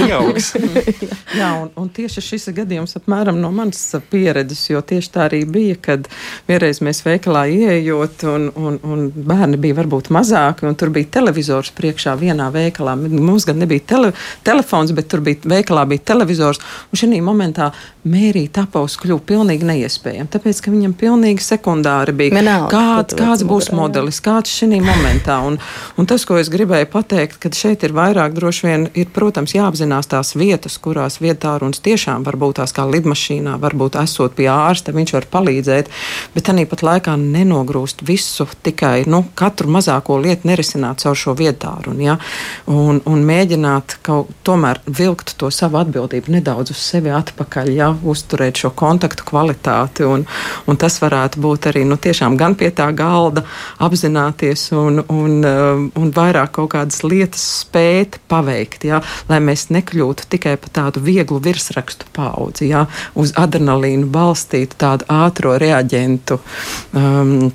Jā, 1.36 1.50
un, 1.60 1.70
un 1.78 1.88
tieši 1.92 2.22
šis 2.24 2.48
gadījums 2.56 2.96
apmēram 2.98 3.38
no 3.40 3.50
manas 3.54 3.82
pieredzes, 4.10 4.62
jo 4.70 4.80
tieši 4.84 5.12
tā 5.14 5.26
arī 5.26 5.42
bija, 5.48 5.76
kad 5.82 6.08
vienreiz 6.48 6.80
mēs 6.84 7.02
veikalā 7.06 7.46
ieejot, 7.52 8.24
un, 8.30 8.48
un, 8.56 8.78
un 8.82 9.06
bērni 9.10 9.60
bija 9.60 9.78
varbūt 9.80 10.10
mazāki, 10.14 10.66
un 10.68 10.78
tur 10.78 10.92
bija 10.94 11.10
televizors 11.18 11.72
priekšā 11.76 12.16
vienā 12.20 12.48
veikalā. 12.54 12.96
Mums 12.96 13.46
gan 13.48 13.60
nebija 13.62 13.84
tele, 13.94 14.12
telefons, 14.46 14.94
bet 14.96 15.10
tur 15.12 15.22
bija 15.26 15.52
veikalā 15.56 15.86
bija 15.90 16.06
televizors, 16.14 16.62
un 16.90 17.02
šī 17.02 17.20
momentā 17.24 17.70
mērīt 18.06 18.58
apavus 18.62 18.96
kļuva 19.02 19.22
pilnīgi 19.26 19.66
neiespējami, 19.66 20.30
tāpēc, 20.32 20.62
ka 20.62 20.72
viņam 20.72 20.94
pilnīgi 20.98 21.44
sekundāri 21.44 22.14
bija, 22.16 22.34
Vienalga, 22.36 22.70
kāds, 22.70 23.16
kāds 23.18 23.44
būs 23.46 23.72
modelis, 23.74 24.22
kāds 24.24 24.52
šī 24.60 24.80
momentā. 24.84 25.40
Un, 25.46 25.58
un 25.98 26.08
tas, 26.08 26.24
ko 26.28 26.38
es 26.40 26.50
gribēju 26.56 26.88
pateikt, 26.90 27.38
ka 27.42 27.50
šeit 27.54 27.84
ir 27.86 27.94
vairāk 27.96 28.34
droši 28.36 28.66
vien, 28.66 28.86
ir, 28.96 29.08
protams, 29.14 29.54
jāapzinās 29.56 30.08
tās 30.10 30.32
vietas, 30.38 30.78
kurās 30.82 31.20
vietāruns 31.22 31.82
tiešām 31.84 32.24
var 32.26 32.38
būt 32.40 32.58
tās 32.60 32.72
kā 32.76 32.86
lidmašīnā, 32.88 33.56
varbūt 33.60 33.98
esot 34.00 34.36
pie 34.38 34.48
ārsta, 34.52 34.94
viņš 34.96 35.12
var 35.16 35.28
palīdzēt, 35.32 35.90
bet 36.34 36.50
arī 36.52 36.64
pat 36.68 36.84
laikā 36.86 37.16
nenogrūst 37.20 38.04
visu 38.06 38.46
tikai, 38.66 39.04
nu, 39.10 39.22
katru 39.38 39.70
mazāko 39.74 40.18
lietu 40.22 40.48
nerisināt 40.48 41.04
caur 41.04 41.18
šo 41.18 41.36
vietārunu, 41.38 42.02
ja? 42.04 42.16
un, 42.72 43.02
un 43.04 43.24
mēģināt 43.26 43.98
kaut 44.06 44.32
tomēr 44.46 44.80
vilkt 44.86 45.36
to 45.40 45.50
savu 45.54 45.80
atbildību 45.82 46.36
nedaudz 46.38 46.72
uz 46.74 46.80
sevi 46.80 47.12
atpakaļ, 47.14 47.72
ja? 47.76 47.90
uzturēt 48.04 48.62
šo 48.62 48.72
kontaktu 48.76 49.26
kvalitāti, 49.28 50.06
un, 50.08 50.24
un 50.66 50.80
tas 50.80 51.00
varētu 51.02 51.42
būt 51.42 51.70
arī, 51.72 51.84
nu, 51.88 52.00
tiešām 52.00 52.38
gan 52.40 52.56
pie 52.58 52.70
tā 52.76 52.88
galda 52.96 53.44
apzināties 53.82 54.68
un, 54.76 55.02
un, 55.12 55.38
um, 55.44 55.88
un 55.96 56.12
vairāk 56.14 56.35
kaut 56.52 56.72
kādas 56.74 57.02
lietas 57.06 57.44
spēt 57.62 58.20
paveikt, 58.30 58.84
ja, 58.88 59.00
lai 59.30 59.40
mēs 59.44 59.68
nekļūtu 59.74 60.28
tikai 60.36 60.56
par 60.60 60.74
tādu 60.80 61.02
vieglu 61.06 61.40
virsrakstu 61.42 62.08
paudzi, 62.16 62.70
ja, 62.72 62.86
uz 63.18 63.34
adrenalīnu 63.38 64.10
balstītu 64.12 64.78
tādu 64.80 65.08
ātro 65.12 65.56
reaģentu. 65.62 66.40
Um, 66.96 67.50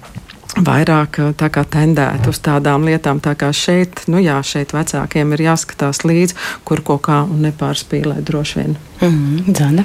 Vairāk 0.51 1.15
uh, 1.23 1.29
kā 1.47 1.61
tendēt 1.63 2.25
uz 2.27 2.41
tādām 2.43 2.83
lietām, 2.83 3.21
tā 3.23 3.37
kā 3.39 3.53
šeit, 3.55 4.03
nu 4.11 4.19
jā, 4.19 4.35
šeit 4.43 4.75
vecākiem 4.75 5.31
ir 5.37 5.47
jāskatās 5.47 6.03
līdzi, 6.03 6.35
kur 6.67 6.83
ko 6.83 6.99
kā 6.99 7.21
un 7.23 7.45
nepārspīlēt 7.47 8.25
droši 8.27 8.59
vien. 8.59 8.75
Mm 9.01 9.09
-hmm. 9.09 9.57
Zana. 9.57 9.83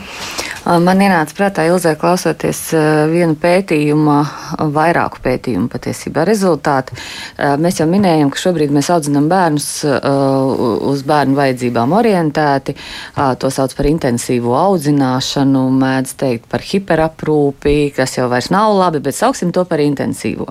Man 0.66 0.98
ienāca 0.98 1.30
prātā, 1.38 1.62
Ilzē, 1.70 1.92
klausoties 1.94 2.58
vienu 3.12 3.36
pētījumu, 3.38 4.14
vairāku 4.74 5.20
pētījumu 5.22 5.68
patiesībā 5.70 6.24
rezultāti. 6.26 6.96
Mēs 7.38 7.78
jau 7.78 7.86
minējām, 7.86 8.32
ka 8.34 8.40
šobrīd 8.42 8.72
mēs 8.74 8.90
audzinām 8.90 9.28
bērnus 9.30 9.68
uz 10.90 11.04
bērnu 11.06 11.38
vajadzībām 11.38 11.94
orientēti. 11.94 12.74
To 13.14 13.50
sauc 13.50 13.76
par 13.78 13.86
intensīvu 13.86 14.56
audzināšanu, 14.58 15.62
mēdz 15.70 16.16
teikt 16.18 16.50
par 16.50 16.66
hiperaprūpi, 16.66 17.94
kas 17.94 18.16
jau 18.18 18.26
vairs 18.28 18.50
nav 18.50 18.74
labi, 18.74 18.98
bet 19.06 19.14
sauksim 19.14 19.54
to 19.54 19.64
par 19.64 19.78
intensīvo. 19.78 20.48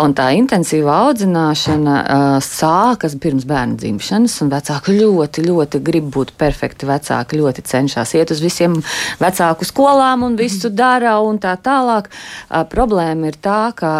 Un 0.00 0.16
tā 0.16 0.30
intensīva 0.32 0.96
audzināšana 1.10 2.40
sākas 2.40 3.18
pirms 3.20 3.44
bērnu 3.44 3.76
dzimšanas, 3.84 4.40
un 4.40 4.48
vecāki 4.56 4.96
ļoti, 4.96 5.44
ļoti 5.50 5.84
grib 5.84 6.08
būt 6.16 6.32
perfekti. 6.40 6.88
Vecāki 6.88 7.36
ļoti 7.36 7.68
cenšas 7.76 8.16
iet 8.16 8.32
uz 8.34 8.42
visiem 8.44 8.80
vecāku 9.20 9.68
skolām 9.68 10.26
un 10.26 10.40
visu 10.40 10.72
dara 10.72 11.18
un 11.24 11.38
tā 11.42 11.54
tālāk. 11.60 12.10
Problēma 12.72 13.30
ir 13.30 13.40
tā, 13.44 13.60
ka 13.76 13.92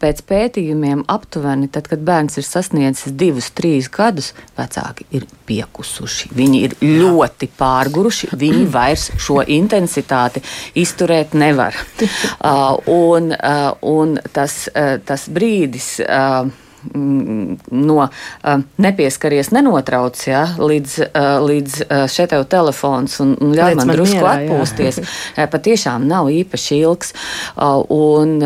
pēc 0.00 0.22
pētījumiem 0.28 1.04
aptuveni, 1.12 1.68
tad, 1.72 1.88
kad 1.90 2.02
bērns 2.04 2.38
ir 2.40 2.46
sasniedzis 2.46 3.12
divus, 3.20 3.50
trīs 3.56 3.90
gadus, 3.92 4.32
vecāki 4.58 5.06
ir 5.16 5.26
piekusuši. 5.48 6.30
Viņi 6.36 6.62
ir 6.64 6.76
ļoti 6.80 7.50
pārguruši, 7.60 8.30
viņi 8.40 8.64
vairs 8.76 9.10
šo 9.20 9.40
intensitāti 9.44 10.44
izturēt 10.80 11.36
nevar. 11.38 11.76
Uh, 12.40 12.78
un, 12.88 13.30
uh, 13.34 13.72
un 13.86 14.14
tas, 14.32 14.54
uh, 14.72 14.94
tas 15.04 15.26
brīdis. 15.32 15.88
Uh, 16.00 16.48
no 16.94 17.96
uh, 18.00 18.62
nepieskaries, 18.80 19.50
nenotrauc 19.54 20.20
ja, 20.26 20.44
līdz, 20.58 20.96
uh, 21.06 21.28
līdz 21.44 21.76
uh, 21.84 22.04
šeit 22.10 22.32
tev 22.32 22.46
telefons 22.50 23.18
un, 23.24 23.34
un 23.42 23.54
ļauj 23.56 23.76
man, 23.78 23.90
man 23.90 23.98
drusku 23.98 24.20
mierā, 24.20 24.36
atpūsties. 24.38 25.00
Patiešām 25.54 26.06
nav 26.08 26.30
īpaši 26.32 26.80
ilgs. 26.84 27.12
Un, 27.60 28.36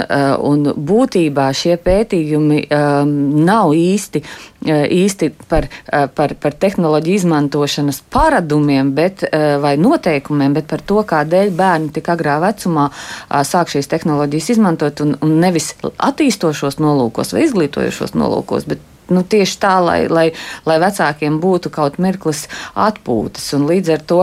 un 0.49 0.65
būtībā 0.75 1.51
šie 1.57 1.77
pētījumi 1.85 2.65
um, 2.73 3.15
nav 3.45 3.75
īsti 3.77 4.25
īsti 4.65 5.31
par, 5.49 5.69
par, 6.17 6.35
par 6.41 6.57
tehnoloģiju 6.61 7.21
izmantošanas 7.21 8.01
paradumiem 8.13 8.93
bet, 8.97 9.25
vai 9.61 9.75
noteikumiem, 9.81 10.57
bet 10.57 10.69
par 10.71 10.83
to, 10.85 11.03
kādēļ 11.09 11.53
bērni 11.57 11.93
tik 11.95 12.09
agrā 12.15 12.39
vecumā 12.43 12.89
sāk 13.45 13.73
šīs 13.75 13.91
tehnoloģijas 13.93 14.51
izmantot 14.57 15.05
un, 15.05 15.15
un 15.25 15.39
nevis 15.43 15.75
attīstošos 15.83 16.81
nolūkos 16.83 17.35
vai 17.37 17.47
izglītojošos 17.49 18.17
nolūkos. 18.17 18.69
Bet, 18.71 18.83
nu, 19.13 19.21
tieši 19.21 19.59
tā, 19.61 19.77
lai, 19.85 20.01
lai, 20.09 20.29
lai 20.65 20.79
vecākiem 20.81 21.41
būtu 21.43 21.73
kaut 21.75 22.01
mirklis 22.01 22.47
atpūtas. 22.73 23.53
Līdz 23.61 23.97
ar 23.97 24.07
to 24.09 24.21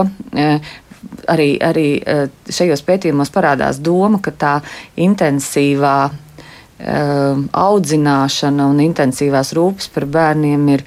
arī, 1.30 1.48
arī 1.62 1.86
šajos 2.50 2.82
pētījumos 2.86 3.32
parādās 3.34 3.80
doma, 3.82 4.20
ka 4.22 4.34
tā 4.34 4.54
intensīvā 5.00 5.96
audzināšana 6.82 8.68
un 8.70 8.80
intensīvās 8.82 9.52
rūpes 9.56 9.90
par 9.94 10.06
bērniem 10.10 10.64
ir, 10.74 10.84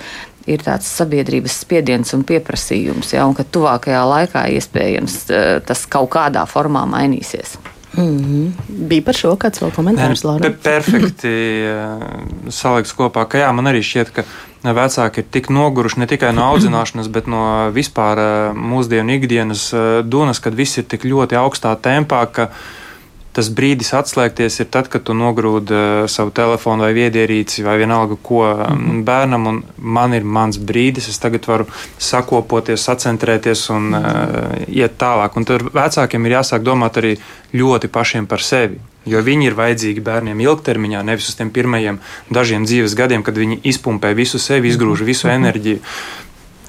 ir 0.50 0.66
tāds 0.66 0.90
sabiedrības 0.98 1.62
spiediens 1.64 2.14
un 2.18 2.26
pieprasījums, 2.28 3.14
ja, 3.16 3.26
un 3.28 3.36
ka 3.38 3.46
tuvākajā 3.48 4.02
laikā 4.10 4.48
iespējams 4.58 5.22
uh, 5.30 5.46
tas 5.66 5.86
kaut 5.88 6.12
kādā 6.18 6.46
formā 6.50 6.86
mainīsies. 6.90 7.58
Mm 7.96 8.18
-hmm. 8.20 8.52
Bija 8.90 9.02
par 9.02 9.16
šo 9.16 9.36
kāds 9.40 9.62
vēl 9.62 9.72
komentārs, 9.72 10.26
Laura? 10.28 10.42
Pe 10.42 10.52
perfekti 10.52 11.64
uh, 11.64 12.04
salikts 12.50 12.92
kopā, 12.94 13.28
ka 13.28 13.38
jā, 13.38 13.52
man 13.56 13.72
arī 13.72 13.80
šķiet, 13.80 14.12
ka 14.12 14.24
vecāki 14.64 15.18
ir 15.18 15.26
tik 15.32 15.50
noguruši 15.50 16.00
ne 16.00 16.08
tikai 16.08 16.34
no 16.34 16.42
audzināšanas, 16.42 17.08
bet 17.08 17.28
no 17.28 17.72
vispār 17.72 18.18
uh, 18.20 18.56
mūsdienu 18.56 19.16
ikdienas 19.16 19.74
dunas, 20.04 20.40
kad 20.40 20.54
viss 20.54 20.78
ir 20.78 20.84
tik 20.84 21.06
ļoti 21.06 21.36
augstā 21.40 21.76
tempā, 21.80 22.26
ka 22.32 22.44
uh, 22.44 22.85
tas 23.36 23.50
brīdis 23.52 23.92
atslēgties 23.98 24.62
ir 24.64 24.70
tad, 24.72 24.88
kad 24.92 25.04
tu 25.08 25.16
nogrūdi 25.18 25.76
uh, 25.76 26.08
savu 26.12 26.32
telefonu 26.36 26.86
vai 26.86 26.94
viedierīci 26.96 27.66
vai 27.66 27.78
vienalga 27.82 28.16
ko 28.24 28.42
mm 28.48 28.80
-hmm. 28.80 29.04
bērnam, 29.04 29.48
un 29.52 29.62
man 29.78 30.14
ir 30.14 30.24
mans 30.24 30.58
brīdis, 30.58 31.10
es 31.10 31.20
tagad 31.20 31.48
varu 31.48 31.66
sakopoties, 31.98 32.88
sacentrēties 32.90 33.70
un 33.70 33.94
uh, 33.94 34.04
iet 34.68 34.98
tālāk. 34.98 35.36
Un 35.36 35.46
tad 35.46 35.62
vecākiem 35.62 36.26
ir 36.26 36.38
jāsāk 36.40 36.64
domāt 36.64 36.98
arī 36.98 37.18
ļoti 37.54 37.88
pašiem 37.88 38.26
par 38.26 38.42
sevi. 38.42 38.80
Jo 39.06 39.22
viņi 39.22 39.46
ir 39.46 39.54
vajadzīgi 39.54 40.02
bērniem 40.02 40.40
ilgtermiņā, 40.40 41.04
nevis 41.04 41.30
uz 41.30 41.36
tiem 41.36 41.50
pirmajiem 41.50 42.00
dažiem 42.30 42.66
dzīves 42.66 42.96
gadiem, 42.96 43.24
kad 43.24 43.38
viņi 43.38 43.60
izpumpē 43.64 44.16
visu 44.16 44.40
sevi, 44.40 44.70
izgrūž 44.70 45.04
visu 45.06 45.28
enerģiju. 45.28 45.80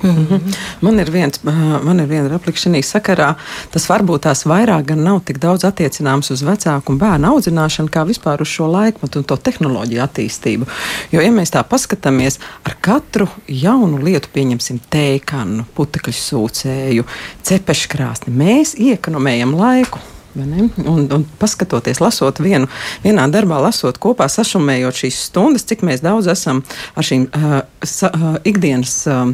Mm 0.02 0.26
-hmm. 0.26 0.54
Man 0.80 0.98
ir 1.00 1.10
viens, 1.10 1.40
man 1.82 2.00
ir 2.00 2.06
viena 2.06 2.28
replika 2.28 2.58
šajā 2.58 2.82
sakarā. 2.82 3.34
Tas 3.70 3.88
varbūt 3.88 4.18
tās 4.18 4.46
vairāk 4.46 4.84
gan 4.84 5.02
nav 5.02 5.20
tik 5.24 5.38
daudz 5.38 5.64
attiecināms 5.64 6.30
uz 6.30 6.42
vecāku 6.42 6.92
un 6.92 6.98
bērnu 6.98 7.28
audzināšanu, 7.28 7.88
kā 7.88 8.06
vispār 8.06 8.40
uz 8.40 8.48
šo 8.48 8.66
laikmetu 8.66 9.18
un 9.18 9.24
to 9.24 9.36
tehnoloģiju 9.36 10.02
attīstību. 10.02 10.66
Jo, 11.12 11.20
ja 11.20 11.30
mēs 11.30 11.50
tā 11.50 11.64
paskatāmies, 11.64 12.38
ar 12.64 12.76
katru 12.80 13.28
jaunu 13.48 14.02
lietu, 14.04 14.28
pieņemsim 14.34 14.80
tēkanu, 14.90 15.64
putekļu 15.74 16.12
sūcēju, 16.12 17.04
cepeškrāsni, 17.42 18.34
mēs 18.34 18.74
iekonomējam 18.78 19.54
laiku. 19.56 19.98
Un, 20.36 21.06
un 21.12 21.24
paskatoties, 21.40 22.00
lasot 22.02 22.40
vienu, 22.44 22.68
vienā 23.04 23.24
darbā, 23.32 23.58
lasot 23.64 23.96
kopā, 24.02 24.28
sašumējot 24.30 25.00
šīs 25.00 25.20
stundas, 25.30 25.64
cik 25.64 25.84
daudz 26.04 26.28
esam 26.28 26.62
ar 26.94 27.06
šīm 27.06 27.26
uh, 27.30 27.54
sa, 27.80 28.10
uh, 28.12 28.36
ikdienas 28.44 28.92
uh, 29.08 29.30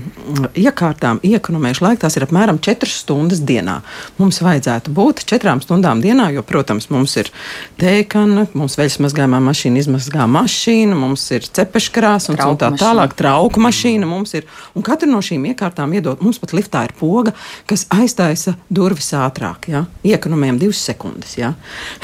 iekārtām 0.59 1.19
iekonomējuši 1.27 1.85
laiku, 1.85 2.01
tās 2.05 2.17
ir 2.19 2.27
apmēram 2.27 2.61
4 2.63 2.91
stundas 2.91 3.43
dienā. 3.43 3.81
Mums 4.21 4.39
vajadzētu 4.45 4.95
būt 4.95 5.25
4 5.27 5.57
stundām 5.65 6.03
dienā, 6.05 6.29
jo, 6.37 6.45
protams, 6.47 6.89
mums 6.95 7.17
ir 7.19 7.33
tēkana, 7.81 8.47
mums 8.55 8.79
veļas 8.79 9.01
mazgājumā 9.03 9.43
mašīna 9.43 9.83
izmazgā 9.83 10.29
mašīnu, 10.31 10.99
mums 11.03 11.27
ir 11.35 11.47
cepeškrās 11.59 12.31
un, 12.31 12.39
un 12.39 12.61
tā 12.61 12.71
tālāk 12.79 13.17
trauku 13.19 13.63
mašīna 13.63 14.07
mums 14.09 14.37
ir. 14.39 14.47
Un 14.79 14.87
katra 14.87 15.11
no 15.11 15.23
šīm 15.25 15.51
iekārtām 15.51 15.95
iedod, 15.99 16.23
mums 16.23 16.39
pat 16.43 16.55
liftā 16.57 16.87
ir 16.87 16.95
poga, 16.99 17.35
kas 17.67 17.89
aiztaisa 17.91 18.55
durvis 18.71 19.11
ātrāk, 19.19 19.71
ja? 19.73 19.85
iekonomējam 20.07 20.63
2 20.63 20.73
sekundes 20.73 20.92
sekundes. 20.93 21.37
Ja? 21.41 21.55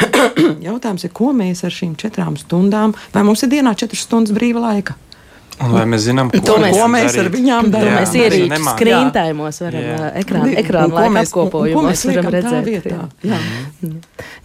Jautājums 0.68 1.06
ir, 1.06 1.14
ko 1.14 1.32
mēs 1.36 1.64
ar 1.66 1.74
šīm 1.74 1.94
četrām 2.00 2.40
stundām, 2.40 2.96
vai 3.14 3.26
mums 3.26 3.44
ir 3.44 3.52
dienā 3.54 3.76
četras 3.78 4.08
stundas 4.08 4.34
brīva 4.36 4.64
laika? 4.64 4.98
Un 5.58 5.72
vai 5.74 5.84
mēs 5.90 6.04
zinām, 6.06 6.30
ko, 6.30 6.56
mēs, 6.62 6.76
ko 6.76 6.86
mēs 6.92 7.16
ar 7.18 7.28
viņām 7.32 7.70
darām? 7.72 7.96
Mēs 7.98 8.12
ierīču 8.14 8.58
skrīntājumos 8.68 9.60
varam 9.64 9.86
ekrāna, 10.20 10.52
ekrāna 10.62 10.94
laika 10.94 11.22
apkopojumos 11.24 12.04
varam 12.08 12.28
redzēt. 12.34 12.68
Vietā? 12.68 13.00
Jā. 13.26 13.38
Jā. 13.82 13.90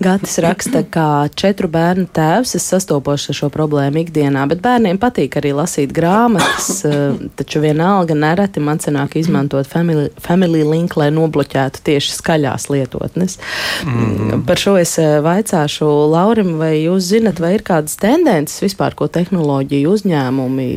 Gatis 0.03 0.39
raksta, 0.43 0.81
ka 0.89 1.05
četru 1.37 1.69
bērnu 1.71 2.07
tēvs 2.13 2.55
es 2.57 2.65
sastopos 2.67 3.27
ar 3.29 3.37
šo 3.37 3.49
problēmu 3.53 4.01
ikdienā, 4.01 4.45
bet 4.49 4.63
bērniem 4.63 4.97
patīk 5.01 5.37
arī 5.39 5.53
lasīt 5.55 5.93
grāmatas, 5.95 6.81
taču 7.39 7.61
vienalga 7.63 8.17
nereti 8.17 8.63
man 8.63 8.81
sanāk 8.83 9.17
izmantot 9.21 9.69
family, 9.69 10.09
family 10.23 10.63
link, 10.65 10.97
lai 10.99 11.11
nobloķētu 11.13 11.83
tieši 11.85 12.17
skaļās 12.17 12.67
lietotnes. 12.73 13.37
Mm. 13.85 14.43
Par 14.47 14.59
šo 14.59 14.75
es 14.81 14.95
vaicāšu 14.97 15.87
Laurim, 16.11 16.55
vai 16.61 16.73
jūs 16.79 17.11
zinat, 17.13 17.41
vai 17.43 17.53
ir 17.59 17.65
kādas 17.67 17.99
tendences 18.01 18.65
vispār, 18.65 18.97
ko 18.97 19.07
tehnoloģiju 19.13 19.93
uzņēmumi 19.93 20.69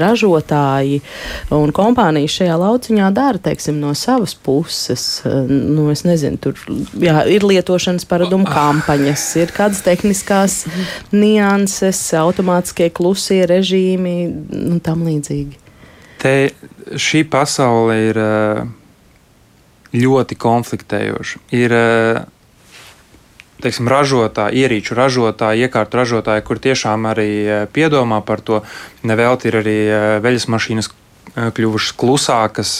ražotāji 0.00 1.00
un 1.54 1.72
kompānijas 1.76 2.36
šajā 2.40 2.56
lauciņā 2.60 3.10
dara, 3.16 3.40
teiksim, 3.42 3.80
no 3.82 3.92
savas 3.98 4.34
puses. 4.34 5.06
Nu, 5.48 5.88
es 5.92 6.04
nezinu, 6.06 6.40
tur 6.42 6.58
jā, 7.02 7.22
ir 7.30 7.46
lietošanas 7.46 8.08
paradumu 8.08 8.48
kampaņas, 8.50 9.28
ir 9.42 9.54
kādas 9.56 9.82
tehniskās 9.86 10.62
nianses, 11.14 12.02
automātiskie 12.18 12.90
klusie 12.94 13.42
režīmi 13.48 14.16
un 14.66 14.82
tam 14.84 15.06
līdzīgi. 15.06 15.62
Te 16.22 16.34
šī 16.96 17.24
pasaule 17.28 17.96
ir 18.08 18.20
eh, 18.20 18.62
ļoti 19.96 20.38
konfliktējoša. 20.40 21.42
Ir 21.56 21.74
eh, 21.76 22.22
teiksim, 23.62 23.88
ražotāji, 23.90 24.64
ierīču 24.64 24.96
ražotāji, 24.98 25.66
iekārtu 25.66 26.00
ražotāji, 26.00 26.44
kur 26.46 26.60
tiešām 26.62 27.08
arī 27.10 27.28
e, 27.42 27.58
piedomā 27.72 28.20
par 28.26 28.42
to. 28.44 28.62
Nevelti 29.06 29.50
ir 29.50 29.60
arī 29.62 29.76
e, 29.84 30.00
veļas 30.24 30.48
mašīnas 30.52 30.90
e, 30.90 31.48
kļuvušas 31.56 31.96
klusākas, 32.00 32.72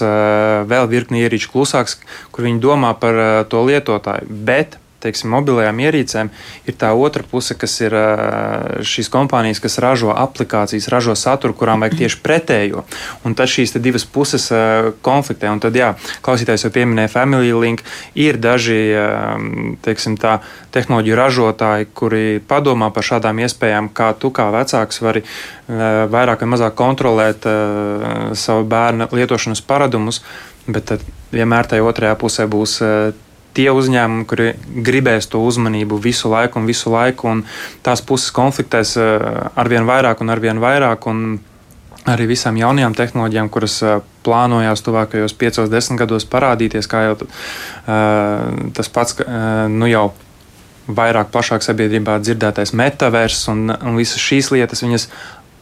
vēl 0.70 0.90
virkni 0.92 1.24
ierīču 1.24 1.52
klusākas, 1.54 2.00
kur 2.32 2.48
viņi 2.48 2.62
domā 2.62 2.92
par 3.00 3.46
to 3.50 3.64
lietotāju. 3.66 4.28
Bet 4.28 4.78
teiksim, 5.04 5.30
mobilajām 5.34 5.80
ierīcēm, 5.84 6.30
ir 6.66 6.76
tā 6.80 6.92
otra 6.96 7.24
puse, 7.26 7.56
kas 7.58 7.74
ir 7.84 7.94
šīs 8.86 9.10
kompānijas, 9.12 9.60
kas 9.62 9.78
ražo 9.82 10.12
aplikācijas, 10.16 10.88
ražo 10.92 11.16
saturu, 11.18 11.56
kurām 11.56 11.84
vajag 11.84 11.98
tieši 12.00 12.20
pretējo. 12.24 12.84
Un 13.26 13.36
tad 13.38 13.52
šīs 13.52 13.76
divas 13.82 14.06
puses 14.08 14.48
konfliktē. 15.06 15.50
Un 15.52 15.60
tad, 15.62 15.76
jā, 15.76 15.92
klausītājs 16.26 16.66
jau 16.66 16.72
pieminēja 16.74 17.12
Family 17.12 17.52
Link, 17.56 17.84
ir 18.18 18.40
daži 18.42 18.80
teiksim, 19.84 20.16
tā, 20.20 20.38
tehnoloģiju 20.74 21.20
ražotāji, 21.20 21.90
kuri 21.96 22.24
padomā 22.48 22.90
par 22.94 23.06
šādām 23.06 23.40
iespējām, 23.44 23.92
kā 23.96 24.12
tu 24.20 24.32
kā 24.34 24.48
vecāks 24.54 25.00
vari 25.04 25.22
vairāk 25.66 26.42
vai 26.44 26.50
mazāk 26.54 26.76
kontrolēt 26.78 27.46
savu 28.36 28.66
bērnu 28.70 29.10
lietošanas 29.12 29.64
paradumus. 29.66 30.22
Bet 30.66 30.88
tad 30.90 31.04
vienmēr 31.30 31.68
tajā 31.70 31.84
otrajā 31.86 32.16
pusē 32.18 32.48
būs 32.50 32.80
tie 33.56 33.70
uzņēmumi, 33.72 34.26
kuri 34.28 34.50
gribēs 34.86 35.30
to 35.32 35.40
uzmanību 35.44 35.98
visu 36.02 36.30
laiku 36.32 36.60
un 36.60 36.68
visu 36.68 36.92
laiku, 36.92 37.32
un 37.32 37.44
tās 37.86 38.04
puses 38.04 38.34
konfliktēs 38.36 38.96
eh, 39.00 39.28
arvien 39.56 39.88
vairāk 39.88 40.22
un 40.24 40.32
arvien 40.34 40.60
vairāk. 40.62 41.08
Un 41.10 41.38
arī 42.06 42.28
visām 42.30 42.58
jaunajām 42.60 42.94
tehnoloģijām, 42.94 43.48
kuras 43.52 43.78
eh, 43.82 43.96
plānojās 44.26 44.84
tuvākajos 44.86 45.34
5-10 45.40 46.00
gados 46.02 46.28
parādīties, 46.28 46.90
kā 46.90 47.06
jau 47.08 47.16
eh, 47.24 48.70
tas 48.76 48.92
pats, 48.92 49.18
nu 49.72 49.90
jau 49.90 50.10
vairāk 50.86 51.32
plašāk 51.34 51.64
sabiedrībā 51.66 52.20
dzirdētais 52.22 52.70
metavers 52.78 53.40
un, 53.50 53.72
un 53.74 53.96
visas 53.98 54.22
šīs 54.22 54.52
lietas, 54.54 54.84
viņas 54.84 55.08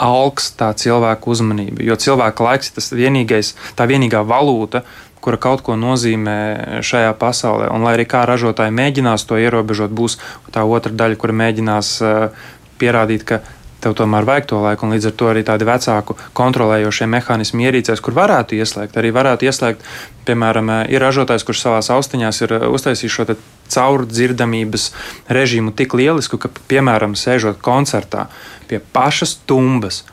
augs 0.02 0.50
tā 0.58 0.72
cilvēku 0.76 1.30
uzmanību. 1.32 1.82
Jo 1.86 1.96
cilvēka 2.00 2.44
laiks 2.44 2.70
ir 2.70 2.78
tas 2.78 2.90
vienīgais, 2.94 3.54
tā 3.78 3.86
vienīgā 3.88 4.24
valūta, 4.26 4.82
kura 5.24 5.40
kaut 5.40 5.64
ko 5.64 5.78
nozīmē 5.80 6.82
šajā 6.84 7.14
pasaulē. 7.20 7.70
Un, 7.72 7.84
lai 7.86 7.96
arī 7.96 8.04
kā 8.08 8.24
ražotāji 8.28 8.74
mēģinās 8.76 9.24
to 9.28 9.40
ierobežot, 9.40 9.94
būs 9.94 10.18
tā 10.52 10.64
otra 10.68 10.92
daļa, 10.92 11.20
kura 11.20 11.36
mēģinās 11.40 11.92
uh, 12.04 12.48
pierādīt, 12.80 13.24
ka 13.28 13.40
tev 13.84 13.96
tomēr 13.96 14.24
vajag 14.24 14.46
to 14.48 14.60
laiku, 14.64 14.86
un 14.86 14.94
līdz 14.96 15.10
ar 15.10 15.16
to 15.20 15.26
arī 15.28 15.42
tādi 15.44 15.66
vecāku 15.68 16.16
kontrolējošie 16.36 17.08
mehānismi 17.12 17.66
ierīcēs, 17.68 18.00
kur 18.04 18.16
varētu 18.16 18.56
ieslēgt. 18.56 18.96
Arī 19.00 19.12
varētu 19.16 19.48
ieslēgt, 19.48 19.84
piemēram, 20.28 20.72
uh, 20.72 20.86
ir 20.92 21.04
ražotājs, 21.04 21.44
kurš 21.48 21.66
savā 21.66 21.82
austiņās 21.96 22.44
ir 22.44 22.56
uh, 22.58 22.70
uztaisījis 22.76 23.18
šo 23.18 23.28
caurdzirdamības 23.74 24.90
režīmu 25.32 25.72
tik 25.76 25.96
lielisku, 25.96 26.36
ka, 26.40 26.52
piemēram, 26.68 27.16
sēžot 27.16 27.64
koncertā 27.64 28.28
pie 28.68 28.80
pašas 28.92 29.38
tumbas 29.48 30.04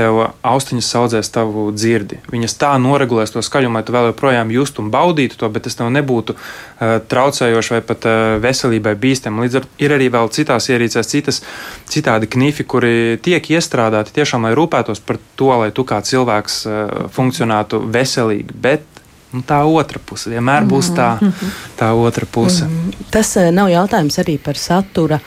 tev 0.00 0.20
austiņas 0.46 0.90
audzēs 1.00 1.30
tavu 1.34 1.68
dzirdi. 1.76 2.20
Viņas 2.32 2.56
tā 2.60 2.72
noregulēs 2.80 3.34
to 3.34 3.42
skaļumu, 3.44 3.78
lai 3.78 3.84
tu 3.86 3.94
vēl 3.94 4.10
joprojām 4.10 4.52
justu 4.54 4.84
un 4.84 4.90
baudītu 4.92 5.38
to, 5.40 5.50
bet 5.52 5.66
tas 5.68 5.76
tev 5.78 5.92
nebūtu 5.94 6.36
uh, 6.36 6.96
traucējoši 7.12 7.76
vai 7.76 7.82
pat 7.86 8.08
uh, 8.08 8.20
veselībai 8.42 8.96
bīstami. 9.00 9.44
Līdz 9.44 9.60
ar 9.60 9.66
to 9.66 9.84
ir 9.84 9.96
arī 9.96 10.10
vēl 10.12 10.32
citās 10.34 10.70
ierīcēs, 10.72 11.12
citas 11.12 11.42
citādi 11.90 12.30
knifi, 12.32 12.64
kuri 12.64 13.20
tiek 13.22 13.52
iestrādāti 13.52 14.16
tiešām, 14.16 14.48
lai 14.48 14.56
rūpētos 14.58 15.04
par 15.04 15.20
to, 15.36 15.52
lai 15.64 15.70
tu 15.76 15.84
kā 15.88 16.00
cilvēks 16.04 16.62
uh, 16.66 16.80
funkcionētu 17.14 17.84
veselīgi. 17.92 18.56
Bet 18.56 18.88
Un 19.30 19.44
tā 19.46 19.60
otra 19.62 20.00
puse 20.02 20.26
vienmēr 20.32 20.64
būs 20.66 20.88
tā, 20.90 21.12
mhm. 21.22 21.50
tā 21.78 21.92
otra 21.94 22.26
puse. 22.26 22.66
Tas 23.14 23.36
nav 23.54 23.70
jautājums 23.70 24.18
arī 24.18 24.34
par 24.42 24.58
satura 24.58 25.20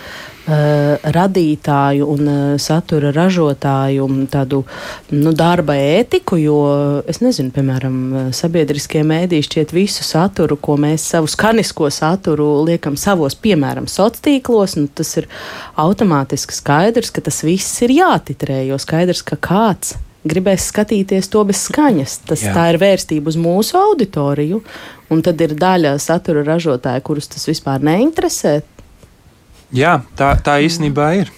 radītāju 0.46 2.08
un 2.14 2.28
uh, 2.28 2.40
satura 2.60 3.14
ražotāju 3.16 4.08
tādu 4.32 4.64
nu, 5.16 5.32
darba 5.32 5.78
ētiku, 5.80 6.38
jo 6.42 6.58
es 7.08 7.22
nezinu, 7.24 7.54
piemēram, 7.56 8.00
sabiedriskie 8.36 9.06
mēdīši 9.08 9.50
šķiet 9.50 9.76
visu 9.76 10.04
saturu, 10.04 10.58
ko 10.60 10.76
mēs 10.82 11.06
savu 11.14 11.30
skanisko 11.32 11.90
saturu 11.94 12.50
liekam 12.68 12.98
savos, 13.00 13.38
piemēram, 13.40 13.88
sociālos 13.88 14.24
tīklos, 14.24 14.78
nu, 14.80 14.88
tas 14.88 15.16
ir 15.20 15.30
automātiski 15.80 16.56
skaidrs, 16.56 17.12
ka 17.14 17.24
tas 17.24 17.44
viss 17.46 17.82
ir 17.86 17.96
jātitrē, 18.00 18.64
jo 18.68 18.80
skaidrs, 18.82 19.24
ka 19.26 19.40
kāds 19.40 19.96
gribēs 20.24 20.70
skatīties 20.72 21.28
to 21.32 21.44
bez 21.48 21.66
skaņas. 21.68 22.18
Tas, 22.30 22.44
Jā. 22.46 22.54
tā 22.56 22.68
ir 22.72 22.80
vērstība 22.82 23.32
uz 23.32 23.38
mūsu 23.40 23.78
auditoriju, 23.80 24.62
un 25.12 25.24
tad 25.26 25.42
ir 25.44 25.56
daļa 25.60 25.98
satura 26.02 26.46
ražotāja, 26.48 27.04
kurus 27.06 27.30
tas 27.32 27.48
vispār 27.50 27.84
neinteresē. 27.84 28.62
Jā, 29.74 30.04
tā, 30.14 30.36
tā 30.46 30.60
īstenībā 30.62 31.08
ir. 31.18 31.32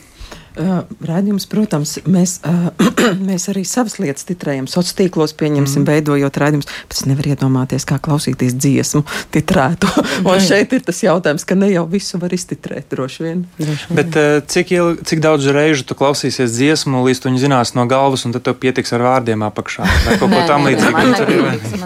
Rādījums, 0.55 1.45
protams, 1.51 1.97
mēs, 2.07 2.37
uh, 2.47 2.69
mēs 3.29 3.49
arī 3.51 3.65
savas 3.67 3.97
lietas 3.99 4.27
titrējam 4.27 4.69
sociālos 4.71 4.95
tīklos, 4.95 5.33
pieņemsim, 5.39 5.81
mm. 5.83 5.89
veidojot 5.89 6.39
rādījumus, 6.39 6.69
bet 6.87 6.97
es 6.97 7.05
nevaru 7.09 7.33
iedomāties, 7.33 7.85
kā 7.89 7.97
klausīties 8.03 8.55
dziesmu 8.55 9.03
titrētu. 9.35 9.89
Un 10.29 10.43
šeit 10.43 10.73
ir 10.77 10.85
tas 10.85 11.01
jautājums, 11.03 11.45
ka 11.47 11.57
ne 11.59 11.71
jau 11.73 11.85
visu 11.91 12.19
var 12.21 12.35
iztitrēt, 12.35 12.87
droši 12.93 13.25
vien. 13.25 13.43
Droši 13.59 13.89
vien. 13.89 13.99
Bet 13.99 14.19
uh, 14.21 14.37
cik, 14.55 14.71
il, 14.77 14.93
cik 15.03 15.23
daudz 15.25 15.49
reižu 15.51 15.87
tu 15.89 15.97
klausīsies 15.97 16.55
dziesmu, 16.55 17.03
līdz 17.09 17.25
tu 17.25 17.33
zinās 17.41 17.75
no 17.75 17.87
galvas, 17.89 18.23
un 18.27 18.35
tad 18.35 18.47
tev 18.47 18.59
pietiks 18.61 18.95
ar 18.95 19.03
vārdiem 19.05 19.43
apakšā? 19.49 19.89
Vai 20.07 20.19
kaut 20.21 20.31
ko 20.31 20.45
tam 20.51 20.69
līdzīgu? 20.69 20.95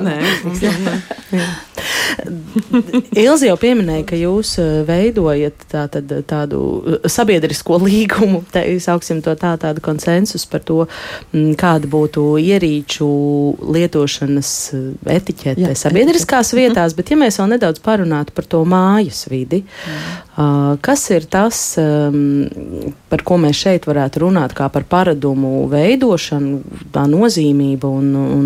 Nē, 0.06 0.18
nē. 0.60 1.48
Ilzi 3.24 3.50
jau 3.50 3.56
pieminēja, 3.60 4.06
ka 4.10 4.18
jūs 4.20 4.56
veidojat 4.88 5.66
tā, 5.72 5.86
tad, 5.92 6.12
tādu 6.30 6.60
sabiedrisko 7.10 7.80
līgumu. 7.84 8.44
Tā 8.54 8.59
te, 8.60 8.80
sauksim 8.84 9.22
to 9.26 9.34
tā, 9.40 9.56
tādu 9.62 9.84
konsensus 9.86 10.46
par 10.50 10.64
to, 10.68 10.84
mm, 11.34 11.56
kāda 11.60 11.90
būtu 11.90 12.26
ierīču 12.44 13.10
lietošanas 13.76 14.54
eh, 14.78 14.88
etiķete 15.18 15.68
Jā, 15.68 15.76
sabiedriskās 15.76 16.54
etiķete. 16.54 16.62
vietās, 16.62 16.98
bet 16.98 17.14
ja 17.14 17.20
mēs 17.20 17.40
vēl 17.42 17.54
nedaudz 17.56 17.82
parunātu 17.86 18.36
par 18.36 18.48
to 18.50 18.64
mājas 18.68 19.26
vidi, 19.32 19.64
uh, 19.66 20.29
kas 20.82 21.10
ir 21.12 21.26
tas, 21.28 21.58
par 23.10 23.24
ko 23.28 23.38
mēs 23.42 23.60
šeit 23.60 23.88
varētu 23.90 24.22
runāt, 24.24 24.54
kā 24.56 24.70
par 24.72 24.86
paradumu 24.88 25.66
veidošanu, 25.72 26.60
tā 26.94 27.04
nozīmība 27.12 27.90
un, 27.92 28.14
un, 28.16 28.46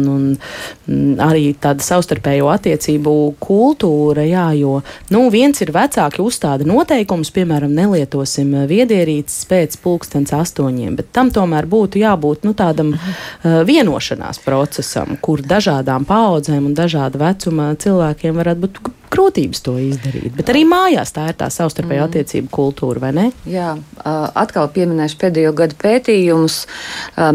un 0.87 1.11
arī 1.21 1.51
tāda 1.61 1.85
savstarpējo 1.85 2.49
attiecību 2.53 3.13
kultūra, 3.43 4.25
jā, 4.25 4.47
jo, 4.57 4.79
nu, 5.13 5.27
viens 5.33 5.61
ir 5.61 5.73
vecāki 5.75 6.23
uzstāda 6.23 6.65
noteikumus, 6.65 7.33
piemēram, 7.35 7.75
nelietosim 7.77 8.55
viedierīces 8.69 9.45
pēc 9.51 9.77
pulkstens 9.83 10.33
astoņiem, 10.33 10.97
bet 10.97 11.13
tam 11.13 11.29
tomēr 11.35 11.69
būtu 11.69 12.01
jābūt 12.01 12.47
nu, 12.47 12.55
tādam 12.57 12.95
vienošanās 13.43 14.41
procesam, 14.41 15.13
kur 15.21 15.45
dažādām 15.45 16.09
paudzēm 16.09 16.71
un 16.71 16.77
dažāda 16.77 17.21
vecuma 17.21 17.73
cilvēkiem 17.77 18.41
varētu 18.41 18.65
būt 18.65 18.83
grūtības 19.13 19.63
to 19.65 19.75
izdarīt. 19.81 20.33
Bet 20.37 20.49
arī 20.53 20.63
mājās 20.67 21.13
tā 21.15 21.27
ir 21.31 21.37
tā 21.39 21.49
savstarpēja 21.53 22.03
mm. 22.03 22.09
attiecība 22.09 22.51
kultūra, 22.53 23.01
vai 23.03 23.11
ne? 23.15 23.25
Jā, 23.49 23.73
atkal 24.03 24.69
pieminēšu 24.73 25.19
pēdējo 25.21 25.53
gadu 25.57 25.77
pētījumus. 25.81 26.57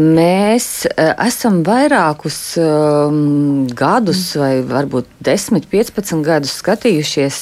Mēs 0.03 0.69
esam 0.95 1.61
vairākus 1.67 2.39
gadus, 3.79 4.23
mm. 4.35 4.41
vai 4.43 4.51
varbūt 4.73 5.09
10, 5.25 5.69
15 5.71 6.25
gadus 6.25 6.57
skatījušies 6.59 7.39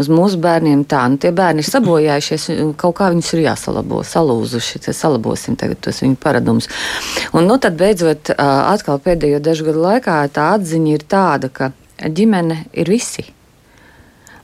uz 0.00 0.10
mūsu 0.12 0.40
bērniem 0.42 0.84
tā, 0.88 1.02
nu 1.10 1.20
tie 1.20 1.32
bērni 1.36 1.64
ir 1.64 1.70
sabojājušies, 1.70 2.48
kaut 2.80 2.98
kā 3.00 3.10
viņus 3.14 3.34
ir 3.36 3.44
jāsalabo, 3.48 4.02
salūzuši, 4.06 4.82
salabosim 4.94 5.58
tagad 5.60 5.82
tos 5.84 6.02
viņu 6.04 6.18
paradumus. 6.20 6.70
Un 7.34 7.48
nu 7.50 7.58
tad 7.62 7.78
beidzot, 7.80 8.32
atkal 8.38 9.02
pēdējo 9.02 9.42
dažu 9.44 9.68
gadu 9.70 9.84
laikā 9.84 10.22
tā 10.34 10.52
atziņa 10.56 10.96
ir 10.96 11.06
tāda, 11.10 11.52
ka 11.52 11.72
ģimene 12.00 12.64
ir 12.72 12.90
visi. 12.90 13.26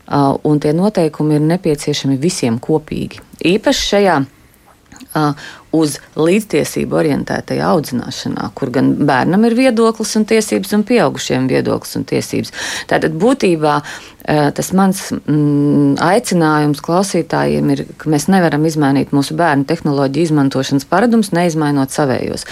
Uh, 0.07 0.37
un 0.47 0.61
tie 0.63 0.71
noteikumi 0.71 1.35
ir 1.35 1.47
nepieciešami 1.51 2.15
visiem 2.23 2.61
kopīgi. 2.63 3.19
Īpaši 3.43 3.87
šajā 3.91 4.19
uh, 4.23 5.47
uz 5.75 5.97
līdztiesību 6.15 7.01
orientētajā 7.01 7.67
audzināšanā, 7.75 8.45
kur 8.55 8.71
gan 8.75 8.93
bērnam 9.09 9.49
ir 9.49 9.57
viedoklis 9.59 10.15
un 10.21 10.27
tiesības, 10.31 10.77
un 10.79 10.85
pieaugušiem 10.87 11.49
viedoklis 11.51 11.99
un 11.99 12.07
tiesības. 12.07 12.55
Tātad 12.87 13.17
būtībā 13.19 13.75
uh, 13.83 14.47
tas 14.55 14.71
mans 14.79 15.09
mm, 15.19 15.97
aicinājums 16.07 16.85
klausītājiem 16.87 17.75
ir, 17.75 17.83
ka 17.99 18.13
mēs 18.13 18.29
nevaram 18.31 18.69
izmainīt 18.71 19.11
mūsu 19.17 19.35
bērnu 19.39 19.67
tehnoloģiju 19.67 20.31
izmantošanas 20.31 20.87
paradumus, 20.87 21.35
neizmainot 21.35 21.91
savējos 21.91 22.47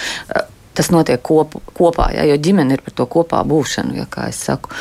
tas 0.75 0.91
notiek 0.93 1.21
kop, 1.25 1.55
kopā, 1.75 2.09
ja, 2.15 2.25
jo 2.29 2.37
ģimene 2.41 2.77
ir 2.77 2.83
par 2.85 2.95
to 2.97 3.07
kopā 3.09 3.41
būšanu, 3.47 3.95
ja, 3.99 4.05
kā 4.11 4.27
es 4.31 4.39
saku. 4.45 4.71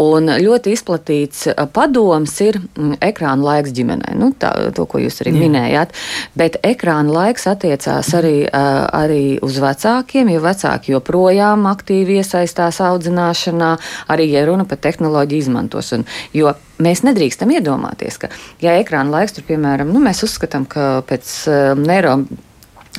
Un 0.00 0.30
ļoti 0.42 0.74
izplatīts 0.76 1.46
padoms 1.74 2.34
ir 2.44 2.58
mm, 2.60 2.98
ekrāna 3.04 3.48
laiks 3.50 3.74
ģimenei. 3.76 4.16
Nu, 4.18 4.32
tā, 4.38 4.52
to, 4.76 4.86
ko 4.90 5.00
jūs 5.02 5.20
arī 5.24 5.34
Jā. 5.34 5.40
minējāt. 5.44 5.96
Bet 6.38 6.60
ekrāna 6.66 7.14
laiks 7.14 7.48
attiecās 7.50 8.12
arī, 8.16 8.36
arī 8.50 9.38
uz 9.44 9.60
vecākiem, 9.62 10.30
jo 10.34 10.42
vecāki 10.44 10.94
joprojām 10.94 11.66
aktīvi 11.70 12.20
iesaistās 12.20 12.80
audzināšanā, 12.84 13.72
arī, 14.12 14.30
ja 14.34 14.46
runa 14.48 14.68
par 14.68 14.80
tehnoloģiju 14.84 15.46
izmantošanu. 15.46 16.08
Jo 16.36 16.54
mēs 16.82 17.04
nedrīkstam 17.06 17.54
iedomāties, 17.56 18.20
ka, 18.20 18.32
ja 18.62 18.76
ekrāna 18.80 19.18
laiks 19.20 19.36
tur, 19.36 19.46
piemēram, 19.48 19.92
nu, 19.92 20.02
mēs 20.04 20.24
uzskatām, 20.26 20.68
ka 20.68 21.00
pēc 21.08 21.32
neiro 21.80 22.18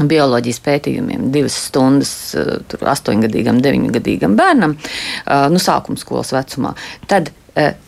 bioloģijas 0.06 0.62
pētījumiem 0.66 1.32
divas 1.34 1.58
stundas 1.70 2.14
eh, 2.38 2.54
astoņgadīgam, 2.94 3.62
deviņgadīgam 3.64 4.38
bērnam, 4.38 4.78
eh, 4.78 5.48
nu, 5.54 5.62
sākuma 5.62 6.00
skolas 6.02 6.34
vecumā. 6.36 6.76
Tad 7.10 7.32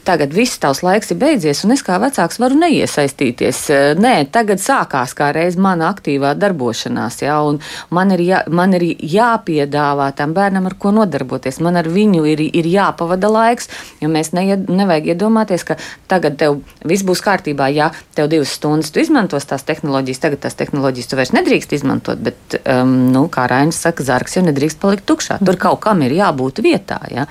tagad 0.04 0.34
viss 0.34 0.58
tavs 0.58 0.82
laiks 0.82 1.12
ir 1.14 1.20
beidzies, 1.22 1.62
un 1.66 1.76
es 1.76 1.84
kā 1.86 2.00
vecāks 2.02 2.40
varu 2.42 2.58
neiesaistīties. 2.58 3.60
Nē, 4.02 4.14
tagad 4.34 4.62
sākās 4.64 5.14
kā 5.18 5.30
reiz 5.36 5.60
mana 5.62 5.92
aktīvā 5.94 6.32
darbošanās, 6.40 7.20
jā, 7.22 7.36
un 7.46 7.60
man 7.94 8.14
ir, 8.16 8.24
jā, 8.26 8.40
man 8.50 8.74
ir 8.78 8.88
jāpiedāvā 8.98 10.10
tam 10.18 10.34
bērnam, 10.34 10.66
ar 10.70 10.76
ko 10.82 10.94
nodarboties. 10.96 11.60
Man 11.66 11.78
ar 11.78 11.90
viņu 11.92 12.26
ir, 12.32 12.42
ir 12.50 12.70
jāpavada 12.70 13.30
laiks, 13.30 13.70
jo 14.02 14.10
mēs 14.10 14.34
neied, 14.34 14.66
nevajag 14.74 15.12
iedomāties, 15.14 15.68
ka 15.68 15.78
tagad 16.10 16.40
tev 16.42 16.60
viss 16.90 17.06
būs 17.06 17.22
kārtībā, 17.26 17.70
ja 17.76 17.92
tev 18.18 18.32
divas 18.34 18.56
stundas 18.58 18.90
tu 18.90 19.04
izmantos 19.04 19.46
tās 19.50 19.68
tehnoloģijas, 19.70 20.24
tagad 20.26 20.44
tās 20.48 20.58
tehnoloģijas 20.58 21.12
tu 21.12 21.20
vairs 21.20 21.36
nedrīkst 21.38 21.78
izmantot, 21.78 22.26
bet, 22.26 22.58
um, 22.64 22.96
nu, 23.14 23.28
kā 23.30 23.46
Rainis 23.52 23.84
saka, 23.86 24.06
zarks 24.08 24.40
jau 24.40 24.46
nedrīkst 24.48 24.82
palikt 24.82 25.06
tukšā. 25.10 25.38
Tur 25.46 25.62
kaut 25.62 25.84
kam 25.86 26.02
ir 26.08 26.18
jābūt 26.18 26.64
vietā, 26.66 27.00
ja. 27.14 27.30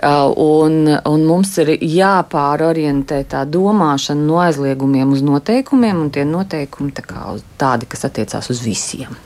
Uh, 0.00 0.26
un, 0.34 0.82
un 0.90 1.24
mums 1.28 1.54
ir 1.62 1.72
jāpārorientē 1.78 3.22
tā 3.30 3.44
domāšana 3.48 4.26
no 4.26 4.38
aizliegumiem 4.42 5.14
uz 5.14 5.24
noteikumiem, 5.26 6.04
un 6.04 6.12
tie 6.14 6.26
noteikumi 6.28 6.94
tā 6.96 7.04
kā 7.06 7.24
tādi, 7.60 7.88
kas 7.90 8.08
attiecās 8.08 8.50
uz 8.52 8.62
visiem. 8.64 9.16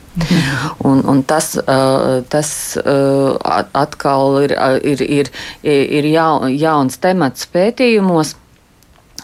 Un, 0.87 1.01
un 1.11 1.22
tas, 1.26 1.57
tas 2.30 2.51
atkal 3.74 4.39
ir, 4.45 4.55
ir, 4.87 5.03
ir, 5.03 5.30
ir 5.64 6.09
jauns 6.14 7.01
temats 7.03 7.49
pētījumos. 7.51 8.37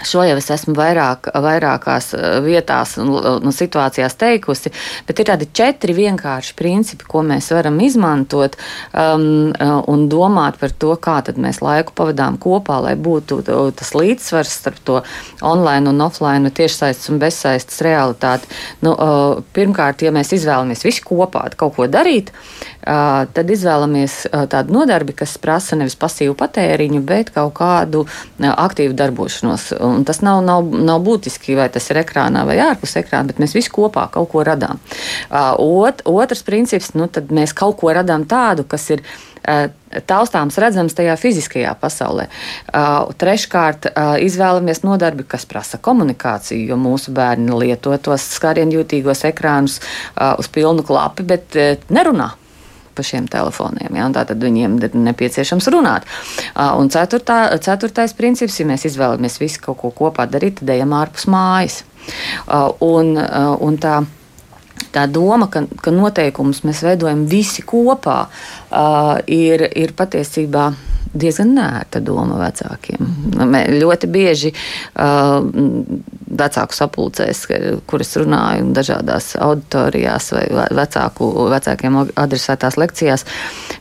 Šo 0.07 0.23
jau 0.25 0.37
es 0.41 0.49
esmu 0.53 0.73
vairāk, 0.79 1.29
vairākās 1.45 2.15
eh, 2.17 2.39
vietās 2.45 2.97
un 3.01 3.11
nu, 3.45 3.53
situācijās 3.53 4.17
teikusi, 4.21 4.73
bet 5.09 5.21
ir 5.21 5.29
tādi 5.29 5.49
četri 5.53 5.95
vienkārši 5.97 6.55
principi, 6.57 7.05
ko 7.09 7.21
mēs 7.27 7.51
varam 7.53 7.77
izmantot 7.85 8.57
um, 8.57 9.53
eh, 9.53 9.75
un 9.93 10.07
domāt 10.13 10.57
par 10.61 10.73
to, 10.73 10.95
kā 10.97 11.19
mēs 11.37 11.61
laiku 11.61 11.93
pavadām 11.97 12.39
kopā, 12.41 12.79
lai 12.85 12.95
būtu 12.97 13.43
tas 13.77 13.93
līdzsvars 13.95 14.55
starp 14.63 14.79
to 14.85 15.01
online 15.45 15.91
un 15.91 16.01
offline, 16.01 16.49
tiešsaistes 16.51 17.11
un 17.13 17.21
bezsaistes 17.21 17.83
realitāti. 17.85 18.49
Nu, 18.85 18.95
uh, 18.95 19.43
pirmkārt, 19.55 20.03
ja 20.05 20.13
mēs 20.15 20.33
izvēlamies 20.37 20.85
visi 20.87 21.05
kopā 21.05 21.45
kaut 21.61 21.77
ko 21.77 21.87
darīt, 21.91 22.31
uh, 22.33 23.27
tad 23.35 23.53
izvēlamies 23.53 24.17
uh, 24.31 24.47
tādu 24.51 24.75
nodarbi, 24.79 25.15
kas 25.21 25.37
prasa 25.43 25.77
nevis 25.77 25.99
pasīvu 26.01 26.37
patēriņu, 26.41 27.03
bet 27.05 27.33
kaut 27.35 27.53
kādu 27.61 28.07
aktīvu 28.41 28.97
darbošanos 28.97 29.71
Un 29.91 30.05
tas 30.09 30.23
nav, 30.25 30.43
nav, 30.47 30.67
nav 30.67 31.03
būtiski, 31.07 31.57
vai 31.59 31.69
tas 31.73 31.91
ir 31.93 32.03
ekrānā 32.03 32.45
vai 32.49 32.59
ārpus 32.63 32.97
ekrāna, 33.01 33.31
bet 33.31 33.43
mēs 33.43 33.57
visi 33.57 33.73
kopā 33.73 34.07
kaut 34.15 34.31
ko 34.33 34.45
radām. 34.47 34.81
Ot, 35.31 36.05
otrs 36.09 36.45
princips, 36.47 36.95
nu, 36.99 37.09
tad 37.13 37.33
mēs 37.35 37.55
kaut 37.57 37.79
ko 37.81 37.93
radām 37.97 38.27
tādu, 38.31 38.67
kas 38.69 38.89
ir 38.95 39.05
taustāms, 40.07 40.59
redzams 40.61 40.95
tajā 40.95 41.17
fiziskajā 41.19 41.73
pasaulē. 41.81 42.27
Uh, 42.71 43.09
treškārt, 43.19 43.89
uh, 43.91 44.13
izvēlamies 44.23 44.85
nodarbi, 44.85 45.25
kas 45.27 45.49
prasa 45.51 45.81
komunikāciju, 45.83 46.69
jo 46.71 46.79
mūsu 46.79 47.15
bērni 47.17 47.57
lieto 47.65 47.97
tos 47.99 48.29
skarienjūtīgos 48.37 49.25
ekrānus 49.33 49.81
uh, 49.81 50.37
uz 50.39 50.51
pilnu 50.53 50.85
klapi, 50.87 51.27
bet 51.27 51.59
nerunā 51.91 52.31
pa 52.95 53.05
šiem 53.07 53.29
telefoniem. 53.31 53.97
Ja? 53.97 54.09
Tātad 54.15 54.43
viņiem 54.43 54.79
ir 54.81 54.97
nepieciešams 55.09 55.71
runāt. 55.75 56.09
Un 56.55 56.91
ceturtā, 56.93 57.43
ceturtais 57.63 58.15
princips, 58.17 58.61
ja 58.61 58.69
mēs 58.69 58.87
izvēlamies 58.91 59.41
visu 59.43 59.63
kaut 59.65 59.81
ko 59.83 59.93
kopā 60.05 60.27
darīt, 60.31 60.61
tad 60.61 60.75
ejam 60.77 60.95
ārpus 60.99 61.29
mājas. 61.31 61.83
Un, 62.85 63.15
un 63.17 63.81
tā, 63.81 64.01
tā 64.95 65.07
doma, 65.11 65.51
ka, 65.53 65.65
ka 65.83 65.95
noteikumus 65.95 66.65
mēs 66.67 66.85
veidojam 66.87 67.27
visi 67.31 67.65
kopā, 67.67 68.23
ir, 69.31 69.67
ir 69.77 69.97
patiesībā 69.99 70.71
diezgan 71.13 71.55
nērta 71.57 72.01
doma 72.05 72.39
vecākiem. 72.41 73.11
Mē, 73.51 73.65
ļoti 73.81 74.11
bieži 74.11 74.53
uh, 74.55 75.41
vecāku 76.31 76.77
sapulcēs, 76.77 77.43
kuras 77.91 78.15
runāju 78.21 78.71
dažādās 78.77 79.33
auditorijās 79.41 80.31
vai 80.37 80.45
vecāku, 80.79 81.31
vecākiem 81.51 81.99
adresētās 82.15 82.79
lekcijās, 82.81 83.27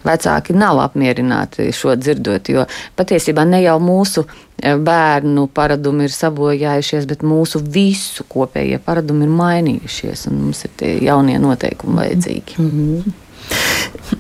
vecāki 0.08 0.58
nav 0.58 0.82
apmierināti 0.88 1.70
šo 1.76 1.96
dzirdot, 2.00 2.50
jo 2.50 2.66
patiesībā 2.98 3.46
ne 3.46 3.62
jau 3.64 3.78
mūsu 3.84 4.26
bērnu 4.60 5.46
paradumi 5.56 6.10
ir 6.10 6.14
sabojājušies, 6.14 7.08
bet 7.08 7.24
mūsu 7.24 7.62
visu 7.64 8.26
kopējie 8.28 8.82
paradumi 8.84 9.28
ir 9.28 9.38
mainījušies, 9.38 10.28
un 10.32 10.44
mums 10.48 10.66
ir 10.66 10.76
tie 10.82 10.96
jaunie 11.06 11.38
noteikumi 11.40 12.02
vajadzīgi. 12.02 12.60
Mm 12.60 12.72
-hmm. 12.74 13.18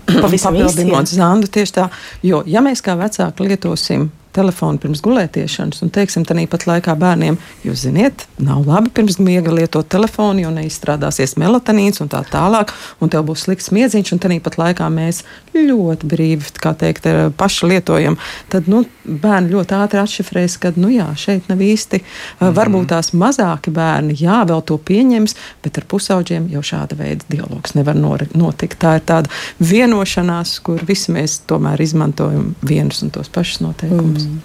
Pavisam 0.09 0.55
papildinot 0.57 1.11
Zandu 1.11 1.49
tieši 1.51 1.75
tā, 1.75 1.89
jo 2.25 2.41
ja 2.49 2.63
mēs 2.65 2.81
kā 2.85 2.95
vecāki 2.99 3.47
lietosim 3.47 4.09
telefonu 4.35 4.81
pirms 4.81 5.01
gulētiešanas, 5.05 5.81
un 5.83 5.91
teiksim, 5.93 6.25
tā 6.27 6.37
pat 6.49 6.65
laikā 6.69 6.95
bērniem, 6.99 7.37
jūs 7.65 7.85
ziniet, 7.85 8.25
nav 8.37 8.67
labi 8.67 8.91
pirms 8.93 9.19
miega 9.21 9.53
lietot 9.53 9.89
telefonu, 9.89 10.43
jo 10.45 10.51
neizstrādāsies 10.53 11.35
melatonīns 11.41 12.01
un 12.03 12.11
tā 12.11 12.21
tālāk, 12.29 12.73
un 13.01 13.11
tev 13.11 13.25
būs 13.29 13.47
slikts 13.47 13.71
miedziņš, 13.75 14.13
un 14.13 14.21
tā 14.23 14.31
pat 14.43 14.59
laikā 14.61 14.89
mēs 14.93 15.23
ļoti 15.55 16.09
brīvi, 16.09 16.53
kā 16.61 16.73
teikt, 16.77 17.07
eh, 17.09 17.29
paši 17.35 17.71
lietojam, 17.73 18.17
tad, 18.49 18.69
nu, 18.71 18.83
bērni 19.05 19.53
ļoti 19.55 19.77
ātri 19.79 20.01
atšifrēs, 20.03 20.59
ka, 20.61 20.73
nu 20.77 20.91
jā, 20.93 21.07
šeit 21.17 21.49
nav 21.49 21.61
īsti, 21.65 22.01
mm. 22.01 22.53
varbūt 22.57 22.91
tās 22.93 23.11
mazāki 23.17 23.73
bērni, 23.73 24.17
jā, 24.19 24.41
vēl 24.49 24.61
to 24.65 24.77
pieņems, 24.77 25.35
bet 25.63 25.81
ar 25.81 25.87
pusauģiem 25.89 26.49
jau 26.53 26.63
šāda 26.65 26.97
veida 26.99 27.25
dialogs 27.31 27.75
nevar 27.77 27.97
notikt. 27.97 28.79
Tā 28.79 28.97
ir 28.99 29.05
tāda 29.09 29.31
vienošanās, 29.59 30.59
kur 30.63 30.83
visi 30.87 31.13
mēs 31.15 31.41
tomēr 31.49 31.81
izmantojam 31.83 32.53
vienus 32.61 33.01
un 33.05 33.13
tos 33.15 33.31
pašus 33.33 33.63
noteikumus. 33.65 34.18
Mm. 34.18 34.18
Mm. 34.25 34.41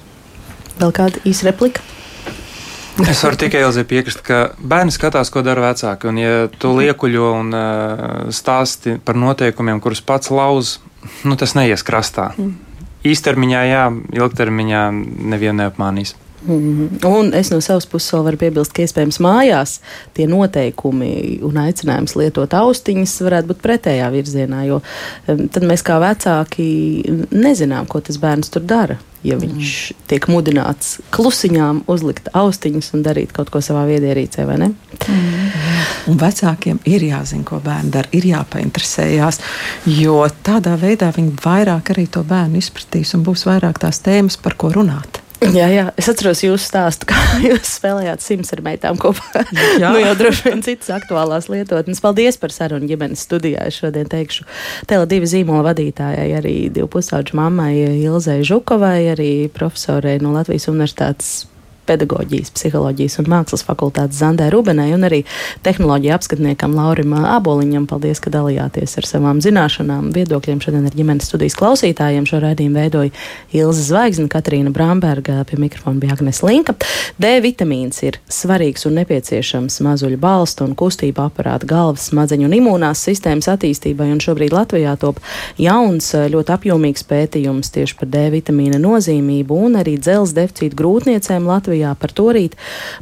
Vēl 0.80 0.94
kāda 0.94 1.22
īsa 1.28 1.50
replika? 1.50 1.84
Es 3.02 3.24
varu 3.26 3.38
tikai 3.38 3.64
Elzai 3.66 3.82
piekrist, 3.90 4.20
ka 4.22 4.52
bērni 4.58 4.94
skatās, 4.94 5.30
ko 5.34 5.42
dara 5.42 5.64
vecāki. 5.66 6.06
Un, 6.10 6.18
ja 6.20 6.34
tu 6.46 6.70
mhm. 6.70 6.82
liekuļo 6.82 7.30
un 7.40 7.54
uh, 7.58 8.04
stāsti 8.34 8.98
par 9.02 9.18
noteikumiem, 9.18 9.82
kurus 9.82 10.02
pats 10.04 10.30
lauz, 10.30 10.78
nu, 11.26 11.34
tas 11.40 11.56
neies 11.58 11.82
krastā. 11.86 12.30
Mm. 12.38 12.54
Īstermiņā, 13.04 13.64
jā, 13.68 13.86
ilgtermiņā 14.16 14.84
nevienu 15.34 15.58
neapmānīs. 15.60 16.14
Mm. 16.44 16.98
Un 17.08 17.32
es 17.36 17.48
no 17.52 17.60
savas 17.64 17.86
puses 17.88 18.12
vēl 18.12 18.26
varu 18.26 18.40
piebilst, 18.40 18.74
ka 18.76 18.84
iespējams 18.84 19.20
mājās 19.24 19.78
tie 20.16 20.26
noteikumi 20.28 21.40
un 21.46 21.62
aicinājums 21.64 22.16
lietot 22.20 22.52
austiņas 22.58 23.16
varētu 23.24 23.52
būt 23.52 23.64
pretējā 23.64 24.10
virzienā, 24.12 24.66
jo 24.68 24.82
tad 25.26 25.64
mēs 25.64 25.84
kā 25.86 25.96
vecāki 26.02 26.68
nezinām, 27.32 27.88
ko 27.88 28.04
tas 28.04 28.20
bērns 28.20 28.52
tur 28.52 28.66
dara. 28.68 29.00
Ja 29.24 29.38
viņš 29.40 29.68
mm. 29.72 30.04
tiek 30.10 30.26
mudināts 30.28 30.98
klusiņām 31.14 31.86
uzlikt 31.88 32.28
austiņas 32.36 32.90
un 32.92 33.06
darīt 33.06 33.32
kaut 33.32 33.48
ko 33.48 33.62
savā 33.64 33.86
viedierīcē, 33.88 34.44
vai 34.44 34.58
ne? 34.60 34.68
Mm. 35.08 35.48
Un 36.12 36.20
vecākiem 36.20 36.82
ir 36.84 37.08
jāzina, 37.08 37.46
ko 37.48 37.62
bērni 37.64 37.94
dara, 37.94 38.12
ir 38.12 38.28
jāpainteresējās, 38.34 39.40
jo 39.96 40.20
tādā 40.44 40.76
veidā 40.76 41.08
viņi 41.16 41.38
vairāk 41.40 41.94
arī 41.96 42.04
to 42.12 42.20
bērnu 42.28 42.60
izpratīs 42.60 43.16
un 43.16 43.24
būs 43.24 43.48
vairāk 43.48 43.80
tās 43.80 44.04
tēmas, 44.04 44.36
par 44.36 44.60
ko 44.60 44.74
runāt. 44.76 45.23
Jā, 45.58 45.66
jā, 45.72 45.84
es 46.00 46.08
atceros 46.10 46.40
jūsu 46.44 46.62
stāstu, 46.64 47.08
kā 47.10 47.18
jūs 47.42 47.76
spēlējāt 47.78 48.24
Sims 48.24 48.52
ar 48.54 48.62
meitām 48.64 48.98
kopā. 49.00 49.44
Jā, 49.80 49.90
nu, 49.92 50.00
jau 50.00 50.14
droši 50.18 50.48
vien 50.48 50.64
citas 50.64 50.90
aktuālās 50.96 51.48
lietotnes. 51.52 52.02
Paldies 52.04 52.38
par 52.40 52.54
sarunu 52.54 52.88
ģimenes 52.90 53.24
studijā. 53.26 53.66
Es 53.68 53.80
šodien 53.82 54.08
teikšu 54.10 54.46
Tele 54.90 55.08
divi 55.10 55.28
zīmola 55.30 55.66
vadītājai, 55.70 56.28
arī 56.38 56.54
divu 56.74 56.88
pusauģu 56.96 57.36
mammai 57.38 57.72
Ilzai 58.04 58.40
Žukovai, 58.46 59.00
arī 59.14 59.32
profesorai 59.52 60.16
no 60.22 60.34
Latvijas 60.34 60.70
Universitātes 60.72 61.34
pedagoģijas, 61.88 62.52
psiholoģijas 62.56 63.18
un 63.22 63.30
mākslas 63.32 63.64
fakultātes 63.66 64.20
Zandē 64.20 64.48
Rubenai 64.52 64.90
un 64.96 65.06
arī 65.06 65.22
tehnoloģija 65.66 66.18
apskatniekam 66.18 66.74
Laurim 66.76 67.14
Āboliņam. 67.18 67.86
Paldies, 67.90 68.20
ka 68.24 68.32
dalījāties 68.34 68.96
ar 69.00 69.08
savām 69.08 69.42
zināšanām, 69.44 70.10
viedokļiem 70.16 70.62
šodien 70.64 70.88
ar 70.88 70.96
ģimenes 70.96 71.28
studijas 71.30 71.56
klausītājiem. 71.60 72.26
Šo 72.28 72.40
raidījumu 72.44 72.80
veidoja 72.80 73.12
Ilza 73.54 73.84
Zvaigzne, 73.90 74.28
Katrīna 74.32 74.72
Bramberga, 74.74 75.42
pie 75.48 75.58
mikrofona 75.60 76.00
bija 76.02 76.16
Agnes 76.16 76.42
Linka. 76.46 76.76
D 77.20 77.32
vitamīns 77.44 78.00
ir 78.06 78.18
svarīgs 78.32 78.88
un 78.88 78.98
nepieciešams 79.00 79.80
mazuļu 79.84 80.18
balstu 80.20 80.64
un 80.66 80.74
kustību 80.78 81.26
aparāta 81.26 81.68
galvas, 81.68 82.08
smadzeņu 82.10 82.48
un 82.48 82.56
imūnās 82.58 83.04
sistēmas 83.08 83.50
attīstībai, 83.52 84.08
un 84.14 84.22
šobrīd 84.24 84.54
Latvijā 84.54 84.96
top 85.00 85.20
jauns, 85.60 86.12
ļoti 86.14 86.54
apjomīgs 86.56 87.06
pētījums 87.10 87.72
tieši 87.74 87.98
par 88.00 88.10
D 88.12 88.26
vitamīna 88.34 88.80
nozīmību 88.82 89.60
un 89.66 89.78
arī 89.82 89.96
dzelzs 90.00 90.34
deficītu 90.36 90.78
grūtniecēm 90.80 91.46
Latvijā. 91.50 91.73
Latvijā. 91.74 91.94
Par 91.98 92.12
to 92.12 92.30
rīt 92.32 92.56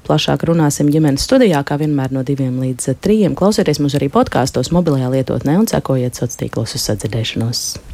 plašāk 0.06 0.44
runāsim 0.48 0.90
ģimenes 0.90 1.24
studijā, 1.26 1.62
kā 1.64 1.78
vienmēr 1.78 2.12
no 2.12 2.22
diviem 2.24 2.60
līdz 2.60 2.96
trijiem. 3.00 3.36
Klausieties 3.36 3.80
mūs 3.80 3.96
arī 3.98 4.10
podkāstos, 4.12 4.72
mobilajā 4.72 5.12
lietotnē 5.12 5.58
un 5.60 5.68
sekojiet 5.68 6.16
sociālos 6.16 6.40
tīklos 6.40 6.76
uz 6.76 6.88
sadzirdēšanos. 6.88 7.91